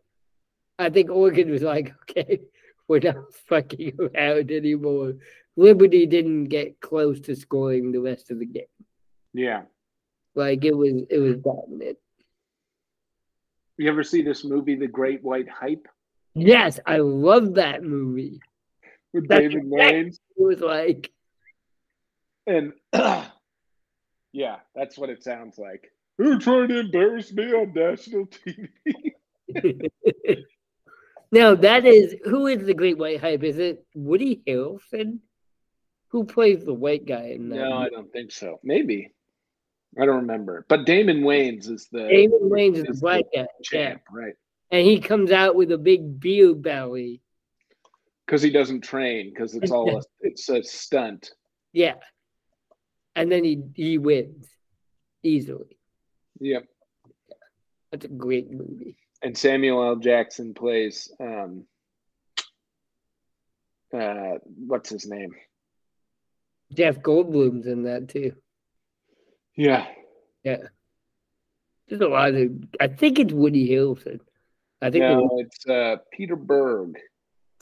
I 0.79 0.91
think 0.91 1.11
Oregon 1.11 1.51
was 1.51 1.63
like, 1.63 1.95
okay, 2.03 2.41
we're 2.89 3.01
not 3.01 3.33
fucking 3.49 3.97
around 3.99 4.51
anymore. 4.51 5.15
Liberty 5.57 6.05
didn't 6.05 6.45
get 6.45 6.81
close 6.81 7.21
to 7.21 7.35
scoring 7.35 7.91
the 7.93 8.03
rest 8.03 8.31
of 8.31 8.39
the 8.39 8.47
game. 8.47 8.65
Yeah. 9.33 9.63
Like 10.35 10.67
it 10.67 10.77
was, 10.77 11.05
it 11.09 11.19
was 11.19 11.37
dominant. 11.39 11.97
You 13.79 13.89
ever 13.89 14.03
see 14.03 14.23
this 14.23 14.45
movie, 14.45 14.75
The 14.75 14.89
Great 14.89 15.23
White 15.23 15.49
Hype, 15.49 15.87
Yes, 16.35 16.79
I 16.87 16.99
love 16.99 17.55
that 17.55 17.83
movie. 17.83 18.41
with 19.13 19.29
That's 19.29 19.41
David 19.41 19.63
Wayne? 19.67 20.09
It 20.09 20.17
was 20.37 20.61
like, 20.61 21.11
And 22.47 22.73
yeah, 22.93 24.57
that's 24.75 24.97
what 24.99 25.11
it 25.11 25.25
sounds 25.25 25.59
like. 25.59 25.93
Who 26.19 26.39
trying 26.39 26.69
to 26.69 26.81
embarrass 26.81 27.33
me 27.33 27.53
on 27.53 27.73
national 27.75 28.27
TV? 28.47 28.69
now 31.33 31.55
that 31.55 31.87
is 31.87 32.15
who 32.25 32.47
is 32.47 32.65
the 32.67 32.75
Great 32.75 32.99
White 32.99 33.21
Hype? 33.21 33.43
Is 33.43 33.59
it 33.59 33.85
Woody 33.95 34.43
Harrelson? 34.47 35.19
Who 36.09 36.25
plays 36.25 36.65
the 36.65 36.75
white 36.75 37.07
guy 37.07 37.33
in 37.35 37.49
that? 37.51 37.57
No, 37.57 37.79
I 37.79 37.89
don't 37.89 38.13
think 38.13 38.33
so. 38.33 38.61
Maybe. 38.63 39.13
I 40.01 40.05
don't 40.07 40.17
remember. 40.17 40.67
But 40.69 40.85
Damon 40.85 41.23
Wayans 41.23 41.69
is 41.69 41.89
the 41.91 42.07
Damon 42.09 42.51
Wayans 42.51 42.77
is 42.77 42.85
the 42.85 43.01
black 43.01 43.25
guy, 43.35 43.41
yeah, 43.41 43.47
champ, 43.63 44.03
right? 44.11 44.35
and 44.71 44.87
he 44.87 45.01
comes 45.01 45.31
out 45.31 45.55
with 45.55 45.73
a 45.73 45.79
big 45.79 46.21
beer 46.21 46.55
belly. 46.55 47.23
Because 48.27 48.43
he 48.43 48.51
doesn't 48.51 48.83
train, 48.83 49.31
because 49.31 49.55
it's 49.55 49.71
all 49.71 49.97
a, 49.97 50.03
it's 50.21 50.49
a 50.51 50.63
stunt. 50.63 51.31
Yeah, 51.73 51.95
and 53.17 53.33
then 53.33 53.45
he 53.45 53.63
he 53.75 53.99
wins 53.99 54.47
easily. 55.23 55.79
Yep. 56.41 56.65
That's 57.91 58.05
a 58.05 58.09
great 58.09 58.51
movie. 58.51 58.97
And 59.23 59.37
Samuel 59.37 59.83
L. 59.83 59.97
Jackson 59.97 60.55
plays 60.55 61.11
um 61.21 61.65
uh 63.93 64.35
what's 64.45 64.91
his 64.91 65.07
name? 65.07 65.35
Jeff 66.73 67.01
Goldblum's 67.01 67.67
in 67.67 67.85
that 67.85 68.09
too. 68.09 68.35
Yeah. 69.59 69.87
Yeah. 70.45 70.59
There's 71.89 72.01
a 72.01 72.07
lot 72.07 72.35
of. 72.35 72.53
I 72.81 72.87
think 72.87 73.19
it's 73.19 73.33
Woody 73.33 73.69
Harrelson. 73.69 74.21
I 74.81 74.91
think. 74.91 75.03
No, 75.03 75.29
it's 75.39 75.67
uh 75.67 75.97
Peter 76.13 76.37
Berg, 76.37 76.97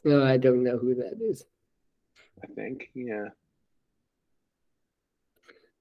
no, 0.05 0.23
I 0.23 0.37
don't 0.37 0.63
know 0.63 0.77
who 0.79 0.95
that 0.97 1.19
is. 1.21 1.45
I 2.45 2.47
think. 2.49 2.91
Yeah. 2.95 3.29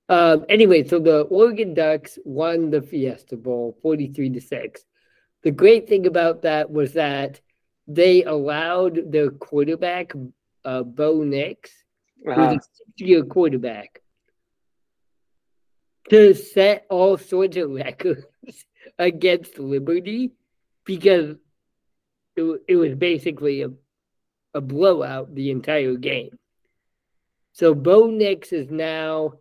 Um, 0.07 0.45
anyway, 0.49 0.83
so 0.87 0.99
the 0.99 1.21
Oregon 1.23 1.73
Ducks 1.73 2.17
won 2.23 2.69
the 2.69 2.81
Fiesta 2.81 3.35
Bowl 3.35 3.75
43 3.81 4.29
to 4.31 4.39
6. 4.41 4.85
The 5.41 5.51
great 5.51 5.89
thing 5.89 6.05
about 6.05 6.43
that 6.43 6.69
was 6.71 6.93
that 6.93 7.41
they 7.87 8.23
allowed 8.23 9.11
their 9.11 9.31
quarterback, 9.31 10.13
uh, 10.63 10.83
Bo 10.83 11.23
Nix, 11.23 11.71
who's 12.23 12.37
Uh-huh. 12.37 12.55
a 12.55 12.61
six 12.61 12.69
year 12.97 13.23
quarterback, 13.25 14.01
to 16.09 16.33
set 16.33 16.85
all 16.89 17.17
sorts 17.17 17.57
of 17.57 17.71
records 17.71 18.25
against 18.99 19.59
Liberty 19.59 20.31
because 20.85 21.35
it, 22.35 22.61
it 22.67 22.75
was 22.75 22.95
basically 22.95 23.63
a, 23.63 23.69
a 24.53 24.61
blowout 24.61 25.33
the 25.33 25.51
entire 25.51 25.95
game. 25.95 26.37
So 27.53 27.73
Bo 27.73 28.07
Nix 28.07 28.51
is 28.51 28.69
now 28.69 29.33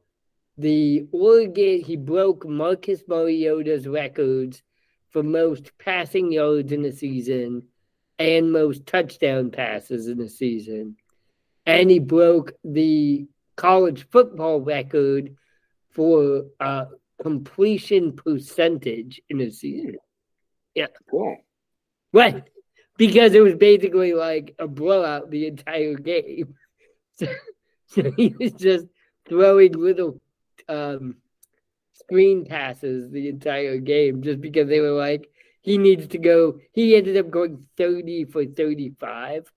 the 0.56 1.08
Oregon, 1.10 1.80
he 1.80 1.96
broke 1.96 2.46
Marcus 2.46 3.02
Mariota's 3.08 3.88
records 3.88 4.62
for 5.10 5.22
most 5.22 5.76
passing 5.78 6.32
yards 6.32 6.70
in 6.72 6.84
a 6.84 6.92
season 6.92 7.64
and 8.18 8.52
most 8.52 8.86
touchdown 8.86 9.50
passes 9.50 10.06
in 10.06 10.20
a 10.20 10.28
season. 10.28 10.96
And 11.66 11.90
he 11.90 11.98
broke 11.98 12.52
the 12.62 13.26
college 13.56 14.06
football 14.10 14.60
record 14.60 15.36
for 15.94 16.44
uh, 16.60 16.86
completion 17.22 18.12
percentage 18.12 19.20
in 19.28 19.40
a 19.40 19.50
season. 19.50 19.96
Yeah. 20.74 20.88
Cool. 21.10 21.36
Right. 22.12 22.44
Because 22.96 23.34
it 23.34 23.40
was 23.40 23.54
basically 23.54 24.12
like 24.12 24.54
a 24.58 24.68
blowout 24.68 25.30
the 25.30 25.46
entire 25.46 25.94
game. 25.94 26.54
So, 27.16 27.28
so 27.86 28.10
he 28.16 28.34
was 28.40 28.50
just 28.54 28.86
throwing 29.28 29.70
little 29.74 30.20
um, 30.68 31.14
screen 31.92 32.44
passes 32.44 33.08
the 33.10 33.28
entire 33.28 33.78
game 33.78 34.20
just 34.22 34.40
because 34.40 34.68
they 34.68 34.80
were 34.80 34.90
like, 34.90 35.28
he 35.60 35.78
needs 35.78 36.08
to 36.08 36.18
go. 36.18 36.58
He 36.72 36.96
ended 36.96 37.16
up 37.16 37.30
going 37.30 37.66
30 37.76 38.24
for 38.24 38.44
35, 38.44 39.50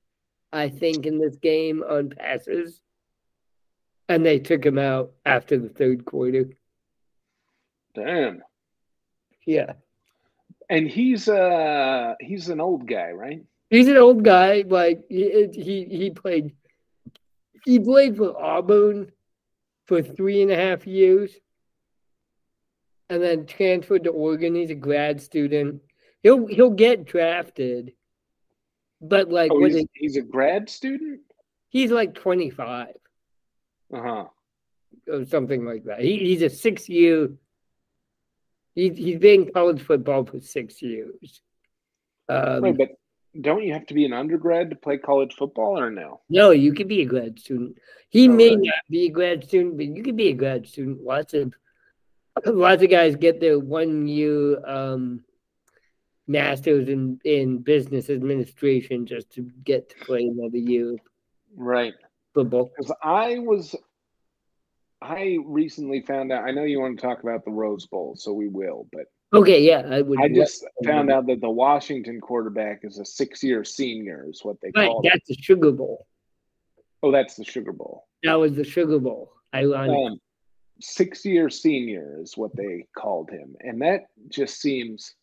I 0.53 0.69
think, 0.69 1.05
in 1.07 1.19
this 1.19 1.35
game 1.37 1.83
on 1.83 2.11
passes. 2.11 2.79
And 4.09 4.25
they 4.25 4.39
took 4.39 4.65
him 4.65 4.77
out 4.77 5.11
after 5.25 5.57
the 5.57 5.69
third 5.69 6.05
quarter. 6.05 6.49
Damn. 7.93 8.41
Yeah. 9.45 9.73
And 10.69 10.87
he's 10.87 11.27
uh 11.29 12.15
he's 12.19 12.49
an 12.49 12.59
old 12.61 12.87
guy, 12.87 13.11
right? 13.11 13.43
He's 13.69 13.87
an 13.87 13.97
old 13.97 14.23
guy. 14.23 14.63
Like 14.67 15.05
he 15.09 15.47
he, 15.53 15.85
he 15.85 16.09
played 16.11 16.53
he 17.65 17.79
played 17.79 18.17
for 18.17 18.37
Auburn 18.41 19.11
for 19.85 20.01
three 20.01 20.41
and 20.41 20.51
a 20.51 20.55
half 20.55 20.85
years, 20.85 21.31
and 23.09 23.21
then 23.21 23.45
transferred 23.45 24.03
to 24.05 24.09
Oregon. 24.11 24.55
He's 24.55 24.69
a 24.69 24.75
grad 24.75 25.21
student. 25.21 25.81
He'll 26.23 26.45
he'll 26.47 26.69
get 26.71 27.05
drafted, 27.05 27.93
but 29.01 29.29
like 29.29 29.51
Oh, 29.53 29.63
he's, 29.63 29.75
is- 29.75 29.85
he's 29.93 30.17
a 30.17 30.21
grad 30.21 30.69
student? 30.69 31.21
he's 31.69 31.91
like 31.91 32.13
twenty 32.13 32.49
five 32.49 32.95
Uh-huh. 33.93 34.25
or 35.11 35.25
something 35.25 35.65
like 35.65 35.85
that. 35.85 36.01
He, 36.01 36.17
he's 36.17 36.41
a 36.41 36.49
six 36.49 36.89
year. 36.89 37.29
He 38.75 38.89
he's 38.89 39.19
been 39.19 39.43
in 39.43 39.53
college 39.53 39.81
football 39.81 40.25
for 40.25 40.39
six 40.39 40.81
years. 40.81 41.41
Um, 42.29 42.61
Wait, 42.61 42.77
but 42.77 42.89
don't 43.41 43.63
you 43.63 43.73
have 43.73 43.85
to 43.87 43.93
be 43.93 44.05
an 44.05 44.13
undergrad 44.13 44.69
to 44.69 44.75
play 44.75 44.97
college 44.97 45.35
football 45.35 45.79
or 45.79 45.89
no? 45.89 46.21
No, 46.29 46.51
you 46.51 46.73
could 46.73 46.87
be 46.87 47.01
a 47.01 47.05
grad 47.05 47.39
student. 47.39 47.77
He 48.09 48.27
Oh, 48.27 48.33
may 48.33 48.49
really? 48.49 48.67
not 48.67 48.83
be 48.89 49.05
a 49.05 49.09
grad 49.11 49.43
student, 49.45 49.77
but 49.77 49.85
you 49.85 50.03
could 50.03 50.17
be 50.17 50.29
a 50.29 50.33
grad 50.33 50.67
student. 50.67 51.03
Lots 51.03 51.33
of 51.33 51.53
lots 52.45 52.83
of 52.83 52.89
guys 52.89 53.15
get 53.15 53.39
their 53.39 53.57
one 53.57 54.07
year 54.07 54.63
um, 54.67 55.23
masters 56.27 56.89
in, 56.89 57.19
in 57.23 57.59
business 57.59 58.09
administration 58.09 59.05
just 59.05 59.31
to 59.31 59.43
get 59.63 59.89
to 59.89 60.05
play 60.05 60.25
another 60.25 60.57
year 60.57 60.97
Right. 61.55 61.93
Football. 62.37 62.71
Because 62.75 62.93
I 63.03 63.39
was, 63.39 63.75
I 65.01 65.37
recently 65.45 66.01
found 66.01 66.31
out. 66.31 66.43
I 66.43 66.51
know 66.51 66.63
you 66.63 66.79
want 66.79 66.99
to 66.99 67.05
talk 67.05 67.23
about 67.23 67.45
the 67.45 67.51
Rose 67.51 67.85
Bowl, 67.87 68.15
so 68.15 68.33
we 68.33 68.47
will. 68.47 68.87
But 68.91 69.05
Okay, 69.33 69.61
yeah, 69.61 69.83
I 69.91 70.01
would. 70.01 70.21
I 70.21 70.29
just 70.29 70.65
found 70.85 71.11
out 71.11 71.27
that 71.27 71.41
the 71.41 71.49
Washington 71.49 72.21
quarterback 72.21 72.79
is 72.83 72.97
a 72.97 73.03
six-year 73.03 73.65
senior, 73.65 74.25
is 74.29 74.39
what 74.41 74.55
they 74.61 74.71
right. 74.73 74.87
call 74.87 75.01
it. 75.01 75.09
That's 75.11 75.27
the 75.27 75.35
Sugar 75.41 75.71
Bowl. 75.71 76.07
Oh, 77.03 77.11
that's 77.11 77.35
the 77.35 77.43
Sugar 77.43 77.73
Bowl. 77.73 78.05
That 78.23 78.35
was 78.35 78.53
the 78.53 78.63
Sugar 78.63 78.99
Bowl. 78.99 79.33
Ironic. 79.53 79.97
Um, 79.97 80.21
six-year 80.79 81.49
senior 81.49 82.21
is 82.21 82.37
what 82.37 82.55
they 82.55 82.85
called 82.97 83.29
him, 83.29 83.55
and 83.59 83.81
that 83.81 84.05
just 84.29 84.61
seems 84.61 85.13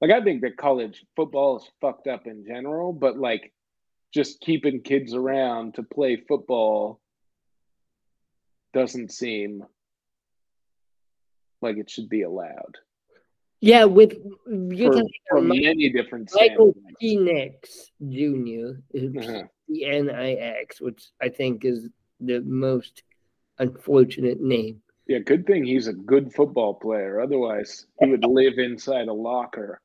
Like 0.00 0.10
I 0.10 0.22
think 0.22 0.42
that 0.42 0.56
college 0.56 1.04
football 1.14 1.58
is 1.58 1.70
fucked 1.80 2.06
up 2.06 2.26
in 2.26 2.44
general, 2.46 2.92
but 2.92 3.18
like 3.18 3.52
just 4.12 4.40
keeping 4.40 4.80
kids 4.82 5.14
around 5.14 5.74
to 5.74 5.82
play 5.82 6.16
football 6.16 7.00
doesn't 8.72 9.12
seem 9.12 9.64
like 11.62 11.76
it 11.76 11.90
should 11.90 12.08
be 12.08 12.22
allowed. 12.22 12.76
Yeah, 13.60 13.84
with 13.84 14.12
For, 14.12 14.92
talking 14.92 15.08
for 15.30 15.40
many 15.40 15.88
different 15.90 16.30
Michael 16.34 16.74
standpoints. 17.00 17.02
Penix 17.02 17.90
Jr. 18.08 18.80
is 18.92 19.16
Uh-huh. 19.16 19.42
P-E-N-I-X, 19.68 20.80
which 20.80 21.06
I 21.20 21.28
think 21.30 21.64
is 21.64 21.88
the 22.20 22.40
most 22.40 23.02
unfortunate 23.58 24.40
name. 24.40 24.82
Yeah, 25.08 25.18
good 25.20 25.46
thing 25.46 25.64
he's 25.64 25.86
a 25.88 25.92
good 25.92 26.32
football 26.34 26.74
player. 26.74 27.20
Otherwise, 27.20 27.86
he 28.00 28.06
would 28.10 28.24
live 28.28 28.58
inside 28.58 29.08
a 29.08 29.12
locker. 29.12 29.80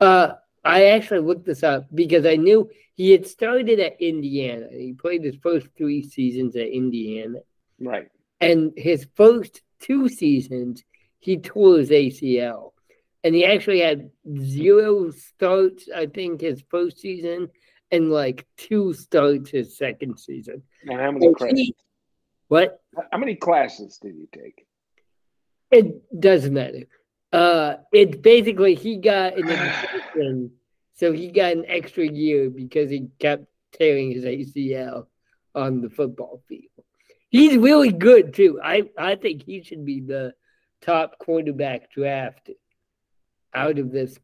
Uh, 0.00 0.34
I 0.66 0.86
actually 0.86 1.20
looked 1.20 1.44
this 1.46 1.62
up 1.62 1.86
because 1.94 2.26
I 2.26 2.36
knew 2.36 2.68
he 2.94 3.12
had 3.12 3.26
started 3.26 3.78
at 3.80 4.00
Indiana. 4.00 4.68
He 4.70 4.92
played 4.94 5.22
his 5.24 5.36
first 5.36 5.68
three 5.76 6.02
seasons 6.02 6.56
at 6.56 6.68
Indiana, 6.68 7.40
Right. 7.80 8.08
and 8.40 8.72
his 8.76 9.06
first 9.14 9.62
two 9.80 10.08
seasons 10.08 10.82
he 11.18 11.36
tore 11.38 11.78
his 11.78 11.90
ACL, 11.90 12.72
and 13.24 13.34
he 13.34 13.44
actually 13.44 13.80
had 13.80 14.10
zero 14.38 15.10
starts. 15.10 15.88
I 15.94 16.06
think 16.06 16.40
his 16.40 16.62
first 16.70 16.98
season, 16.98 17.48
and 17.90 18.10
like 18.10 18.46
two 18.56 18.92
starts 18.92 19.50
his 19.50 19.76
second 19.76 20.18
season. 20.18 20.62
And 20.88 21.00
how 21.00 21.10
many 21.12 21.32
classes? 21.34 21.58
he- 21.60 21.76
what? 22.48 22.80
How 23.12 23.18
many 23.18 23.34
classes 23.34 23.98
did 24.00 24.14
he 24.14 24.28
take? 24.32 24.66
It 25.70 26.20
doesn't 26.20 26.54
matter. 26.54 26.84
Uh, 27.32 27.76
it's 27.92 28.16
basically 28.16 28.74
he 28.74 28.96
got 28.96 29.36
an 29.36 29.48
exemption, 29.48 30.52
so 30.94 31.12
he 31.12 31.30
got 31.30 31.52
an 31.52 31.64
extra 31.66 32.06
year 32.06 32.50
because 32.50 32.90
he 32.90 33.08
kept 33.18 33.46
tearing 33.72 34.10
his 34.10 34.24
ACL 34.24 35.06
on 35.54 35.80
the 35.80 35.90
football 35.90 36.42
field. 36.48 36.70
He's 37.28 37.56
really 37.56 37.92
good 37.92 38.34
too. 38.34 38.60
I 38.62 38.84
I 38.96 39.16
think 39.16 39.42
he 39.42 39.62
should 39.62 39.84
be 39.84 40.00
the 40.00 40.34
top 40.80 41.18
quarterback 41.18 41.90
drafted 41.90 42.56
out 43.52 43.78
of 43.78 43.90
this 43.90 44.18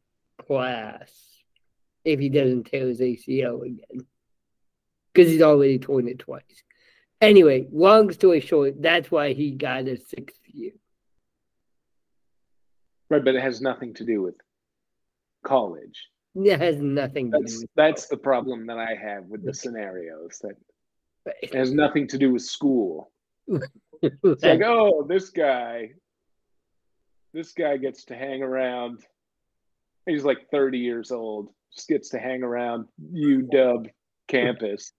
class 0.46 1.10
if 2.04 2.20
he 2.20 2.28
doesn't 2.28 2.64
tear 2.64 2.86
his 2.88 3.00
ACL 3.00 3.64
again, 3.64 4.06
because 5.12 5.30
he's 5.30 5.42
already 5.42 5.78
torn 5.78 6.08
it 6.08 6.18
twice. 6.18 6.62
Anyway, 7.20 7.66
long 7.72 8.10
story 8.12 8.40
short, 8.40 8.82
that's 8.82 9.10
why 9.10 9.32
he 9.32 9.52
got 9.52 9.86
a 9.86 9.96
sixth 9.96 10.40
year. 10.46 10.72
Right, 13.12 13.22
but 13.22 13.34
it 13.34 13.42
has 13.42 13.60
nothing 13.60 13.92
to 13.96 14.06
do 14.06 14.22
with 14.22 14.36
college. 15.44 16.08
Yeah, 16.34 16.54
it 16.54 16.60
has 16.62 16.80
nothing 16.80 17.30
to 17.30 17.40
That's 17.40 17.60
do 17.60 17.66
that's 17.76 18.06
the 18.06 18.16
problem 18.16 18.66
that 18.68 18.78
I 18.78 18.94
have 18.94 19.26
with 19.26 19.44
the 19.44 19.52
scenarios. 19.52 20.40
That 20.42 20.54
it 21.42 21.52
has 21.52 21.72
nothing 21.72 22.08
to 22.08 22.16
do 22.16 22.32
with 22.32 22.42
school. 22.42 23.12
It's 24.04 24.42
like, 24.42 24.62
oh, 24.64 25.06
this 25.08 25.30
guy, 25.30 25.90
this 27.32 27.52
guy 27.52 27.76
gets 27.76 28.04
to 28.06 28.16
hang 28.16 28.42
around. 28.42 29.04
He's 30.06 30.24
like 30.24 30.50
30 30.50 30.78
years 30.78 31.12
old, 31.12 31.50
just 31.72 31.86
gets 31.86 32.08
to 32.08 32.18
hang 32.18 32.42
around 32.42 32.86
UW 33.14 33.90
campus. 34.26 34.90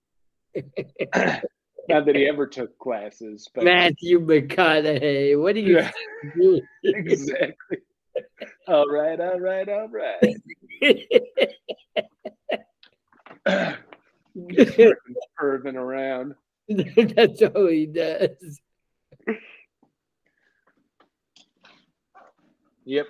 Not 1.90 2.06
that 2.06 2.16
he 2.16 2.26
ever 2.30 2.48
took 2.48 2.80
classes, 2.80 3.50
but 3.54 3.66
Matthew 3.66 4.26
McConaughey. 4.26 5.42
What 5.42 5.56
do 5.56 5.62
you 5.62 5.80
Yeah. 5.80 5.92
exactly. 6.84 7.80
All 8.68 8.88
right, 8.90 9.20
all 9.20 9.40
right, 9.40 9.68
all 9.70 9.90
right. 9.90 10.38
Curving 15.38 15.76
around. 15.76 16.36
That's 16.70 17.42
all 17.42 17.68
he 17.68 17.86
does. 17.88 18.60
Yep. 22.86 23.08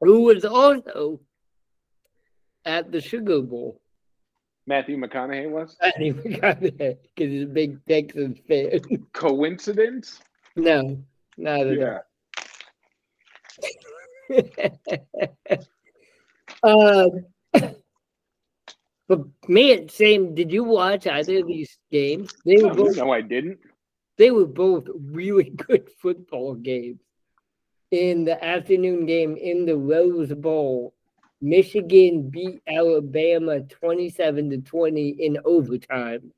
Who 0.00 0.22
was 0.22 0.44
also 0.44 1.20
at 2.64 2.92
the 2.92 3.00
Sugar 3.00 3.40
Bowl. 3.40 3.80
Matthew 4.66 4.98
McConaughey 4.98 5.50
was. 5.50 5.76
Matthew 5.80 6.14
McConaughey, 6.14 6.78
because 6.78 7.32
he's 7.32 7.44
a 7.44 7.46
big 7.46 7.84
Texans 7.86 8.38
fan. 8.46 8.80
Coincidence? 9.12 10.20
no, 10.56 10.98
not 11.38 11.60
at 11.66 11.78
Yeah. 11.78 11.92
all. 11.94 12.00
Um, 16.62 17.24
but 19.08 19.20
man, 19.48 19.88
Sam, 19.88 20.34
did 20.34 20.52
you 20.52 20.64
watch 20.64 21.06
either 21.06 21.38
of 21.38 21.46
these 21.46 21.78
games? 21.90 22.32
They 22.44 22.62
were 22.62 22.74
both 22.74 22.96
No, 22.96 23.12
I 23.12 23.20
didn't. 23.22 23.58
they 24.18 24.30
were 24.30 24.46
both 24.46 24.86
really 24.94 25.50
good 25.68 25.88
football 26.00 26.54
games. 26.54 27.00
In 27.90 28.24
the 28.24 28.42
afternoon 28.44 29.06
game 29.06 29.36
in 29.36 29.64
the 29.64 29.76
Rose 29.76 30.32
Bowl, 30.34 30.94
Michigan 31.40 32.28
beat 32.28 32.60
Alabama 32.66 33.60
27 33.60 34.50
to 34.50 34.58
20 34.58 35.08
in 35.08 35.38
overtime. 35.44 36.32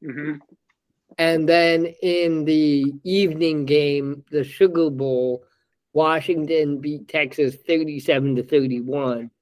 hmm 0.00 0.34
And 1.18 1.48
then 1.48 1.86
in 2.00 2.44
the 2.44 2.92
evening 3.02 3.64
game, 3.64 4.22
the 4.30 4.44
Sugar 4.44 4.88
Bowl, 4.90 5.42
Washington 5.98 6.78
beat 6.78 7.08
Texas 7.08 7.56
37 7.66 8.36
to 8.36 8.44
31. 8.44 9.32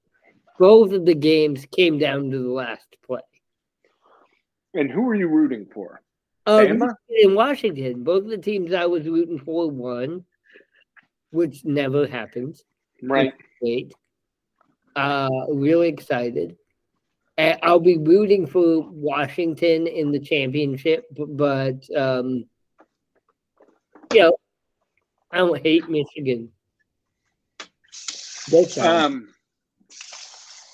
Both 0.59 0.92
of 0.92 1.05
the 1.05 1.14
games 1.14 1.66
came 1.71 1.99
down 1.99 2.31
to 2.31 2.38
the 2.38 2.49
last 2.49 2.97
play. 3.07 3.21
And 4.73 4.90
who 4.90 5.07
are 5.07 5.14
you 5.14 5.29
rooting 5.29 5.66
for? 5.66 6.01
Uh, 6.47 6.61
Bama? 6.61 6.95
in 7.11 7.35
Washington, 7.35 8.05
both 8.05 8.25
of 8.25 8.31
the 8.31 8.38
teams 8.38 8.73
I 8.73 8.87
was 8.87 9.07
rooting 9.07 9.38
for 9.38 9.71
won, 9.71 10.25
which 11.31 11.62
never 11.66 12.07
happens. 12.07 12.64
Right. 13.03 13.35
Great. 13.61 13.92
Uh, 14.95 15.29
really 15.51 15.88
excited. 15.88 16.57
And 17.37 17.59
I'll 17.62 17.81
be 17.81 17.99
rooting 17.99 18.47
for 18.47 18.81
Washington 18.81 19.87
in 19.87 20.11
the 20.11 20.21
championship, 20.21 21.05
but 21.14 21.85
um, 21.95 22.47
you 24.11 24.23
know, 24.23 24.38
I 25.37 25.40
don't 25.40 25.62
hate 25.62 25.87
Michigan. 25.90 26.51
Um, 28.81 29.29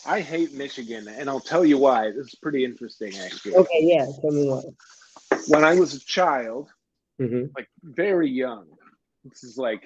I 0.06 0.20
hate 0.20 0.52
Michigan, 0.52 1.08
and 1.08 1.28
I'll 1.28 1.40
tell 1.40 1.64
you 1.64 1.78
why. 1.78 2.12
This 2.12 2.28
is 2.28 2.34
pretty 2.36 2.64
interesting, 2.64 3.12
actually. 3.18 3.56
okay, 3.56 3.80
yeah, 3.80 4.06
tell 4.20 4.30
me 4.30 4.48
what. 4.48 4.64
When 5.48 5.64
I 5.64 5.74
was 5.74 5.94
a 5.94 6.00
child, 6.00 6.68
hmm 7.18 7.46
like 7.56 7.68
very 7.82 8.30
young, 8.30 8.66
this 9.24 9.42
is 9.42 9.58
like, 9.58 9.82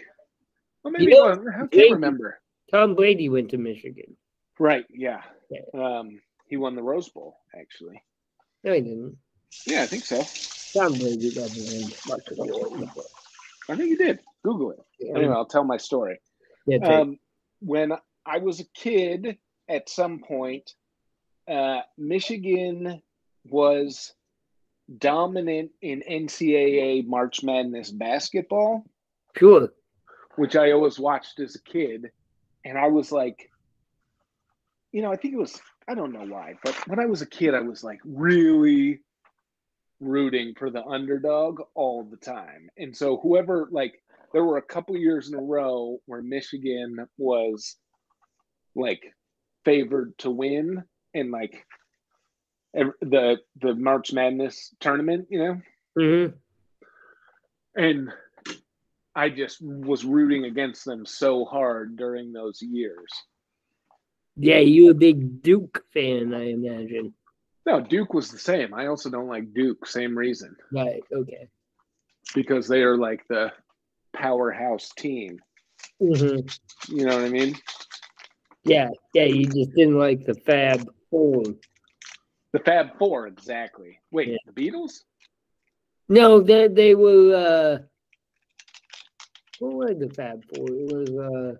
well, 0.84 0.92
maybe 0.92 1.04
You 1.04 1.10
know, 1.12 1.32
I 1.32 1.36
can't 1.36 1.70
Brady- 1.70 1.92
remember. 1.94 2.38
Tom 2.70 2.94
Brady 2.94 3.30
went 3.30 3.48
to 3.52 3.56
Michigan. 3.56 4.14
Right? 4.58 4.84
Yeah. 4.90 5.22
Yeah. 5.48 5.60
Um, 5.72 6.20
he 6.48 6.58
won 6.58 6.74
the 6.74 6.82
Rose 6.82 7.08
Bowl, 7.08 7.38
actually. 7.58 8.02
No, 8.62 8.74
he 8.74 8.82
didn't. 8.82 9.16
Yeah, 9.66 9.84
I 9.84 9.86
think 9.86 10.04
so. 10.04 10.22
Tom 10.74 10.98
Brady 10.98 11.30
doesn't 11.30 11.80
win 11.80 11.92
much 12.06 12.28
of 12.28 12.36
the 12.36 13.06
I 13.68 13.76
think 13.76 13.90
you 13.90 13.96
did. 13.98 14.20
Google 14.44 14.72
it. 14.72 14.80
Anyway, 15.14 15.32
I'll 15.34 15.44
tell 15.46 15.64
my 15.64 15.76
story. 15.76 16.20
Yeah, 16.66 16.78
Um, 16.78 17.18
when 17.60 17.92
I 18.24 18.38
was 18.38 18.60
a 18.60 18.64
kid, 18.74 19.38
at 19.68 19.88
some 19.88 20.20
point, 20.20 20.72
uh, 21.48 21.80
Michigan 21.98 23.02
was 23.48 24.12
dominant 24.98 25.72
in 25.82 26.02
NCAA 26.08 27.06
March 27.06 27.42
Madness 27.42 27.90
basketball, 27.90 28.84
Cool. 29.34 29.68
which 30.36 30.54
I 30.56 30.70
always 30.72 30.98
watched 30.98 31.40
as 31.40 31.56
a 31.56 31.62
kid. 31.62 32.10
And 32.64 32.78
I 32.78 32.86
was 32.88 33.10
like, 33.12 33.50
you 34.92 35.02
know, 35.02 35.10
I 35.12 35.16
think 35.16 35.34
it 35.34 35.38
was, 35.38 35.60
I 35.88 35.94
don't 35.94 36.12
know 36.12 36.26
why, 36.26 36.54
but 36.64 36.74
when 36.88 36.98
I 36.98 37.06
was 37.06 37.22
a 37.22 37.26
kid, 37.26 37.54
I 37.54 37.60
was 37.60 37.82
like 37.84 38.00
really 38.04 39.00
rooting 40.00 40.54
for 40.58 40.70
the 40.70 40.84
underdog 40.84 41.60
all 41.74 42.04
the 42.04 42.16
time. 42.16 42.68
And 42.76 42.96
so 42.96 43.18
whoever, 43.18 43.68
like, 43.70 44.02
there 44.32 44.44
were 44.44 44.58
a 44.58 44.62
couple 44.62 44.96
years 44.96 45.28
in 45.28 45.38
a 45.38 45.42
row 45.42 45.98
where 46.06 46.22
Michigan 46.22 47.06
was 47.18 47.76
like 48.74 49.02
favored 49.64 50.16
to 50.18 50.30
win 50.30 50.84
in 51.14 51.30
like 51.30 51.64
the 52.74 53.38
the 53.60 53.74
March 53.74 54.12
Madness 54.12 54.74
tournament, 54.80 55.26
you 55.30 55.38
know, 55.38 55.60
hmm 55.96 56.26
and 57.74 58.10
I 59.14 59.30
just 59.30 59.62
was 59.62 60.04
rooting 60.04 60.44
against 60.44 60.84
them 60.84 61.06
so 61.06 61.44
hard 61.44 61.96
during 61.96 62.32
those 62.32 62.60
years. 62.60 63.10
Yeah, 64.36 64.58
you 64.58 64.90
a 64.90 64.94
big 64.94 65.42
Duke 65.42 65.82
fan, 65.94 66.34
I 66.34 66.50
imagine. 66.50 67.14
No, 67.66 67.80
Duke 67.80 68.14
was 68.14 68.30
the 68.30 68.38
same. 68.38 68.72
I 68.72 68.86
also 68.86 69.10
don't 69.10 69.26
like 69.28 69.52
Duke, 69.52 69.86
same 69.86 70.16
reason, 70.16 70.54
Right. 70.72 71.02
Okay. 71.12 71.48
because 72.34 72.68
they 72.68 72.82
are 72.82 72.96
like 72.96 73.26
the 73.28 73.52
powerhouse 74.14 74.90
team. 74.96 75.38
hmm 75.98 76.38
You 76.88 77.04
know 77.04 77.16
what 77.16 77.24
I 77.24 77.28
mean? 77.28 77.56
Yeah, 78.64 78.88
yeah, 79.14 79.24
you 79.24 79.46
just 79.46 79.72
didn't 79.74 79.98
like 79.98 80.24
the 80.24 80.34
Fab 80.34 80.88
Four. 81.10 81.42
The 82.52 82.58
Fab 82.60 82.96
Four, 82.98 83.26
exactly. 83.26 83.98
Wait, 84.12 84.28
Yeah. 84.28 84.36
the 84.46 84.52
Beatles? 84.52 85.02
No, 86.08 86.40
they 86.40 86.68
they 86.68 86.94
were. 86.94 87.34
uh 87.34 87.78
Who 89.60 89.76
were 89.76 89.94
the 89.94 90.08
Fab 90.10 90.44
Four? 90.54 90.66
It 90.68 90.92
was 90.92 91.10
uh 91.10 91.54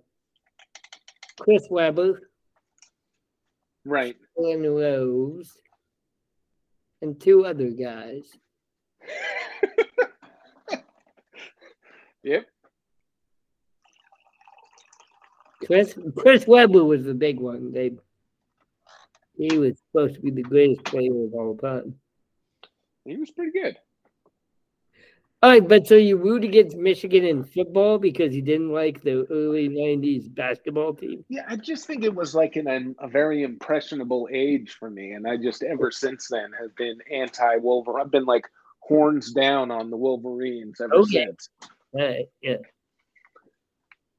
Chris 1.42 1.66
Webber, 1.68 2.30
Right. 3.84 4.16
Jalen 4.38 4.80
Rose, 4.80 5.60
and 7.02 7.20
two 7.20 7.44
other 7.44 7.70
guys. 7.70 8.30
Yep. 12.26 12.44
Chris 15.64 15.96
Chris 16.16 16.46
Webber 16.48 16.84
was 16.84 17.04
the 17.04 17.14
big 17.14 17.38
one. 17.38 17.72
They 17.72 17.92
he 19.38 19.56
was 19.58 19.78
supposed 19.78 20.16
to 20.16 20.20
be 20.20 20.32
the 20.32 20.42
greatest 20.42 20.84
player 20.84 21.12
of 21.24 21.34
all 21.34 21.56
time. 21.56 21.94
He 23.04 23.16
was 23.16 23.30
pretty 23.30 23.52
good. 23.52 23.76
All 25.42 25.50
right, 25.50 25.66
but 25.68 25.86
so 25.86 25.94
you 25.96 26.16
root 26.16 26.44
against 26.44 26.76
Michigan 26.76 27.22
in 27.24 27.44
football 27.44 27.98
because 27.98 28.34
you 28.34 28.40
didn't 28.40 28.72
like 28.72 29.02
the 29.02 29.26
early 29.30 29.68
'90s 29.68 30.34
basketball 30.34 30.94
team? 30.94 31.24
Yeah, 31.28 31.44
I 31.46 31.56
just 31.56 31.86
think 31.86 32.04
it 32.04 32.14
was 32.14 32.34
like 32.34 32.56
an, 32.56 32.66
an 32.68 32.96
a 33.00 33.06
very 33.06 33.42
impressionable 33.42 34.28
age 34.32 34.76
for 34.78 34.88
me, 34.88 35.12
and 35.12 35.26
I 35.28 35.36
just 35.36 35.62
ever 35.62 35.90
since 35.90 36.28
then 36.30 36.50
have 36.58 36.74
been 36.76 36.98
anti 37.12 37.56
Wolverine. 37.56 38.00
I've 38.00 38.10
been 38.10 38.24
like 38.24 38.46
horns 38.80 39.32
down 39.32 39.70
on 39.70 39.90
the 39.90 39.96
Wolverines 39.96 40.80
ever 40.80 40.94
Okay. 40.94 41.26
since. 41.26 41.48
Right, 41.92 42.26
yeah. 42.42 42.56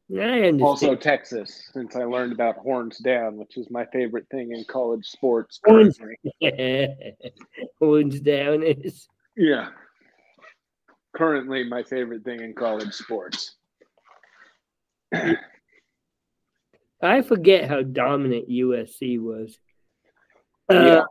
I. 0.10 0.62
Also 0.62 0.96
Texas, 0.96 1.70
since 1.74 1.96
I 1.96 2.04
learned 2.04 2.32
about 2.32 2.58
horns 2.58 3.00
down, 3.00 3.38
which 3.38 3.58
is 3.58 3.70
my 3.72 3.86
favorite 3.88 4.28
thing 4.30 4.52
in 4.52 4.64
college 4.66 5.06
sports. 5.06 5.60
Horns- 5.66 6.00
Horns 7.80 8.20
down 8.22 8.64
is 8.64 9.08
Yeah. 9.36 9.70
Currently 11.18 11.64
my 11.64 11.82
favorite 11.82 12.24
thing 12.24 12.42
in 12.42 12.54
college 12.54 12.94
sports. 12.94 13.56
I 17.02 17.22
forget 17.24 17.68
how 17.68 17.82
dominant 17.82 18.50
USC 18.50 19.20
was. 19.20 19.58
Uh, 20.72 20.76
Yeah. 20.76 21.02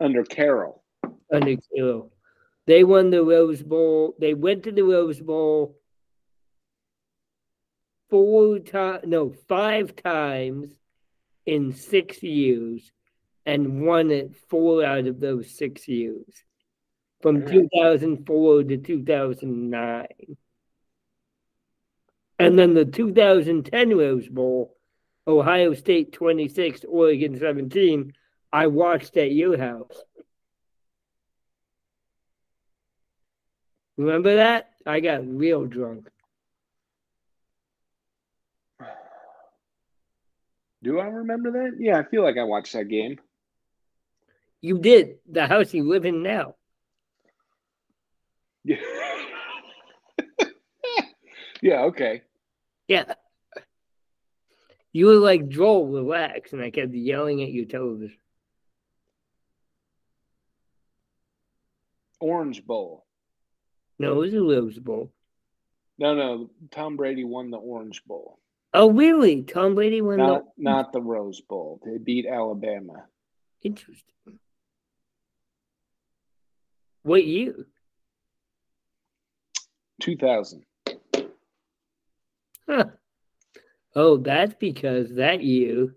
Under 0.00 0.22
Carroll. 0.22 0.84
under 1.32 1.56
Carroll. 1.74 2.12
They 2.66 2.84
won 2.84 3.08
the 3.08 3.24
Rose 3.24 3.62
Bowl. 3.62 4.14
They 4.18 4.34
went 4.34 4.64
to 4.64 4.72
the 4.72 4.82
Rose 4.82 5.20
Bowl 5.20 5.78
four 8.10 8.58
times, 8.58 9.04
no, 9.06 9.32
five 9.48 9.96
times 9.96 10.68
in 11.46 11.72
six 11.72 12.22
years 12.22 12.92
and 13.46 13.86
won 13.86 14.10
it 14.10 14.36
four 14.50 14.84
out 14.84 15.06
of 15.06 15.20
those 15.20 15.56
six 15.56 15.88
years 15.88 16.44
from 17.22 17.42
Yeah. 17.42 17.46
2004 17.46 18.64
to 18.64 18.76
2009. 18.76 20.36
And 22.38 22.58
then 22.58 22.74
the 22.74 22.84
2010 22.84 23.96
Rose 23.96 24.28
Bowl, 24.28 24.76
Ohio 25.26 25.72
State 25.74 26.12
26, 26.12 26.84
Oregon 26.84 27.38
17, 27.38 28.12
I 28.52 28.66
watched 28.66 29.16
at 29.16 29.30
your 29.30 29.56
house. 29.56 30.02
Remember 33.96 34.36
that? 34.36 34.70
I 34.84 34.98
got 35.00 35.24
real 35.26 35.64
drunk. 35.64 36.08
Do 40.82 40.98
I 40.98 41.06
remember 41.06 41.52
that? 41.52 41.76
Yeah, 41.78 41.98
I 41.98 42.02
feel 42.02 42.24
like 42.24 42.36
I 42.36 42.42
watched 42.42 42.72
that 42.72 42.88
game. 42.88 43.20
You 44.60 44.78
did 44.78 45.18
the 45.30 45.46
house 45.46 45.72
you 45.72 45.88
live 45.88 46.04
in 46.04 46.24
now. 46.24 46.56
Yeah. 48.64 48.76
Yeah, 51.62 51.82
okay. 51.84 52.22
Yeah. 52.88 53.14
You 54.92 55.06
were 55.06 55.14
like, 55.14 55.48
Joel, 55.48 55.86
relax. 55.88 56.52
And 56.52 56.60
I 56.60 56.70
kept 56.70 56.92
yelling 56.92 57.42
at 57.42 57.50
your 57.50 57.64
television. 57.64 58.18
Orange 62.20 62.64
Bowl. 62.66 63.06
No, 63.98 64.12
it 64.12 64.16
was 64.16 64.34
a 64.34 64.40
Rose 64.40 64.78
Bowl. 64.78 65.12
No, 65.98 66.14
no, 66.14 66.50
Tom 66.70 66.96
Brady 66.96 67.24
won 67.24 67.50
the 67.50 67.58
Orange 67.58 68.02
Bowl. 68.04 68.38
Oh, 68.74 68.90
really? 68.90 69.42
Tom 69.42 69.74
Brady 69.74 70.00
won 70.00 70.18
Not 70.18 70.44
the. 70.56 70.62
not 70.62 70.92
the 70.92 71.00
Rose 71.00 71.40
Bowl. 71.40 71.80
They 71.84 71.98
beat 71.98 72.26
Alabama. 72.26 73.04
Interesting. 73.62 74.38
What 77.02 77.24
year? 77.24 77.66
2000. 80.00 80.64
Huh. 82.68 82.84
Oh, 83.94 84.16
that's 84.16 84.54
because 84.58 85.16
that 85.16 85.42
you. 85.42 85.94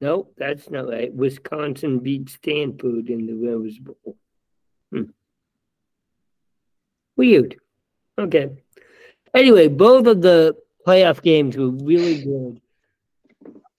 Nope, 0.00 0.32
that's 0.38 0.70
not 0.70 0.88
right. 0.88 1.12
Wisconsin 1.12 1.98
beat 1.98 2.30
Stanford 2.30 3.10
in 3.10 3.26
the 3.26 3.34
Rose 3.34 3.76
Bowl. 3.80 4.16
Hmm. 4.92 5.10
Weird. 7.16 7.56
Okay. 8.16 8.50
Anyway, 9.34 9.66
both 9.68 10.06
of 10.06 10.22
the 10.22 10.56
playoff 10.86 11.20
games 11.20 11.56
were 11.56 11.70
really 11.70 12.24
good. 12.24 12.60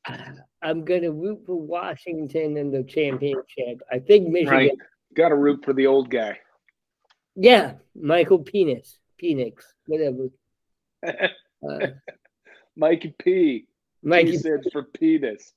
I'm 0.61 0.85
going 0.85 1.01
to 1.01 1.11
root 1.11 1.43
for 1.45 1.59
Washington 1.59 2.57
in 2.57 2.69
the 2.69 2.83
championship. 2.83 3.81
I 3.91 3.99
think 3.99 4.27
Michigan. 4.27 4.57
Right. 4.57 4.71
Got 5.15 5.29
to 5.29 5.35
root 5.35 5.65
for 5.65 5.73
the 5.73 5.87
old 5.87 6.11
guy. 6.11 6.37
Yeah, 7.35 7.75
Michael 7.95 8.39
Penis. 8.39 8.99
Penix, 9.21 9.53
whatever. 9.87 10.29
Uh, 11.67 11.87
Mikey 12.75 13.13
P. 13.19 13.67
Mikey 14.03 14.37
said 14.37 14.61
for 14.71 14.83
penis. 14.83 15.53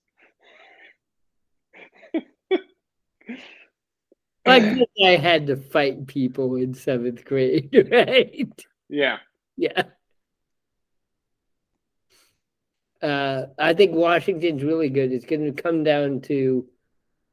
I 4.46 4.58
guess 4.74 4.88
I 5.04 5.16
had 5.16 5.46
to 5.48 5.56
fight 5.56 6.06
people 6.06 6.56
in 6.56 6.74
seventh 6.74 7.24
grade, 7.24 7.88
right? 7.90 8.66
Yeah. 8.88 9.18
Yeah. 9.56 9.84
Uh, 13.00 13.46
I 13.58 13.74
think 13.74 13.94
Washington's 13.94 14.62
really 14.62 14.88
good. 14.88 15.12
It's 15.12 15.26
going 15.26 15.54
to 15.54 15.62
come 15.62 15.84
down 15.84 16.20
to 16.22 16.66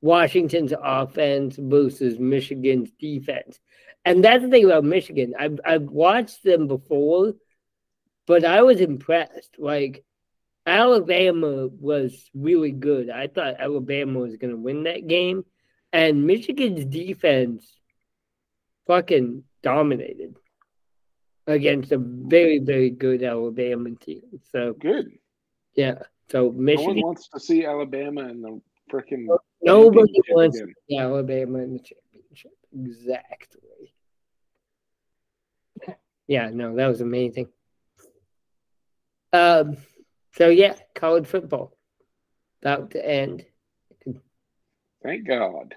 Washington's 0.02 0.74
offense 0.82 1.56
versus 1.58 2.20
Michigan's 2.20 2.92
defense. 3.00 3.60
And 4.04 4.24
that's 4.24 4.44
the 4.44 4.50
thing 4.50 4.66
about 4.66 4.84
Michigan. 4.84 5.34
I've, 5.40 5.60
I've 5.64 5.84
watched 5.84 6.44
them 6.44 6.68
before, 6.68 7.36
but 8.28 8.46
I 8.46 8.62
was 8.62 8.80
impressed. 8.82 9.56
Like, 9.58 10.04
Alabama 10.66 11.68
was 11.68 12.30
really 12.34 12.72
good. 12.72 13.10
I 13.10 13.28
thought 13.28 13.56
Alabama 13.60 14.20
was 14.20 14.38
going 14.38 14.52
to 14.52 14.58
win 14.58 14.84
that 14.84 15.08
game. 15.08 15.44
And 15.94 16.26
Michigan's 16.26 16.86
defense 16.86 17.70
fucking 18.88 19.44
dominated 19.62 20.36
against 21.48 21.92
a 21.92 21.98
very, 21.98 22.60
very 22.60 22.90
good 22.90 23.24
Alabama 23.24 23.90
team. 23.96 24.22
So, 24.52 24.74
Good. 24.74 25.12
yeah. 25.74 26.04
So, 26.32 26.44
No 26.44 26.48
one 26.50 26.64
Michigan, 26.66 27.02
wants 27.02 27.28
to 27.30 27.40
see 27.40 27.66
Alabama 27.66 28.30
in 28.30 28.42
the 28.42 28.62
freaking 28.90 29.28
nobody 29.62 30.14
wants 30.30 30.58
again. 30.60 30.74
the 30.88 30.98
Alabama 31.00 31.60
in 31.60 31.74
the 31.74 31.80
championship. 31.80 32.52
Exactly. 32.74 33.94
Yeah, 36.28 36.50
no, 36.54 36.76
that 36.76 36.88
was 36.88 37.02
amazing. 37.02 37.48
Um, 39.34 39.78
so 40.34 40.50
yeah, 40.50 40.76
college 40.96 41.28
football 41.28 41.78
about 42.62 42.92
to 42.92 43.06
end. 43.06 43.46
Thank 45.04 45.28
God. 45.28 45.76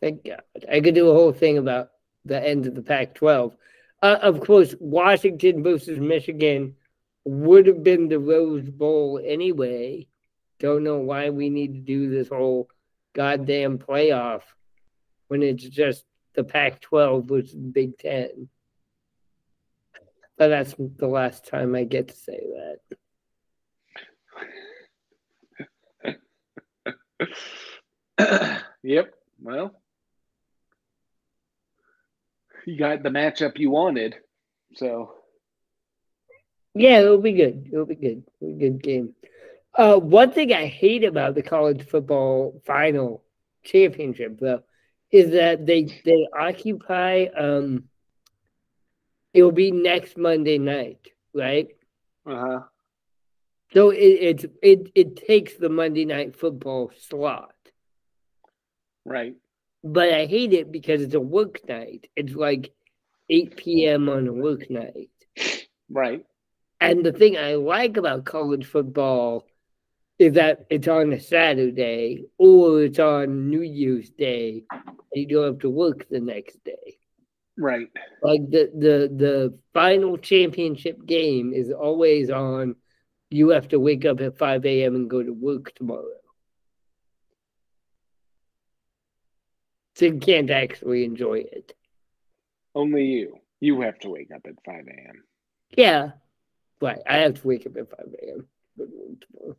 Thank 0.00 0.24
God. 0.24 0.42
I 0.70 0.80
could 0.80 0.94
do 0.94 1.10
a 1.10 1.14
whole 1.14 1.32
thing 1.32 1.58
about 1.58 1.90
the 2.24 2.42
end 2.42 2.66
of 2.66 2.74
the 2.74 2.82
Pac-12. 2.82 3.54
Uh, 4.02 4.18
of 4.20 4.40
course, 4.40 4.74
Washington 4.78 5.62
versus 5.62 5.98
Michigan 5.98 6.74
would 7.24 7.66
have 7.66 7.82
been 7.82 8.08
the 8.08 8.18
Rose 8.18 8.68
Bowl 8.68 9.20
anyway. 9.22 10.06
Don't 10.58 10.84
know 10.84 10.98
why 10.98 11.30
we 11.30 11.50
need 11.50 11.74
to 11.74 11.80
do 11.80 12.10
this 12.10 12.28
whole 12.28 12.68
goddamn 13.14 13.78
playoff 13.78 14.42
when 15.28 15.42
it's 15.42 15.64
just 15.64 16.04
the 16.34 16.44
Pac-12 16.44 17.26
versus 17.26 17.52
the 17.52 17.58
Big 17.58 17.98
Ten. 17.98 18.48
But 20.40 20.48
that's 20.48 20.74
the 20.78 21.06
last 21.06 21.46
time 21.46 21.74
I 21.74 21.84
get 21.84 22.08
to 22.08 22.16
say 22.16 22.40
that. 28.16 28.62
yep. 28.82 29.12
Well, 29.42 29.78
you 32.64 32.78
got 32.78 33.02
the 33.02 33.10
matchup 33.10 33.58
you 33.58 33.70
wanted. 33.70 34.14
So, 34.76 35.12
Yeah, 36.74 37.00
it'll 37.00 37.18
be 37.18 37.32
good. 37.32 37.68
It'll 37.70 37.84
be 37.84 37.96
good. 37.96 38.24
It'll 38.40 38.54
be 38.54 38.60
good 38.60 38.82
game. 38.82 39.14
Uh, 39.74 39.96
one 39.98 40.32
thing 40.32 40.54
I 40.54 40.64
hate 40.64 41.04
about 41.04 41.34
the 41.34 41.42
college 41.42 41.86
football 41.86 42.62
final 42.64 43.22
championship, 43.62 44.38
though, 44.40 44.62
is 45.12 45.32
that 45.32 45.66
they 45.66 45.82
they 46.06 46.26
occupy. 46.34 47.26
Um, 47.26 47.90
it 49.34 49.42
will 49.42 49.52
be 49.52 49.70
next 49.70 50.16
Monday 50.16 50.58
night, 50.58 51.08
right? 51.34 51.68
Uh 52.26 52.36
huh. 52.36 52.60
So 53.72 53.90
it 53.90 53.96
it 53.98 54.52
it 54.62 54.92
it 54.94 55.16
takes 55.16 55.54
the 55.54 55.68
Monday 55.68 56.04
night 56.04 56.36
football 56.36 56.90
slot, 56.98 57.54
Right. 59.04 59.36
but 59.84 60.12
I 60.12 60.26
hate 60.26 60.52
it 60.52 60.70
because 60.72 61.02
it's 61.02 61.14
a 61.14 61.20
work 61.20 61.60
night. 61.68 62.08
It's 62.16 62.34
like 62.34 62.72
eight 63.28 63.56
p.m. 63.56 64.08
on 64.08 64.26
a 64.28 64.32
work 64.32 64.68
night. 64.70 65.10
Right. 65.88 66.24
And 66.80 67.04
the 67.04 67.12
thing 67.12 67.36
I 67.36 67.54
like 67.54 67.96
about 67.96 68.24
college 68.24 68.66
football 68.66 69.46
is 70.18 70.34
that 70.34 70.66
it's 70.70 70.88
on 70.88 71.12
a 71.12 71.20
Saturday 71.20 72.24
or 72.38 72.82
it's 72.84 72.98
on 72.98 73.48
New 73.50 73.62
Year's 73.62 74.10
Day. 74.10 74.64
And 74.70 74.92
you 75.12 75.26
don't 75.26 75.44
have 75.46 75.58
to 75.60 75.70
work 75.70 76.08
the 76.08 76.20
next 76.20 76.62
day. 76.64 76.98
Right. 77.60 77.88
Like 78.22 78.50
the 78.50 78.70
the 78.74 79.14
the 79.14 79.58
final 79.74 80.16
championship 80.16 81.04
game 81.04 81.52
is 81.52 81.70
always 81.70 82.30
on. 82.30 82.76
You 83.28 83.50
have 83.50 83.68
to 83.68 83.78
wake 83.78 84.06
up 84.06 84.20
at 84.22 84.38
five 84.38 84.64
a.m. 84.64 84.94
and 84.94 85.10
go 85.10 85.22
to 85.22 85.32
work 85.32 85.74
tomorrow. 85.74 86.06
So 89.96 90.06
you 90.06 90.18
can't 90.18 90.50
actually 90.50 91.04
enjoy 91.04 91.44
it. 91.52 91.74
Only 92.74 93.04
you. 93.04 93.36
You 93.60 93.82
have 93.82 93.98
to 93.98 94.08
wake 94.08 94.30
up 94.34 94.40
at 94.46 94.54
5 94.64 94.86
a.m. 94.86 95.24
Yeah, 95.76 96.12
right. 96.80 97.00
I 97.06 97.18
have 97.18 97.42
to 97.42 97.46
wake 97.46 97.66
up 97.66 97.76
at 97.76 97.90
five 97.90 98.14
a.m. 98.22 98.46
go 98.78 98.86
to 98.86 98.92
work 98.96 99.20
tomorrow. 99.20 99.56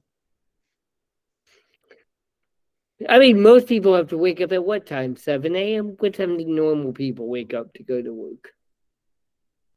I 3.10 3.20
mean, 3.20 3.41
most 3.41 3.68
people 3.68 3.95
have 3.95 4.10
to 4.10 4.18
wake 4.18 4.41
up 4.41 4.52
at 4.52 4.64
what 4.64 4.86
time? 4.86 5.16
7 5.16 5.56
a.m.? 5.56 5.95
What 5.99 6.14
time 6.14 6.38
do 6.38 6.45
normal 6.45 6.93
people 6.93 7.28
wake 7.28 7.54
up 7.54 7.74
to 7.74 7.84
go 7.84 8.02
to 8.02 8.14
work? 8.14 8.49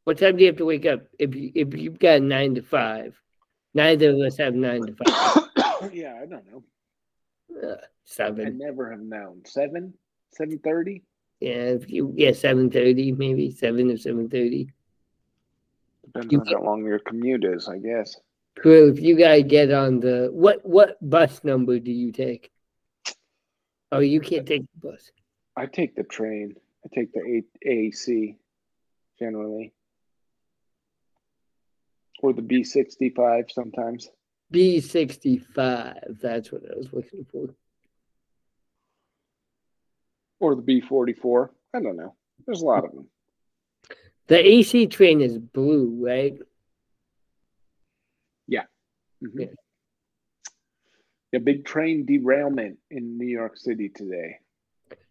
What 0.04 0.18
time 0.18 0.36
do 0.36 0.42
you 0.42 0.48
have 0.48 0.58
to 0.58 0.64
wake 0.64 0.86
up 0.86 1.02
if, 1.18 1.34
you, 1.34 1.50
if 1.54 1.74
you've 1.74 1.98
got 1.98 2.22
nine 2.22 2.56
to 2.56 2.62
five? 2.62 3.18
Neither 3.72 4.10
of 4.10 4.18
us 4.20 4.36
have 4.36 4.54
nine 4.54 4.86
to 4.86 4.94
five. 4.94 5.92
yeah, 5.92 6.18
I 6.20 6.26
don't 6.26 6.44
know. 6.50 6.62
Uh, 7.62 7.76
I 8.22 8.30
never 8.30 8.90
have 8.90 9.00
known. 9.00 9.42
Seven? 9.46 9.94
Seven 10.32 10.58
thirty? 10.58 11.04
Yeah, 11.40 11.76
if 11.76 11.90
you 11.90 12.12
yeah, 12.16 12.32
seven 12.32 12.70
thirty, 12.70 13.12
maybe 13.12 13.50
seven 13.50 13.90
or 13.90 13.96
seven 13.96 14.28
thirty. 14.28 14.70
Depends 16.04 16.32
You 16.32 16.40
on 16.40 16.46
how 16.46 16.62
long 16.62 16.84
your 16.84 16.98
commute 16.98 17.44
is, 17.44 17.68
I 17.68 17.78
guess. 17.78 18.16
Cool. 18.62 18.90
If 18.90 19.00
you 19.00 19.18
gotta 19.18 19.42
get 19.42 19.72
on 19.72 20.00
the 20.00 20.28
what 20.32 20.64
what 20.64 20.96
bus 21.00 21.42
number 21.44 21.78
do 21.78 21.92
you 21.92 22.12
take? 22.12 22.50
Oh, 23.94 24.00
you 24.00 24.20
can't 24.20 24.44
take 24.44 24.62
the 24.62 24.90
bus. 24.90 25.12
I 25.56 25.66
take 25.66 25.94
the 25.94 26.02
train. 26.02 26.54
I 26.84 26.88
take 26.92 27.12
the 27.12 27.20
A- 27.20 27.68
AAC 27.68 28.36
generally. 29.20 29.72
Or 32.20 32.32
the 32.32 32.42
B 32.42 32.64
sixty 32.64 33.10
five 33.10 33.44
sometimes. 33.50 34.08
B 34.50 34.80
sixty 34.80 35.38
five. 35.38 36.18
That's 36.20 36.50
what 36.50 36.62
I 36.68 36.76
was 36.76 36.92
looking 36.92 37.24
for. 37.30 37.54
Or 40.40 40.56
the 40.56 40.62
B 40.62 40.80
forty 40.80 41.12
four. 41.12 41.52
I 41.72 41.80
don't 41.80 41.96
know. 41.96 42.16
There's 42.46 42.62
a 42.62 42.66
lot 42.66 42.84
of 42.84 42.90
them. 42.92 43.08
The 44.26 44.38
AC 44.44 44.86
train 44.88 45.20
is 45.20 45.38
blue, 45.38 46.04
right? 46.04 46.34
Mhm. 49.22 49.40
Yeah. 49.40 49.46
A 51.34 51.40
big 51.40 51.64
train 51.64 52.06
derailment 52.06 52.78
in 52.90 53.18
New 53.18 53.26
York 53.26 53.56
City 53.56 53.88
today. 53.88 54.38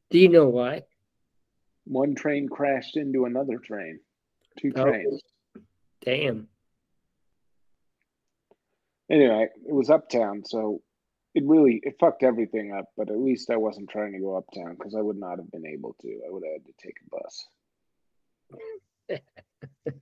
Do 0.09 0.19
you 0.19 0.30
know 0.30 0.47
why? 0.47 0.84
One 1.86 2.15
train 2.15 2.47
crashed 2.47 2.95
into 2.95 3.26
another 3.26 3.57
train. 3.57 3.99
Two 4.57 4.71
Oh. 4.76 4.84
trains. 4.86 5.21
Damn. 6.01 6.47
Anyway, 9.09 9.49
it 9.67 9.74
was 9.74 9.89
uptown, 9.89 10.45
so 10.45 10.82
it 11.36 11.43
really 11.45 11.80
it 11.84 11.95
fucked 11.99 12.24
everything 12.24 12.74
up. 12.74 12.86
But 12.95 13.09
at 13.09 13.17
least 13.17 13.49
I 13.49 13.57
wasn't 13.57 13.89
trying 13.89 14.13
to 14.13 14.19
go 14.19 14.36
uptown 14.38 14.76
because 14.76 14.95
I 14.95 15.01
would 15.01 15.17
not 15.17 15.39
have 15.39 15.51
been 15.51 15.65
able 15.65 15.93
to. 16.01 16.21
I 16.26 16.32
would 16.32 16.43
have 16.45 16.53
had 16.53 16.65
to 16.65 16.74
take 16.82 16.97
a 17.05 17.09
bus. 17.15 17.47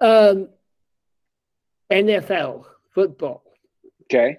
Um, 0.00 0.48
NFL 1.90 2.66
football. 2.94 3.42
Okay. 4.04 4.38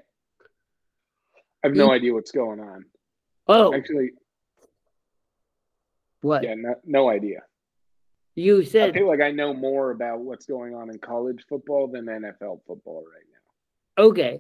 I 1.64 1.68
have 1.68 1.76
no 1.76 1.86
You- 1.88 1.92
idea 1.92 2.14
what's 2.14 2.32
going 2.32 2.60
on. 2.60 2.86
Oh, 3.48 3.74
Actually, 3.74 4.12
what 6.22 6.44
yeah, 6.44 6.54
no, 6.56 6.76
no 6.86 7.10
idea. 7.10 7.44
you 8.36 8.64
said 8.64 8.90
I 8.90 8.94
feel 8.94 9.08
like 9.08 9.22
I 9.22 9.32
know 9.32 9.54
more 9.54 9.92
about 9.92 10.20
what's 10.20 10.46
going 10.46 10.76
on 10.76 10.90
in 10.90 11.00
college 11.00 11.44
football 11.50 11.88
than 11.88 12.06
NFL 12.06 12.62
football 12.68 13.04
right 13.12 13.24
now. 13.98 14.04
Okay. 14.06 14.40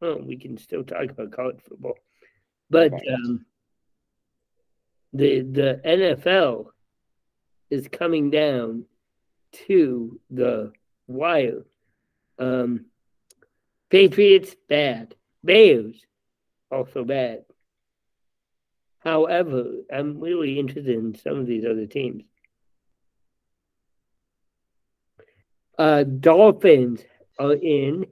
Well, 0.00 0.20
we 0.22 0.36
can 0.36 0.56
still 0.58 0.84
talk 0.84 1.10
about 1.10 1.32
college 1.32 1.60
football, 1.68 1.96
but 2.70 2.92
um, 2.94 3.44
the 5.12 5.40
the 5.40 5.80
NFL 5.84 6.66
is 7.70 7.88
coming 7.88 8.30
down 8.30 8.84
to 9.66 10.20
the 10.30 10.72
wire. 11.08 11.64
Um, 12.38 12.86
Patriots 13.90 14.54
bad, 14.68 15.14
Bears 15.42 15.96
also 16.70 17.04
bad. 17.04 17.44
However, 19.00 19.64
I'm 19.92 20.20
really 20.20 20.58
interested 20.58 20.96
in 20.96 21.14
some 21.14 21.38
of 21.38 21.46
these 21.46 21.64
other 21.64 21.86
teams. 21.86 22.24
Uh, 25.78 26.02
Dolphins 26.02 27.02
are 27.38 27.54
in. 27.54 28.06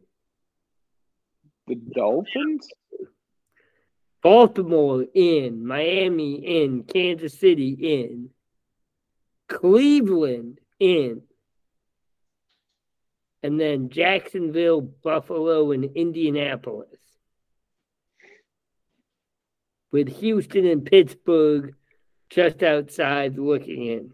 The 1.67 1.75
Dolphins? 1.75 2.69
Baltimore 4.23 5.05
in, 5.15 5.65
Miami 5.65 6.63
in, 6.65 6.83
Kansas 6.83 7.39
City 7.39 7.71
in, 7.71 8.31
Cleveland 9.49 10.59
in, 10.81 11.23
and 13.43 13.61
then 13.61 13.89
Jacksonville, 13.89 14.81
Buffalo, 14.81 15.71
and 15.71 15.85
Indianapolis. 15.97 16.99
With 19.93 20.09
Houston 20.19 20.67
and 20.67 20.85
Pittsburgh 20.85 21.75
just 22.29 22.63
outside 22.63 23.39
looking 23.39 23.87
in. 23.87 24.13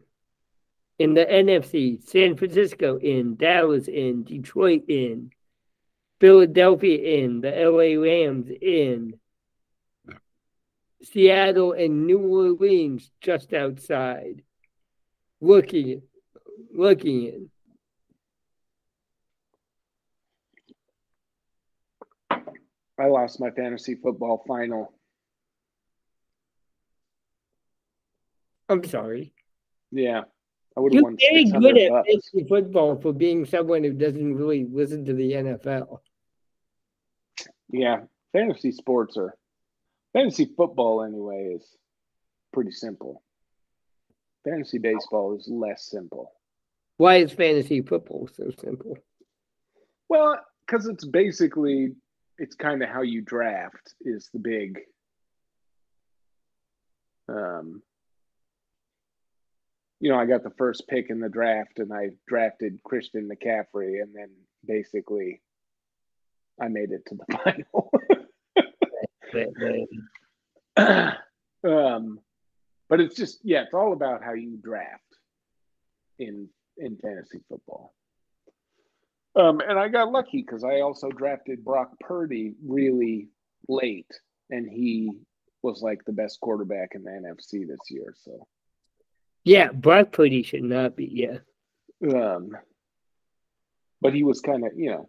In 0.98 1.14
the 1.14 1.24
NFC, 1.24 2.02
San 2.06 2.36
Francisco 2.36 2.98
in, 2.98 3.36
Dallas 3.36 3.88
in, 3.88 4.24
Detroit 4.24 4.84
in, 4.88 5.30
Philadelphia 6.20 7.24
in, 7.24 7.40
the 7.40 7.50
LA 7.50 8.00
Rams 8.00 8.48
in, 8.60 9.14
Seattle 11.02 11.72
and 11.72 12.06
New 12.06 12.20
Orleans 12.20 13.10
just 13.20 13.52
outside. 13.52 14.42
Looking 15.40 16.02
looking 16.72 17.26
in. 17.26 17.50
I 22.98 23.06
lost 23.06 23.40
my 23.40 23.50
fantasy 23.50 23.96
football 23.96 24.44
final. 24.46 24.92
I'm 28.72 28.84
sorry. 28.84 29.32
Yeah. 29.90 30.22
I 30.76 30.80
would 30.80 30.94
have 30.94 31.00
You're 31.00 31.02
won 31.04 31.16
very 31.20 31.44
good 31.44 31.78
at 31.78 31.90
bucks. 31.90 32.08
fantasy 32.08 32.48
football 32.48 32.96
for 33.00 33.12
being 33.12 33.44
someone 33.44 33.84
who 33.84 33.92
doesn't 33.92 34.34
really 34.34 34.64
listen 34.64 35.04
to 35.04 35.12
the 35.12 35.32
NFL. 35.32 35.98
Yeah. 37.70 38.00
Fantasy 38.32 38.72
sports 38.72 39.16
are 39.18 39.34
fantasy 40.14 40.46
football 40.56 41.02
anyway 41.02 41.54
is 41.56 41.76
pretty 42.52 42.70
simple. 42.72 43.22
Fantasy 44.44 44.78
baseball 44.78 45.36
is 45.36 45.46
less 45.48 45.84
simple. 45.84 46.32
Why 46.96 47.16
is 47.16 47.32
fantasy 47.32 47.82
football 47.82 48.28
so 48.32 48.50
simple? 48.58 48.96
Well, 50.08 50.38
because 50.66 50.86
it's 50.86 51.04
basically 51.04 51.92
it's 52.38 52.54
kind 52.54 52.82
of 52.82 52.88
how 52.88 53.02
you 53.02 53.20
draft 53.20 53.94
is 54.00 54.30
the 54.32 54.38
big 54.38 54.80
um 57.28 57.82
you 60.02 60.08
know, 60.08 60.18
I 60.18 60.26
got 60.26 60.42
the 60.42 60.50
first 60.58 60.88
pick 60.88 61.10
in 61.10 61.20
the 61.20 61.28
draft 61.28 61.78
and 61.78 61.92
I 61.92 62.10
drafted 62.26 62.82
Christian 62.82 63.30
McCaffrey 63.30 64.02
and 64.02 64.12
then 64.12 64.30
basically 64.66 65.40
I 66.60 66.66
made 66.66 66.90
it 66.90 67.06
to 67.06 67.14
the 67.14 67.38
final. 67.44 67.90
But, 70.74 71.16
um 71.70 72.18
but 72.88 73.00
it's 73.00 73.14
just 73.14 73.38
yeah, 73.44 73.62
it's 73.62 73.74
all 73.74 73.92
about 73.92 74.24
how 74.24 74.32
you 74.32 74.58
draft 74.60 75.04
in 76.18 76.48
in 76.78 76.96
fantasy 76.96 77.38
football. 77.48 77.94
Um, 79.36 79.60
and 79.60 79.78
I 79.78 79.86
got 79.86 80.10
lucky 80.10 80.42
because 80.42 80.64
I 80.64 80.80
also 80.80 81.10
drafted 81.10 81.64
Brock 81.64 81.92
Purdy 82.00 82.54
really 82.66 83.28
late, 83.68 84.10
and 84.50 84.68
he 84.68 85.12
was 85.62 85.80
like 85.80 86.04
the 86.04 86.12
best 86.12 86.40
quarterback 86.40 86.96
in 86.96 87.04
the 87.04 87.10
NFC 87.12 87.66
this 87.66 87.88
year. 87.88 88.14
So, 88.18 88.48
yeah, 89.44 89.70
Brock 89.72 90.12
Purdy 90.12 90.42
should 90.42 90.64
not 90.64 90.96
be. 90.96 91.28
Yeah, 92.00 92.14
um, 92.14 92.56
but 94.00 94.14
he 94.14 94.24
was 94.24 94.40
kind 94.40 94.66
of, 94.66 94.72
you 94.76 94.90
know, 94.90 95.08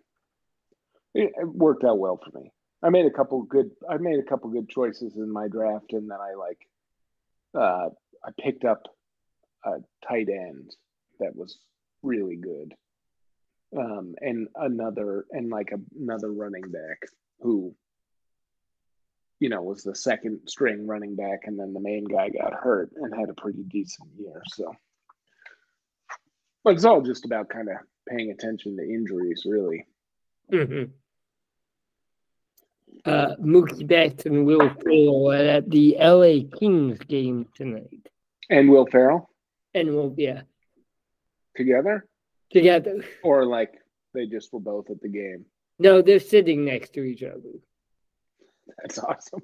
it, 1.14 1.32
it 1.36 1.48
worked 1.48 1.84
out 1.84 2.00
well 2.00 2.18
for 2.18 2.38
me. 2.40 2.52
I 2.82 2.90
made 2.90 3.06
a 3.06 3.12
couple 3.12 3.42
good. 3.44 3.72
I 3.90 3.98
made 3.98 4.20
a 4.20 4.24
couple 4.24 4.50
good 4.50 4.70
choices 4.70 5.16
in 5.16 5.32
my 5.32 5.48
draft, 5.48 5.94
and 5.94 6.10
then 6.10 6.18
I 6.20 6.34
like, 6.34 6.60
uh, 7.56 7.90
I 8.26 8.32
picked 8.42 8.66
up 8.66 8.84
a 9.64 9.78
tight 10.08 10.30
end 10.30 10.76
that 11.20 11.36
was 11.36 11.58
really 12.02 12.36
good 12.36 12.74
um, 13.78 14.16
and 14.22 14.48
another 14.56 15.26
and 15.32 15.50
like 15.50 15.72
a, 15.72 15.80
another 16.00 16.32
running 16.32 16.70
back 16.70 17.00
who 17.40 17.76
you 19.44 19.50
know 19.50 19.62
was 19.62 19.84
the 19.84 19.94
second 19.94 20.40
string 20.48 20.88
running 20.88 21.18
back 21.18 21.42
and 21.44 21.60
then 21.60 21.74
the 21.74 21.80
main 21.82 22.06
guy 22.06 22.30
got 22.30 22.54
hurt 22.54 22.92
and 22.96 23.14
had 23.14 23.30
a 23.30 23.34
pretty 23.34 23.62
decent 23.64 24.08
year 24.18 24.42
so 24.48 24.74
but 26.64 26.76
it's 26.76 26.86
all 26.86 27.02
just 27.02 27.26
about 27.26 27.50
kind 27.50 27.68
of 27.68 27.76
paying 28.08 28.32
attention 28.32 28.78
to 28.78 28.84
injuries 28.84 29.44
really 29.46 29.86
mm-hmm. 30.50 30.86
uh, 33.04 33.36
Mookie 33.36 33.86
Betts 33.86 34.26
and 34.26 34.46
Will 34.46 34.70
Ferrell 34.82 35.34
at 35.34 35.70
the 35.70 35.98
LA 36.00 36.48
Kings 36.58 37.00
game 37.00 37.48
tonight. 37.54 38.08
And 38.50 38.70
Will 38.70 38.86
Ferrell? 38.86 39.30
And 39.74 39.94
Will, 39.94 40.14
yeah. 40.18 40.44
Together? 41.58 42.06
together. 42.54 43.04
Or 43.24 43.46
like 43.46 43.74
they 44.14 44.28
just 44.28 44.54
were 44.54 44.62
both 44.62 44.90
at 44.90 45.02
the 45.02 45.10
game. 45.10 45.46
No, 45.80 46.02
they're 46.02 46.20
sitting 46.20 46.64
next 46.64 46.94
to 46.94 47.04
each 47.04 47.24
other. 47.24 47.60
That's 48.82 49.00
awesome. 49.00 49.42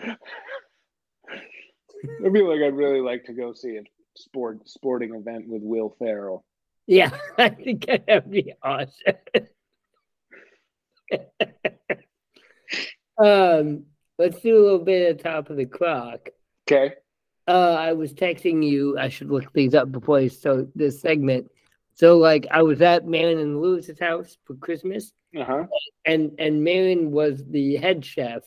I 0.00 0.16
feel 2.30 2.48
like 2.48 2.60
I'd 2.60 2.74
really 2.74 3.00
like 3.00 3.24
to 3.24 3.32
go 3.32 3.52
see 3.54 3.76
a 3.76 3.82
sport 4.16 4.68
sporting 4.68 5.14
event 5.14 5.48
with 5.48 5.62
Will 5.62 5.96
Ferrell. 5.98 6.44
Yeah, 6.86 7.10
I 7.38 7.48
think 7.48 7.86
that'd 7.86 8.30
be 8.30 8.52
awesome. 8.62 9.14
um, 13.18 13.84
let's 14.18 14.40
do 14.40 14.56
a 14.56 14.62
little 14.62 14.84
bit 14.84 15.10
at 15.10 15.18
the 15.18 15.24
top 15.24 15.50
of 15.50 15.56
the 15.56 15.66
clock. 15.66 16.28
Okay. 16.68 16.94
Uh, 17.46 17.76
I 17.78 17.92
was 17.92 18.14
texting 18.14 18.66
you. 18.66 18.98
I 18.98 19.08
should 19.08 19.30
look 19.30 19.52
these 19.52 19.74
up 19.74 19.92
before 19.92 20.16
I 20.18 20.28
start 20.28 20.68
this 20.74 21.00
segment. 21.00 21.50
So, 21.94 22.18
like, 22.18 22.46
I 22.50 22.62
was 22.62 22.82
at 22.82 23.06
Marin 23.06 23.38
and 23.38 23.60
Lewis's 23.60 23.98
house 23.98 24.36
for 24.44 24.54
Christmas, 24.56 25.12
uh-huh. 25.36 25.66
and 26.04 26.32
and 26.38 26.64
Marin 26.64 27.10
was 27.10 27.44
the 27.44 27.76
head 27.76 28.04
chef, 28.04 28.42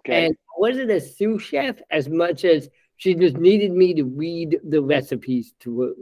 okay. 0.00 0.26
and 0.26 0.36
wasn't 0.58 0.90
a 0.90 1.00
sous 1.00 1.42
chef 1.42 1.80
as 1.90 2.08
much 2.08 2.44
as 2.44 2.68
she 2.96 3.14
just 3.14 3.36
needed 3.36 3.72
me 3.72 3.94
to 3.94 4.04
read 4.04 4.60
the 4.62 4.82
recipes 4.82 5.54
to 5.60 5.80
her. 5.80 5.92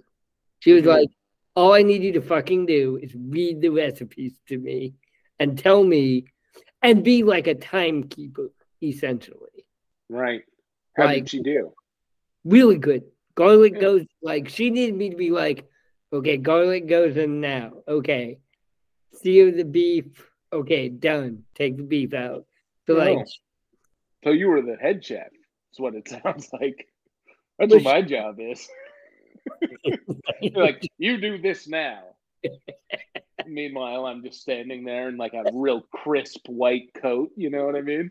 She 0.59 0.72
was 0.72 0.82
mm-hmm. 0.82 0.91
like, 0.91 1.09
"All 1.55 1.72
I 1.72 1.82
need 1.82 2.03
you 2.03 2.12
to 2.12 2.20
fucking 2.20 2.66
do 2.66 2.99
is 3.01 3.14
read 3.14 3.61
the 3.61 3.70
recipes 3.70 4.38
to 4.49 4.59
me, 4.59 4.95
and 5.38 5.57
tell 5.57 5.84
me, 5.84 6.24
and 6.82 7.05
be 7.05 7.22
like 7.22 7.47
a 7.47 7.55
timekeeper, 7.55 8.51
essentially." 8.82 9.64
Right. 10.09 10.43
How 10.97 11.05
like, 11.05 11.24
did 11.24 11.30
she 11.30 11.43
do? 11.43 11.72
really 12.45 12.78
good. 12.78 13.05
Garlic 13.34 13.74
yeah. 13.74 13.80
goes 13.80 14.07
like 14.22 14.49
she 14.49 14.70
needed 14.70 14.97
me 14.97 15.11
to 15.11 15.16
be 15.16 15.30
like, 15.30 15.68
okay, 16.12 16.36
garlic 16.36 16.86
goes 16.88 17.16
in 17.16 17.40
now. 17.40 17.72
Okay, 17.86 18.38
sear 19.14 19.50
the 19.50 19.64
beef. 19.64 20.06
Okay, 20.52 20.88
done. 20.88 21.44
Take 21.54 21.76
the 21.76 21.82
beef 21.82 22.14
out. 22.14 22.46
So 22.86 22.94
like, 22.94 23.26
so 24.24 24.30
you 24.30 24.48
were 24.48 24.62
the 24.62 24.76
head 24.76 25.04
chef. 25.04 25.28
That's 25.70 25.78
what 25.78 25.94
it 25.94 26.08
sounds 26.24 26.48
like. 26.52 26.88
That's 27.58 27.72
what 27.72 27.82
my 27.82 28.02
job 28.02 28.36
is. 28.38 28.68
like 30.54 30.86
you 30.98 31.20
do 31.20 31.38
this 31.40 31.68
now. 31.68 32.00
Meanwhile, 33.46 34.06
I'm 34.06 34.22
just 34.22 34.40
standing 34.40 34.84
there 34.84 35.08
in 35.08 35.16
like 35.16 35.34
a 35.34 35.44
real 35.52 35.82
crisp 35.92 36.46
white 36.48 36.92
coat. 36.94 37.30
You 37.36 37.50
know 37.50 37.64
what 37.64 37.76
I 37.76 37.80
mean? 37.82 38.11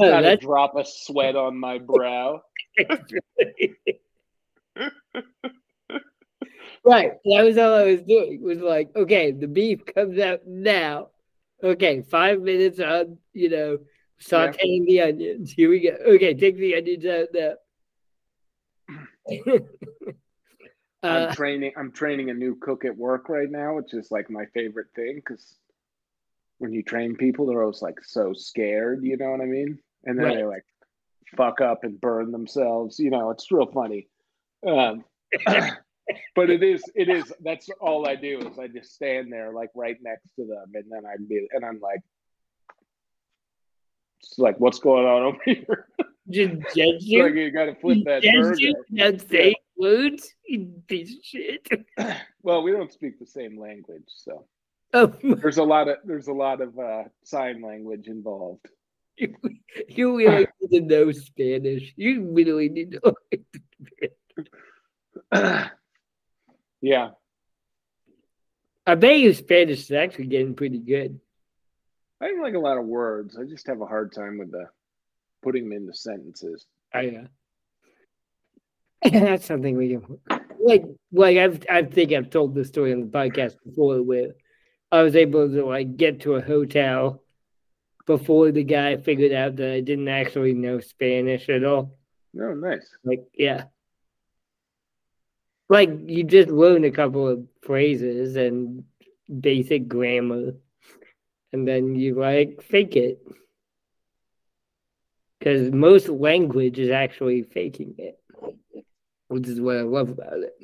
Kind 0.00 0.26
of 0.26 0.40
drop 0.40 0.76
a 0.76 0.84
sweat 0.86 1.36
on 1.36 1.58
my 1.58 1.78
brow. 1.78 2.42
Right. 6.84 7.12
That 7.24 7.42
was 7.42 7.58
all 7.58 7.74
I 7.74 7.84
was 7.84 8.02
doing. 8.02 8.42
Was 8.42 8.60
like, 8.60 8.90
okay, 8.94 9.32
the 9.32 9.48
beef 9.48 9.84
comes 9.86 10.18
out 10.18 10.40
now. 10.46 11.08
Okay, 11.62 12.02
five 12.02 12.40
minutes 12.40 12.78
on, 12.80 13.18
you 13.32 13.48
know, 13.48 13.78
sauteing 14.20 14.84
yeah. 14.86 15.06
the 15.06 15.12
onions. 15.12 15.52
Here 15.52 15.70
we 15.70 15.80
go. 15.80 15.96
Okay, 16.14 16.34
take 16.34 16.56
the 16.56 16.76
onions 16.76 17.06
out 17.06 17.28
now. 17.34 17.54
I'm 21.02 21.28
uh, 21.28 21.34
training. 21.34 21.72
I'm 21.76 21.92
training 21.92 22.30
a 22.30 22.34
new 22.34 22.56
cook 22.56 22.84
at 22.84 22.96
work 22.96 23.28
right 23.28 23.50
now, 23.50 23.76
which 23.76 23.94
is 23.94 24.10
like 24.10 24.30
my 24.30 24.46
favorite 24.54 24.88
thing 24.96 25.16
because 25.16 25.56
when 26.58 26.72
you 26.72 26.82
train 26.82 27.14
people, 27.16 27.46
they're 27.46 27.62
always 27.62 27.82
like 27.82 28.02
so 28.02 28.32
scared. 28.32 29.04
You 29.04 29.16
know 29.16 29.30
what 29.30 29.40
I 29.40 29.46
mean? 29.46 29.78
and 30.04 30.18
then 30.18 30.26
right. 30.26 30.36
they 30.36 30.44
like 30.44 30.64
fuck 31.36 31.60
up 31.60 31.84
and 31.84 32.00
burn 32.00 32.32
themselves. 32.32 32.98
You 32.98 33.10
know, 33.10 33.30
it's 33.30 33.50
real 33.50 33.66
funny. 33.66 34.08
Um, 34.66 35.04
but 36.34 36.50
it 36.50 36.62
is, 36.62 36.82
it 36.94 37.08
is. 37.08 37.32
That's 37.40 37.68
all 37.80 38.08
I 38.08 38.16
do 38.16 38.38
is 38.38 38.58
I 38.58 38.66
just 38.68 38.94
stand 38.94 39.32
there 39.32 39.52
like 39.52 39.70
right 39.74 39.96
next 40.00 40.34
to 40.36 40.46
them, 40.46 40.72
and 40.74 40.84
then 40.90 41.04
I 41.06 41.16
be, 41.28 41.46
and 41.52 41.64
I'm 41.64 41.80
like, 41.80 42.00
it's 44.20 44.38
like, 44.38 44.58
what's 44.58 44.78
going 44.78 45.06
on 45.06 45.22
over 45.22 45.40
here? 45.44 45.86
Just 46.30 46.52
judge 46.76 47.02
you. 47.02 47.22
like 47.22 47.34
you 47.34 47.50
got 47.50 47.66
to 47.66 47.74
flip 47.74 48.04
that 48.04 48.22
burger. 48.22 48.54
You 48.58 49.54
words, 49.78 50.34
you 50.46 50.82
piece 50.86 51.16
of 51.16 51.24
shit. 51.24 51.68
well, 52.42 52.62
we 52.62 52.72
don't 52.72 52.92
speak 52.92 53.18
the 53.18 53.26
same 53.26 53.58
language, 53.58 54.04
so. 54.08 54.46
Oh. 54.94 55.12
there's 55.22 55.58
a 55.58 55.62
lot 55.62 55.86
of 55.88 55.98
there's 56.04 56.28
a 56.28 56.32
lot 56.32 56.62
of 56.62 56.78
uh, 56.78 57.04
sign 57.22 57.60
language 57.60 58.08
involved. 58.08 58.66
you 59.18 60.16
really 60.16 60.46
need 60.60 60.80
to 60.80 60.80
know 60.80 61.12
Spanish. 61.12 61.92
You 61.96 62.30
really 62.32 62.68
need 62.68 62.92
to 62.92 63.00
know 63.04 63.14
yeah. 66.80 67.10
I 68.86 68.94
bet 68.94 69.18
your 69.18 69.34
Spanish 69.34 69.80
is 69.80 69.92
actually 69.92 70.26
getting 70.26 70.54
pretty 70.54 70.78
good. 70.78 71.20
I 72.20 72.28
don't 72.28 72.42
like 72.42 72.54
a 72.54 72.58
lot 72.58 72.78
of 72.78 72.86
words. 72.86 73.36
I 73.38 73.44
just 73.44 73.66
have 73.68 73.80
a 73.80 73.86
hard 73.86 74.12
time 74.12 74.38
with 74.38 74.50
the 74.50 74.66
putting 75.42 75.68
them 75.68 75.72
into 75.72 75.94
sentences. 75.94 76.66
Oh 76.94 76.98
uh, 76.98 77.02
yeah. 77.02 77.26
That's 79.10 79.46
something 79.46 79.76
we 79.76 79.90
can 79.90 80.18
like 80.60 80.84
like 81.12 81.36
I've 81.36 81.64
I 81.70 81.82
think 81.82 82.12
I've 82.12 82.30
told 82.30 82.54
this 82.54 82.68
story 82.68 82.92
on 82.92 83.00
the 83.00 83.06
podcast 83.06 83.56
before 83.64 84.02
where 84.02 84.30
I 84.90 85.02
was 85.02 85.14
able 85.14 85.48
to 85.48 85.64
like 85.66 85.96
get 85.96 86.20
to 86.20 86.34
a 86.34 86.42
hotel 86.42 87.22
before 88.06 88.50
the 88.50 88.64
guy 88.64 88.96
figured 88.96 89.32
out 89.32 89.56
that 89.56 89.70
I 89.70 89.80
didn't 89.80 90.08
actually 90.08 90.54
know 90.54 90.80
Spanish 90.80 91.48
at 91.50 91.62
all. 91.62 91.98
Oh, 92.40 92.54
nice. 92.54 92.88
Like, 93.04 93.24
yeah. 93.34 93.64
Like, 95.68 95.90
you 96.06 96.24
just 96.24 96.48
learn 96.48 96.84
a 96.84 96.90
couple 96.90 97.28
of 97.28 97.44
phrases 97.62 98.36
and 98.36 98.84
basic 99.40 99.86
grammar, 99.86 100.52
and 101.52 101.68
then 101.68 101.94
you, 101.94 102.14
like, 102.14 102.62
fake 102.62 102.96
it. 102.96 103.20
Because 105.38 105.70
most 105.70 106.08
language 106.08 106.78
is 106.78 106.90
actually 106.90 107.42
faking 107.42 107.94
it, 107.98 108.18
which 109.28 109.46
is 109.46 109.60
what 109.60 109.76
I 109.76 109.82
love 109.82 110.08
about 110.10 110.38
it. 110.38 110.54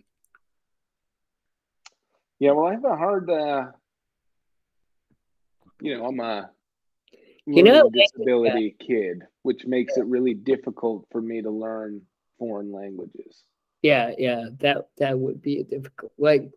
Yeah, 2.41 2.53
well, 2.53 2.67
I 2.67 2.73
have 2.73 2.85
a 2.85 2.97
hard, 2.97 3.31
uh, 3.31 3.67
you 5.81 5.97
know, 5.97 6.07
I'm 6.07 6.21
a 6.21 6.51
you 7.47 7.63
know 7.63 7.91
disability 7.91 8.77
kid, 8.79 9.23
which 9.43 9.67
makes 9.67 9.97
it 9.97 10.07
really 10.07 10.35
difficult 10.35 11.07
for 11.11 11.21
me 11.21 11.43
to 11.43 11.51
learn 11.51 12.03
foreign 12.39 12.73
languages. 12.73 13.45
Yeah, 13.85 14.13
yeah, 14.17 14.47
that 14.61 14.89
that 14.97 15.19
would 15.19 15.43
be 15.43 15.61
a 15.61 15.63
difficult 15.63 16.13
like 16.17 16.51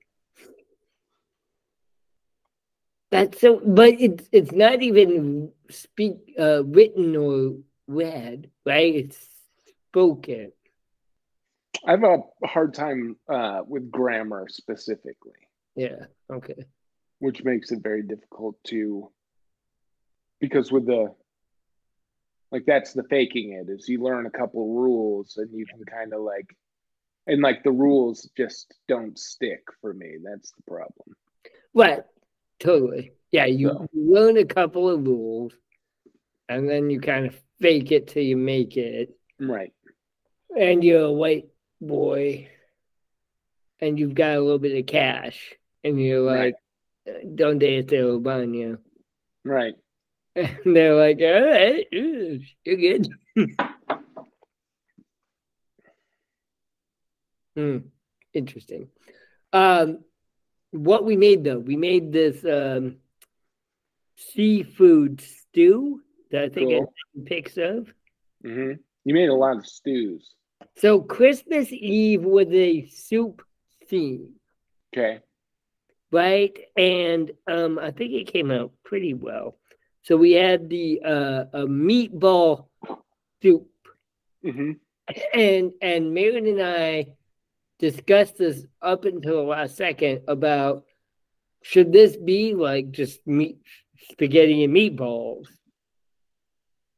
that's 3.11 3.41
so 3.41 3.61
but 3.65 3.99
it's 3.99 4.29
it's 4.31 4.53
not 4.53 4.81
even 4.81 5.51
speak 5.69 6.35
uh 6.39 6.63
written 6.63 7.17
or 7.17 7.57
read, 7.89 8.49
right? 8.65 8.95
It's 8.95 9.17
spoken. 9.89 10.53
I 11.85 11.91
have 11.91 12.03
a 12.05 12.47
hard 12.47 12.73
time 12.73 13.17
uh 13.27 13.59
with 13.67 13.91
grammar 13.91 14.47
specifically. 14.47 15.41
Yeah, 15.75 16.05
okay. 16.31 16.63
Which 17.19 17.43
makes 17.43 17.73
it 17.73 17.83
very 17.83 18.03
difficult 18.03 18.55
to 18.67 19.11
because 20.39 20.71
with 20.71 20.85
the 20.85 21.13
like 22.53 22.63
that's 22.65 22.93
the 22.93 23.03
faking 23.03 23.51
it 23.51 23.69
is 23.69 23.89
you 23.89 24.01
learn 24.01 24.27
a 24.27 24.31
couple 24.31 24.75
rules 24.75 25.35
and 25.35 25.51
you 25.51 25.65
can 25.65 25.83
kind 25.83 26.13
of 26.13 26.21
like 26.21 26.55
And 27.27 27.41
like 27.41 27.63
the 27.63 27.71
rules 27.71 28.29
just 28.37 28.73
don't 28.87 29.17
stick 29.19 29.63
for 29.81 29.93
me. 29.93 30.15
That's 30.23 30.51
the 30.51 30.63
problem. 30.63 31.15
Right. 31.73 32.03
Totally. 32.59 33.11
Yeah, 33.31 33.45
you 33.45 33.69
So- 33.69 33.87
learn 33.93 34.37
a 34.37 34.45
couple 34.45 34.89
of 34.89 35.05
rules 35.05 35.53
and 36.49 36.69
then 36.69 36.89
you 36.89 36.99
kind 37.01 37.25
of 37.27 37.39
fake 37.59 37.91
it 37.91 38.07
till 38.07 38.23
you 38.23 38.37
make 38.37 38.77
it. 38.77 39.15
Right. 39.39 39.73
And 40.57 40.83
you're 40.83 41.01
a 41.05 41.11
white 41.11 41.49
boy 41.81 42.49
and 43.79 43.99
you've 43.99 44.15
got 44.15 44.37
a 44.37 44.41
little 44.41 44.57
bit 44.59 44.77
of 44.79 44.85
cash 44.87 45.53
and 45.83 46.01
you're 46.01 46.21
like, 46.21 46.55
Right. 47.05 47.35
Donde 47.35 47.63
este 47.63 47.93
el 47.93 48.19
baño? 48.19 48.79
Right. 49.45 49.75
And 50.35 50.75
they're 50.75 50.93
like, 50.95 51.19
all 51.21 51.45
right, 51.49 51.87
you're 51.91 52.39
good. 52.75 53.07
Hmm, 57.57 57.77
interesting. 58.35 58.87
Um, 59.51 60.03
what 60.69 61.05
we 61.05 61.17
made 61.17 61.43
though, 61.43 61.57
we 61.57 61.75
made 61.75 62.11
this 62.11 62.45
um, 62.45 62.97
seafood 64.15 65.21
stew 65.21 66.01
that 66.29 66.43
I 66.43 66.49
think 66.49 66.71
I 66.71 66.77
Cool. 66.77 66.93
pics 67.25 67.57
of. 67.57 67.91
hmm 68.43 68.73
You 69.05 69.13
made 69.13 69.29
a 69.29 69.33
lot 69.33 69.57
of 69.57 69.65
stews. 69.65 70.35
So 70.75 71.01
Christmas 71.01 71.71
Eve 71.71 72.21
was 72.23 72.47
a 72.51 72.85
soup 72.89 73.41
theme, 73.89 74.33
Okay. 74.93 75.21
right? 76.11 76.55
And 76.77 77.31
um, 77.47 77.79
I 77.79 77.89
think 77.89 78.13
it 78.13 78.31
came 78.31 78.51
out 78.51 78.71
pretty 78.83 79.15
well. 79.15 79.57
So 80.03 80.15
we 80.15 80.33
had 80.33 80.69
the 80.69 81.01
uh, 81.03 81.45
a 81.53 81.65
meatball 81.65 82.67
soup 83.41 83.67
mm-hmm. 84.45 84.73
and 85.33 85.73
and 85.81 86.13
Marion 86.13 86.45
and 86.45 86.61
I 86.61 87.16
discussed 87.79 88.37
this 88.37 88.65
up 88.81 89.05
until 89.05 89.37
the 89.37 89.41
last 89.49 89.75
second 89.75 90.21
about 90.27 90.85
should 91.61 91.91
this 91.91 92.15
be 92.15 92.53
like 92.53 92.91
just 92.91 93.25
meat 93.27 93.59
spaghetti 94.11 94.63
and 94.63 94.73
meatballs? 94.75 95.47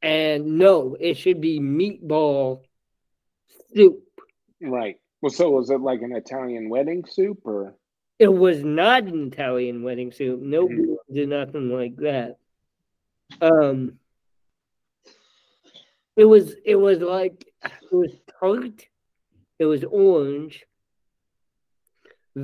And 0.02 0.58
no, 0.58 0.96
it 0.98 1.14
should 1.18 1.40
be 1.40 1.60
meatball 1.60 2.62
soup. 3.74 4.02
Right. 4.60 4.98
Well, 5.20 5.30
so 5.30 5.50
was 5.50 5.70
it 5.70 5.80
like 5.80 6.00
an 6.02 6.12
Italian 6.12 6.68
wedding 6.70 7.04
soup 7.06 7.40
or? 7.44 7.74
It 8.18 8.28
was 8.28 8.62
not 8.62 9.04
an 9.04 9.28
Italian 9.32 9.82
wedding 9.82 10.12
soup. 10.12 10.40
No 10.40 10.66
Mhm. 10.66 10.76
beans 10.76 10.98
did 11.12 11.28
nothing 11.28 11.70
like 11.70 11.96
that. 11.96 12.38
Um 13.40 13.98
it 16.16 16.24
was 16.24 16.54
it 16.64 16.76
was 16.76 16.98
like 17.00 17.46
it 17.62 17.92
was 17.94 18.12
tart, 18.40 18.86
it 19.58 19.64
was 19.66 19.84
orange, 19.84 20.66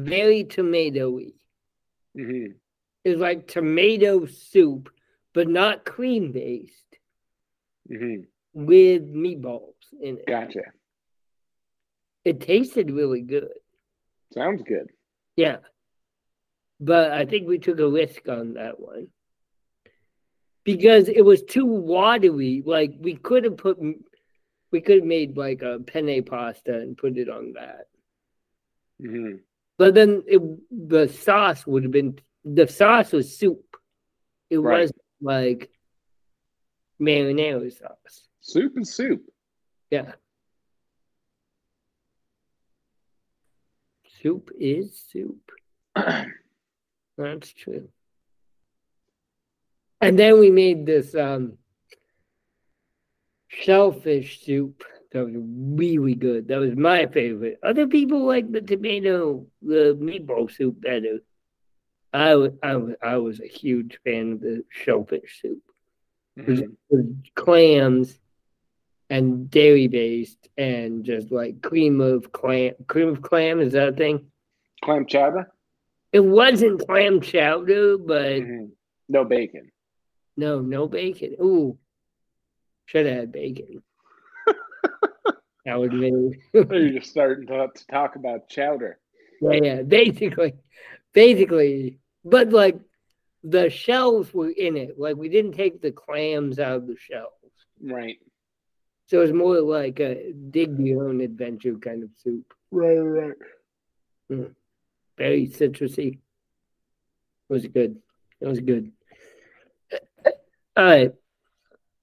very 0.04 0.44
tomatoey. 0.44 1.34
hmm 2.14 2.46
It 3.04 3.10
was 3.10 3.20
like 3.20 3.46
tomato 3.46 4.26
soup, 4.26 4.90
but 5.32 5.48
not 5.48 5.84
cream 5.84 6.32
based, 6.32 6.98
hmm 7.88 8.22
with 8.54 9.12
meatballs 9.12 9.74
in 10.00 10.16
it. 10.16 10.26
Gotcha. 10.26 10.62
It 12.24 12.40
tasted 12.40 12.90
really 12.90 13.20
good. 13.20 13.52
Sounds 14.32 14.62
good. 14.62 14.90
Yeah. 15.36 15.58
But 16.80 17.12
I 17.12 17.26
think 17.26 17.46
we 17.46 17.58
took 17.58 17.78
a 17.78 17.88
risk 17.88 18.28
on 18.28 18.54
that 18.54 18.80
one. 18.80 19.08
Because 20.64 21.08
it 21.08 21.22
was 21.24 21.42
too 21.42 21.66
watery. 21.66 22.62
Like 22.64 22.94
we 22.98 23.14
could 23.14 23.44
have 23.44 23.58
put 23.58 23.78
we 24.72 24.80
could 24.80 24.96
have 24.96 25.06
made 25.06 25.36
like 25.36 25.62
a 25.62 25.78
penne 25.78 26.24
pasta 26.24 26.74
and 26.74 26.96
put 26.96 27.16
it 27.16 27.28
on 27.28 27.52
that. 27.52 27.86
hmm 29.00 29.36
But 29.78 29.94
then 29.94 30.22
it, 30.26 30.40
the 30.70 31.08
sauce 31.08 31.66
would 31.66 31.82
have 31.82 31.92
been 31.92 32.18
the 32.44 32.66
sauce 32.66 33.12
was 33.12 33.36
soup. 33.36 33.76
It 34.50 34.58
Right. 34.58 34.82
was 34.82 34.92
like 35.20 35.70
marinara 37.00 37.70
sauce. 37.76 38.28
Soup 38.40 38.72
is 38.78 38.94
soup. 38.94 39.22
Yeah. 39.90 40.12
Soup 44.22 44.50
is 44.58 44.98
soup. 45.10 45.50
That's 47.18 47.52
true. 47.52 47.88
And 50.00 50.18
then 50.18 50.38
we 50.38 50.50
made 50.50 50.86
this 50.86 51.14
um 51.14 51.58
shellfish 53.48 54.44
soup 54.44 54.84
that 55.12 55.24
was 55.24 55.34
really 55.36 56.14
good. 56.14 56.48
That 56.48 56.58
was 56.58 56.76
my 56.76 57.06
favorite. 57.06 57.58
Other 57.62 57.86
people 57.86 58.24
like 58.26 58.50
the 58.50 58.60
tomato, 58.60 59.46
the 59.62 59.96
meatball 60.00 60.50
soup 60.54 60.80
better. 60.80 61.20
I 62.12 62.34
was, 62.34 62.52
I 62.62 62.76
was, 62.76 62.94
I 63.02 63.16
was 63.18 63.40
a 63.40 63.46
huge 63.46 63.98
fan 64.04 64.32
of 64.32 64.40
the 64.40 64.64
shellfish 64.70 65.40
soup. 65.42 65.62
It 66.36 66.46
was, 66.46 66.60
Mhm. 66.60 66.64
it 66.64 66.76
was 66.90 67.06
clams 67.34 68.18
and 69.08 69.50
dairy 69.50 69.86
based 69.88 70.48
and 70.58 71.04
just 71.04 71.30
like 71.30 71.62
cream 71.62 72.00
of 72.00 72.32
clam. 72.32 72.74
Cream 72.86 73.08
of 73.08 73.22
clam 73.22 73.60
is 73.60 73.72
that 73.74 73.88
a 73.90 73.92
thing? 73.92 74.30
Clam 74.82 75.06
chowder. 75.06 75.52
It 76.12 76.20
wasn't 76.20 76.80
clam 76.86 77.20
chowder, 77.20 77.98
but 77.98 78.40
Mhm. 78.42 78.70
No 79.08 79.24
bacon. 79.24 79.70
no, 80.36 80.60
no 80.60 80.88
bacon. 80.88 81.36
Ooh, 81.40 81.78
should 82.86 83.06
have 83.06 83.16
had 83.16 83.32
bacon. 83.32 83.82
That 85.66 85.78
would 85.78 85.92
have 85.92 86.02
You're 86.72 86.90
just 86.98 87.10
starting 87.10 87.46
to, 87.48 87.68
to 87.74 87.86
talk 87.88 88.16
about 88.16 88.48
chowder. 88.48 88.98
yeah, 89.42 89.58
yeah, 89.62 89.82
basically, 89.82 90.54
basically. 91.12 91.98
But 92.24 92.50
like 92.50 92.78
the 93.44 93.68
shells 93.70 94.32
were 94.32 94.48
in 94.50 94.76
it. 94.76 94.98
Like 94.98 95.16
we 95.16 95.28
didn't 95.28 95.52
take 95.52 95.82
the 95.82 95.92
clams 95.92 96.58
out 96.58 96.76
of 96.76 96.86
the 96.86 96.96
shells, 96.98 97.32
Right. 97.80 98.16
so 99.06 99.18
it 99.18 99.22
was 99.22 99.32
more 99.32 99.60
like 99.60 100.00
a 100.00 100.32
dig 100.32 100.78
your 100.78 101.08
own 101.08 101.20
adventure 101.20 101.74
kind 101.76 102.02
of 102.02 102.10
soup. 102.22 102.52
Right. 102.70 102.96
Right. 104.28 104.50
Very 105.18 105.46
citrusy. 105.48 106.14
It 107.48 107.52
was 107.52 107.66
good. 107.66 107.98
It 108.40 108.46
was 108.48 108.60
good. 108.60 108.90
All 110.76 110.84
right. 110.84 111.12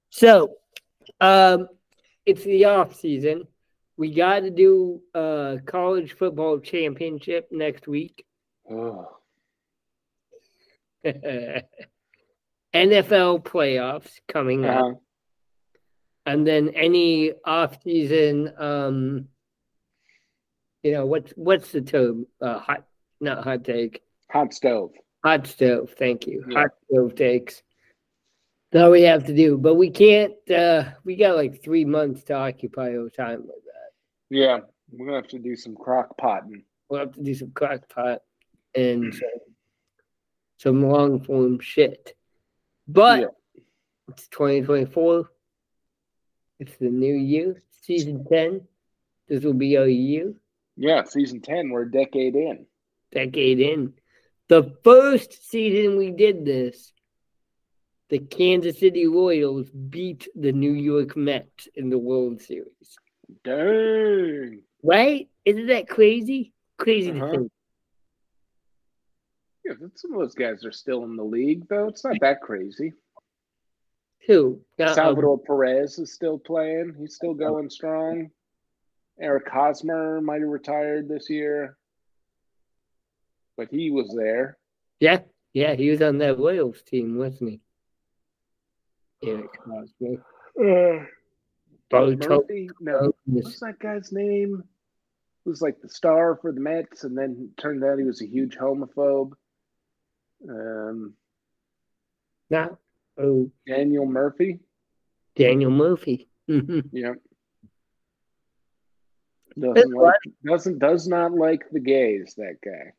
So, 0.09 0.55
um, 1.19 1.67
it's 2.25 2.43
the 2.43 2.65
off 2.65 2.95
season. 2.95 3.45
We 3.97 4.13
got 4.13 4.39
to 4.41 4.49
do 4.49 5.01
a 5.13 5.59
college 5.65 6.13
football 6.17 6.59
championship 6.59 7.49
next 7.51 7.87
week. 7.87 8.25
Oh. 8.69 9.17
NFL 11.05 11.63
playoffs 13.43 14.19
coming 14.27 14.65
up, 14.65 14.83
Uh-huh. 14.83 14.93
and 16.25 16.47
then 16.47 16.69
any 16.69 17.33
off 17.45 17.81
season. 17.83 18.51
Um, 18.57 19.27
you 20.81 20.93
know 20.93 21.05
what's 21.05 21.31
what's 21.35 21.71
the 21.71 21.81
term? 21.81 22.25
Uh, 22.41 22.59
hot, 22.59 22.85
not 23.21 23.43
hot 23.43 23.63
take. 23.63 24.01
Hot 24.31 24.53
stove. 24.53 24.91
Hot 25.23 25.45
stove, 25.45 25.91
thank 25.99 26.25
you. 26.25 26.43
Yeah. 26.49 26.61
Hot 26.61 26.71
stove 26.89 27.15
takes. 27.15 27.61
That's 28.71 28.83
all 28.85 28.91
we 28.91 29.03
have 29.03 29.25
to 29.27 29.35
do. 29.35 29.57
But 29.57 29.75
we 29.75 29.91
can't 29.91 30.33
uh 30.49 30.85
we 31.03 31.15
got 31.15 31.35
like 31.35 31.61
three 31.63 31.85
months 31.85 32.23
to 32.25 32.33
occupy 32.33 32.95
our 32.97 33.09
time 33.09 33.41
with 33.41 33.62
that. 33.62 33.62
Yeah. 34.29 34.59
We're 34.91 35.07
gonna 35.07 35.17
have 35.17 35.29
to 35.29 35.39
do 35.39 35.55
some 35.55 35.75
crock 35.75 36.17
potting. 36.17 36.63
We'll 36.89 36.99
have 37.01 37.13
to 37.13 37.23
do 37.23 37.33
some 37.33 37.51
crock 37.51 37.89
pot 37.89 38.21
and 38.75 39.05
hmm. 39.05 39.11
some, 39.11 39.29
some 40.57 40.89
long 40.89 41.21
form 41.23 41.59
shit. 41.59 42.15
But 42.87 43.21
Yeah. 43.21 43.27
it's 44.09 44.27
2024. 44.27 45.29
It's 46.59 46.77
the 46.77 46.89
new 46.89 47.15
year, 47.15 47.63
season 47.81 48.25
10. 48.25 48.67
This 49.27 49.43
will 49.43 49.53
be 49.53 49.77
our 49.77 49.87
year, 49.87 50.33
Yeah. 50.75 51.03
Season 51.03 51.41
ten. 51.41 51.69
We're 51.69 51.83
a 51.83 51.91
decade 51.91 52.35
in. 52.35 52.65
decade 53.11 53.59
in. 53.59 53.93
The 54.49 54.75
first 54.83 55.49
season 55.49 55.97
we 55.97 56.11
did 56.11 56.45
this, 56.45 56.93
the 58.09 58.19
Kansas 58.19 58.79
City 58.79 59.07
Royals 59.07 59.69
beat 59.69 60.27
the 60.35 60.51
New 60.51 60.73
York 60.73 61.15
Mets 61.15 61.67
in 61.75 61.89
the 61.89 61.97
World 61.97 62.41
Series. 62.41 62.97
Dang. 63.43 64.61
Right? 64.83 65.29
Isn't 65.45 65.67
that 65.67 65.87
crazy? 65.89 66.53
Crazy 66.77 67.11
Uh-huh. 67.11 67.25
to 67.31 67.31
think. 67.39 67.51
Yeah, 69.65 69.73
some 69.95 70.13
of 70.13 70.19
those 70.19 70.35
guys 70.35 70.65
are 70.65 70.71
still 70.71 71.03
in 71.05 71.15
the 71.15 71.23
league, 71.23 71.67
though. 71.69 71.87
It's 71.87 72.03
not 72.03 72.17
that 72.19 72.41
crazy. 72.41 72.93
Who? 74.27 74.59
Uh, 74.79 74.93
Salvador 74.93 75.39
Perez 75.39 75.99
is 75.99 76.13
still 76.13 76.37
playing. 76.37 76.95
He's 76.99 77.15
still 77.15 77.33
going 77.33 77.69
strong. 77.69 78.29
Eric 79.19 79.47
Hosmer 79.49 80.19
might 80.21 80.41
have 80.41 80.49
retired 80.49 81.07
this 81.07 81.29
year, 81.29 81.77
but 83.57 83.69
he 83.69 83.91
was 83.91 84.13
there. 84.17 84.57
Yeah, 84.99 85.19
yeah, 85.53 85.75
he 85.75 85.89
was 85.89 86.01
on 86.01 86.17
that 86.17 86.39
Royals 86.39 86.81
team, 86.81 87.17
wasn't 87.17 87.51
he? 89.21 89.29
Eric 89.29 89.51
Hosmer. 89.65 90.23
Uh, 90.55 91.05
Bo. 91.93 92.15
Murphy? 92.15 92.69
No. 92.79 93.13
What's 93.25 93.59
that 93.59 93.79
guy's 93.79 94.11
name? 94.11 94.63
It 95.45 95.49
was 95.49 95.61
like 95.61 95.81
the 95.81 95.89
star 95.89 96.37
for 96.41 96.51
the 96.51 96.59
Mets, 96.59 97.03
and 97.03 97.17
then 97.17 97.51
turned 97.57 97.83
out 97.83 97.99
he 97.99 98.05
was 98.05 98.21
a 98.21 98.27
huge 98.27 98.57
homophobe. 98.57 99.33
Um, 100.49 101.13
no. 102.49 102.77
Oh, 103.19 103.51
Daniel 103.67 104.05
Murphy. 104.05 104.59
Daniel 105.35 105.71
Murphy. 105.71 106.29
yeah. 106.47 107.13
Doesn't 109.59 109.93
like, 109.93 110.15
doesn't 110.43 110.79
does 110.79 111.07
not 111.07 111.31
like 111.31 111.69
the 111.71 111.79
gays. 111.79 112.35
That 112.37 112.57
guy. 112.63 112.93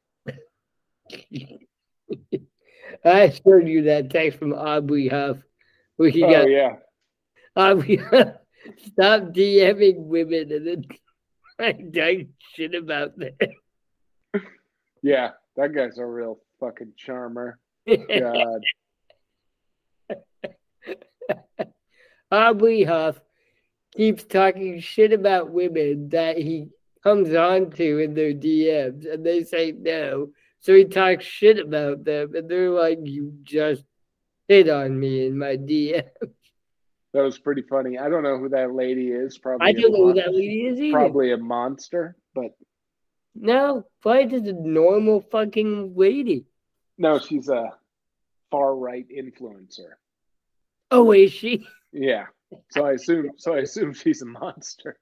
I 3.04 3.30
showed 3.30 3.66
you 3.66 3.82
that 3.82 4.10
text 4.10 4.38
from 4.38 4.52
Aubrey 4.52 5.08
Huff. 5.08 5.38
He 5.98 6.22
oh 6.22 6.30
got 6.30 6.48
yeah. 6.50 6.76
Aubrey 7.56 7.96
Huff, 8.10 8.34
stop 8.86 9.22
DMing 9.32 10.06
women 10.06 10.52
and 10.52 10.66
then 10.66 10.84
I 11.58 12.26
shit 12.54 12.74
about 12.74 13.16
them. 13.18 13.34
Yeah, 15.02 15.32
that 15.56 15.74
guy's 15.74 15.98
a 15.98 16.06
real 16.06 16.38
fucking 16.60 16.94
charmer. 16.96 17.58
God. 17.86 18.62
Aubrey 22.32 22.84
Huff 22.84 23.20
keeps 23.94 24.24
talking 24.24 24.80
shit 24.80 25.12
about 25.12 25.50
women 25.50 26.08
that 26.08 26.38
he 26.38 26.68
comes 27.02 27.34
on 27.34 27.70
to 27.72 27.98
in 27.98 28.14
their 28.14 28.32
DMs 28.32 29.12
and 29.12 29.24
they 29.24 29.44
say 29.44 29.72
no. 29.72 30.30
So 30.60 30.74
he 30.74 30.86
talks 30.86 31.24
shit 31.24 31.58
about 31.58 32.04
them 32.04 32.34
and 32.34 32.48
they're 32.48 32.70
like, 32.70 32.98
You 33.02 33.34
just 33.42 33.84
hit 34.48 34.68
on 34.68 34.98
me 34.98 35.26
in 35.26 35.38
my 35.38 35.56
DM. 35.56 36.08
That 37.14 37.22
was 37.22 37.38
pretty 37.38 37.62
funny. 37.62 37.96
I 37.96 38.08
don't 38.10 38.22
know 38.24 38.38
who 38.38 38.48
that 38.50 38.74
lady 38.74 39.08
is. 39.12 39.38
Probably 39.38 39.66
I 39.66 39.72
don't 39.72 39.92
know 39.92 40.08
who 40.08 40.14
that 40.14 40.34
lady 40.34 40.66
is 40.66 40.78
either. 40.80 40.92
Probably 40.98 41.32
a 41.32 41.36
monster, 41.38 42.16
but 42.34 42.56
No, 43.36 43.84
probably 44.02 44.26
just 44.26 44.46
a 44.46 44.52
normal 44.52 45.20
fucking 45.30 45.94
lady. 45.96 46.44
no, 46.98 47.18
she's 47.18 47.48
a 47.48 47.70
far 48.50 48.74
right 48.76 49.06
influencer. 49.08 49.94
Oh, 50.90 51.12
is 51.12 51.32
she? 51.32 51.66
Yeah. 51.92 52.26
So 52.70 52.84
I 52.84 52.92
assume 52.92 53.30
so 53.36 53.54
I 53.54 53.58
assume 53.58 53.94
she's 53.94 54.22
a 54.22 54.26
monster. 54.26 54.98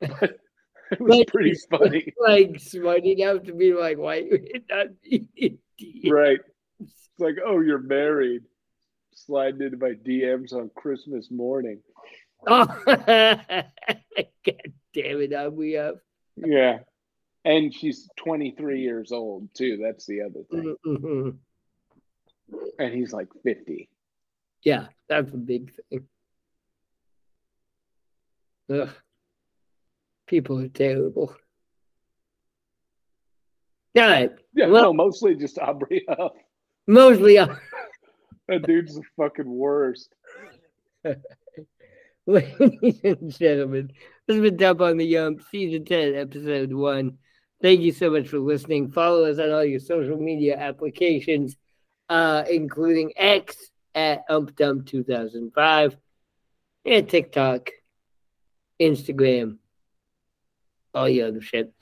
But 0.00 0.38
it 0.92 1.00
was 1.00 1.18
Like, 1.18 1.26
pretty 1.28 1.54
funny. 1.70 2.12
Like 2.20 2.60
smart 2.60 3.04
enough 3.04 3.42
to 3.44 3.52
be 3.54 3.72
like, 3.72 3.96
why 3.98 4.16
you 4.16 4.38
hit 4.52 4.64
on 4.70 4.96
me? 5.02 5.58
Right. 6.10 6.40
It's 6.80 7.20
like, 7.20 7.36
oh, 7.46 7.60
you're 7.60 7.78
married. 7.78 8.42
Sliding 9.14 9.62
into 9.62 9.76
my 9.76 9.90
DMs 9.92 10.52
on 10.52 10.70
Christmas 10.76 11.30
morning. 11.30 11.80
Oh, 12.46 12.64
God 12.86 13.66
damn 14.92 15.20
it, 15.20 15.34
I'm 15.34 15.54
we 15.56 15.76
up. 15.76 15.96
Yeah. 16.36 16.78
And 17.44 17.72
she's 17.72 18.08
23 18.16 18.80
years 18.80 19.12
old, 19.12 19.48
too. 19.54 19.78
That's 19.82 20.06
the 20.06 20.22
other 20.22 20.42
thing. 20.50 20.76
Mhm. 20.84 21.36
And 22.78 22.92
he's 22.94 23.12
like 23.12 23.28
50. 23.44 23.88
Yeah, 24.62 24.86
that's 25.08 25.32
a 25.32 25.36
big 25.36 25.72
thing. 25.90 26.06
Ugh. 28.70 28.88
People 30.26 30.58
are 30.60 30.68
terrible. 30.68 31.36
All 33.96 34.02
right, 34.02 34.32
Yeah, 34.54 34.66
Well- 34.66 34.82
no, 34.84 34.92
mostly 34.92 35.36
just 35.36 35.58
Aubrey 35.58 36.04
Huff. 36.08 36.32
mostly. 36.88 37.38
uh, 37.38 37.54
That 38.48 38.66
dude's 38.66 38.94
the 38.94 39.02
fucking 39.16 39.50
worst. 39.50 40.14
Ladies 42.26 43.00
and 43.02 43.30
gentlemen, 43.30 43.90
this 44.26 44.36
has 44.36 44.42
been 44.42 44.56
Dump 44.56 44.80
on 44.82 44.98
the 44.98 45.06
Yump, 45.06 45.42
Season 45.50 45.84
10, 45.84 46.14
Episode 46.14 46.72
1. 46.72 47.18
Thank 47.62 47.80
you 47.80 47.92
so 47.92 48.10
much 48.10 48.28
for 48.28 48.38
listening. 48.38 48.90
Follow 48.90 49.24
us 49.24 49.38
on 49.38 49.50
all 49.50 49.64
your 49.64 49.80
social 49.80 50.18
media 50.18 50.58
applications, 50.58 51.56
uh, 52.10 52.44
including 52.50 53.12
X 53.16 53.56
at 53.94 54.28
UmpDump2005, 54.28 55.96
and 56.84 57.08
TikTok, 57.08 57.70
Instagram, 58.80 59.56
all 60.92 61.06
the 61.06 61.22
other 61.22 61.40
shit. 61.40 61.72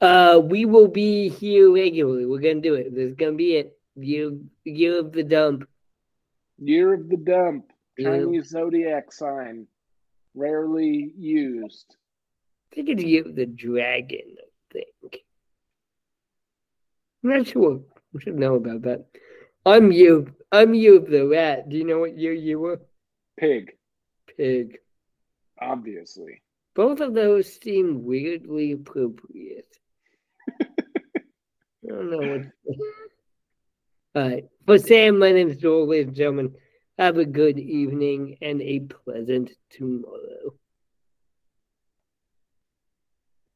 Uh, 0.00 0.40
we 0.42 0.64
will 0.64 0.88
be 0.88 1.28
here 1.28 1.72
regularly. 1.72 2.26
We're 2.26 2.40
going 2.40 2.60
to 2.60 2.68
do 2.68 2.74
it. 2.74 2.92
This 2.92 3.10
is 3.10 3.14
going 3.14 3.34
to 3.34 3.38
be 3.38 3.54
it. 3.54 3.78
Year 3.94 4.98
of 4.98 5.12
the 5.12 5.22
dump. 5.22 5.68
Year 6.62 6.94
of 6.94 7.08
the 7.08 7.16
dump. 7.16 7.72
Chinese 8.00 8.50
zodiac 8.50 9.12
sign. 9.12 9.66
Rarely 10.34 11.12
used. 11.18 11.96
I 12.70 12.76
think 12.76 12.88
it's 12.88 13.02
year 13.02 13.26
of 13.26 13.34
the 13.34 13.46
dragon, 13.46 14.36
I 14.38 14.72
think. 14.72 15.24
I'm 17.22 17.30
not 17.30 17.46
sure. 17.48 17.80
We 18.12 18.20
should 18.20 18.38
know 18.38 18.54
about 18.54 18.82
that. 18.82 19.06
I'm 19.66 19.90
you. 19.90 20.32
I'm 20.52 20.72
you 20.72 21.00
the 21.00 21.26
rat. 21.26 21.68
Do 21.68 21.76
you 21.76 21.84
know 21.84 21.98
what 21.98 22.16
year 22.16 22.32
you 22.32 22.60
were? 22.60 22.80
Pig, 23.38 23.72
Pig. 24.36 24.78
obviously. 25.60 26.42
Both 26.74 27.00
of 27.00 27.12
those 27.12 27.60
seem 27.60 28.04
weirdly 28.04 28.72
appropriate. 28.72 29.76
I 30.62 30.66
don't 31.86 32.10
know 32.10 32.18
what. 32.18 32.76
Right. 34.14 34.44
For 34.66 34.78
Sam, 34.78 35.18
my 35.18 35.32
name 35.32 35.48
is 35.48 35.56
Joel, 35.56 35.88
ladies 35.88 36.08
and 36.08 36.16
gentlemen. 36.16 36.54
Have 36.98 37.16
a 37.16 37.24
good 37.24 37.58
evening 37.58 38.36
and 38.42 38.60
a 38.60 38.80
pleasant 38.80 39.52
tomorrow. 39.70 40.54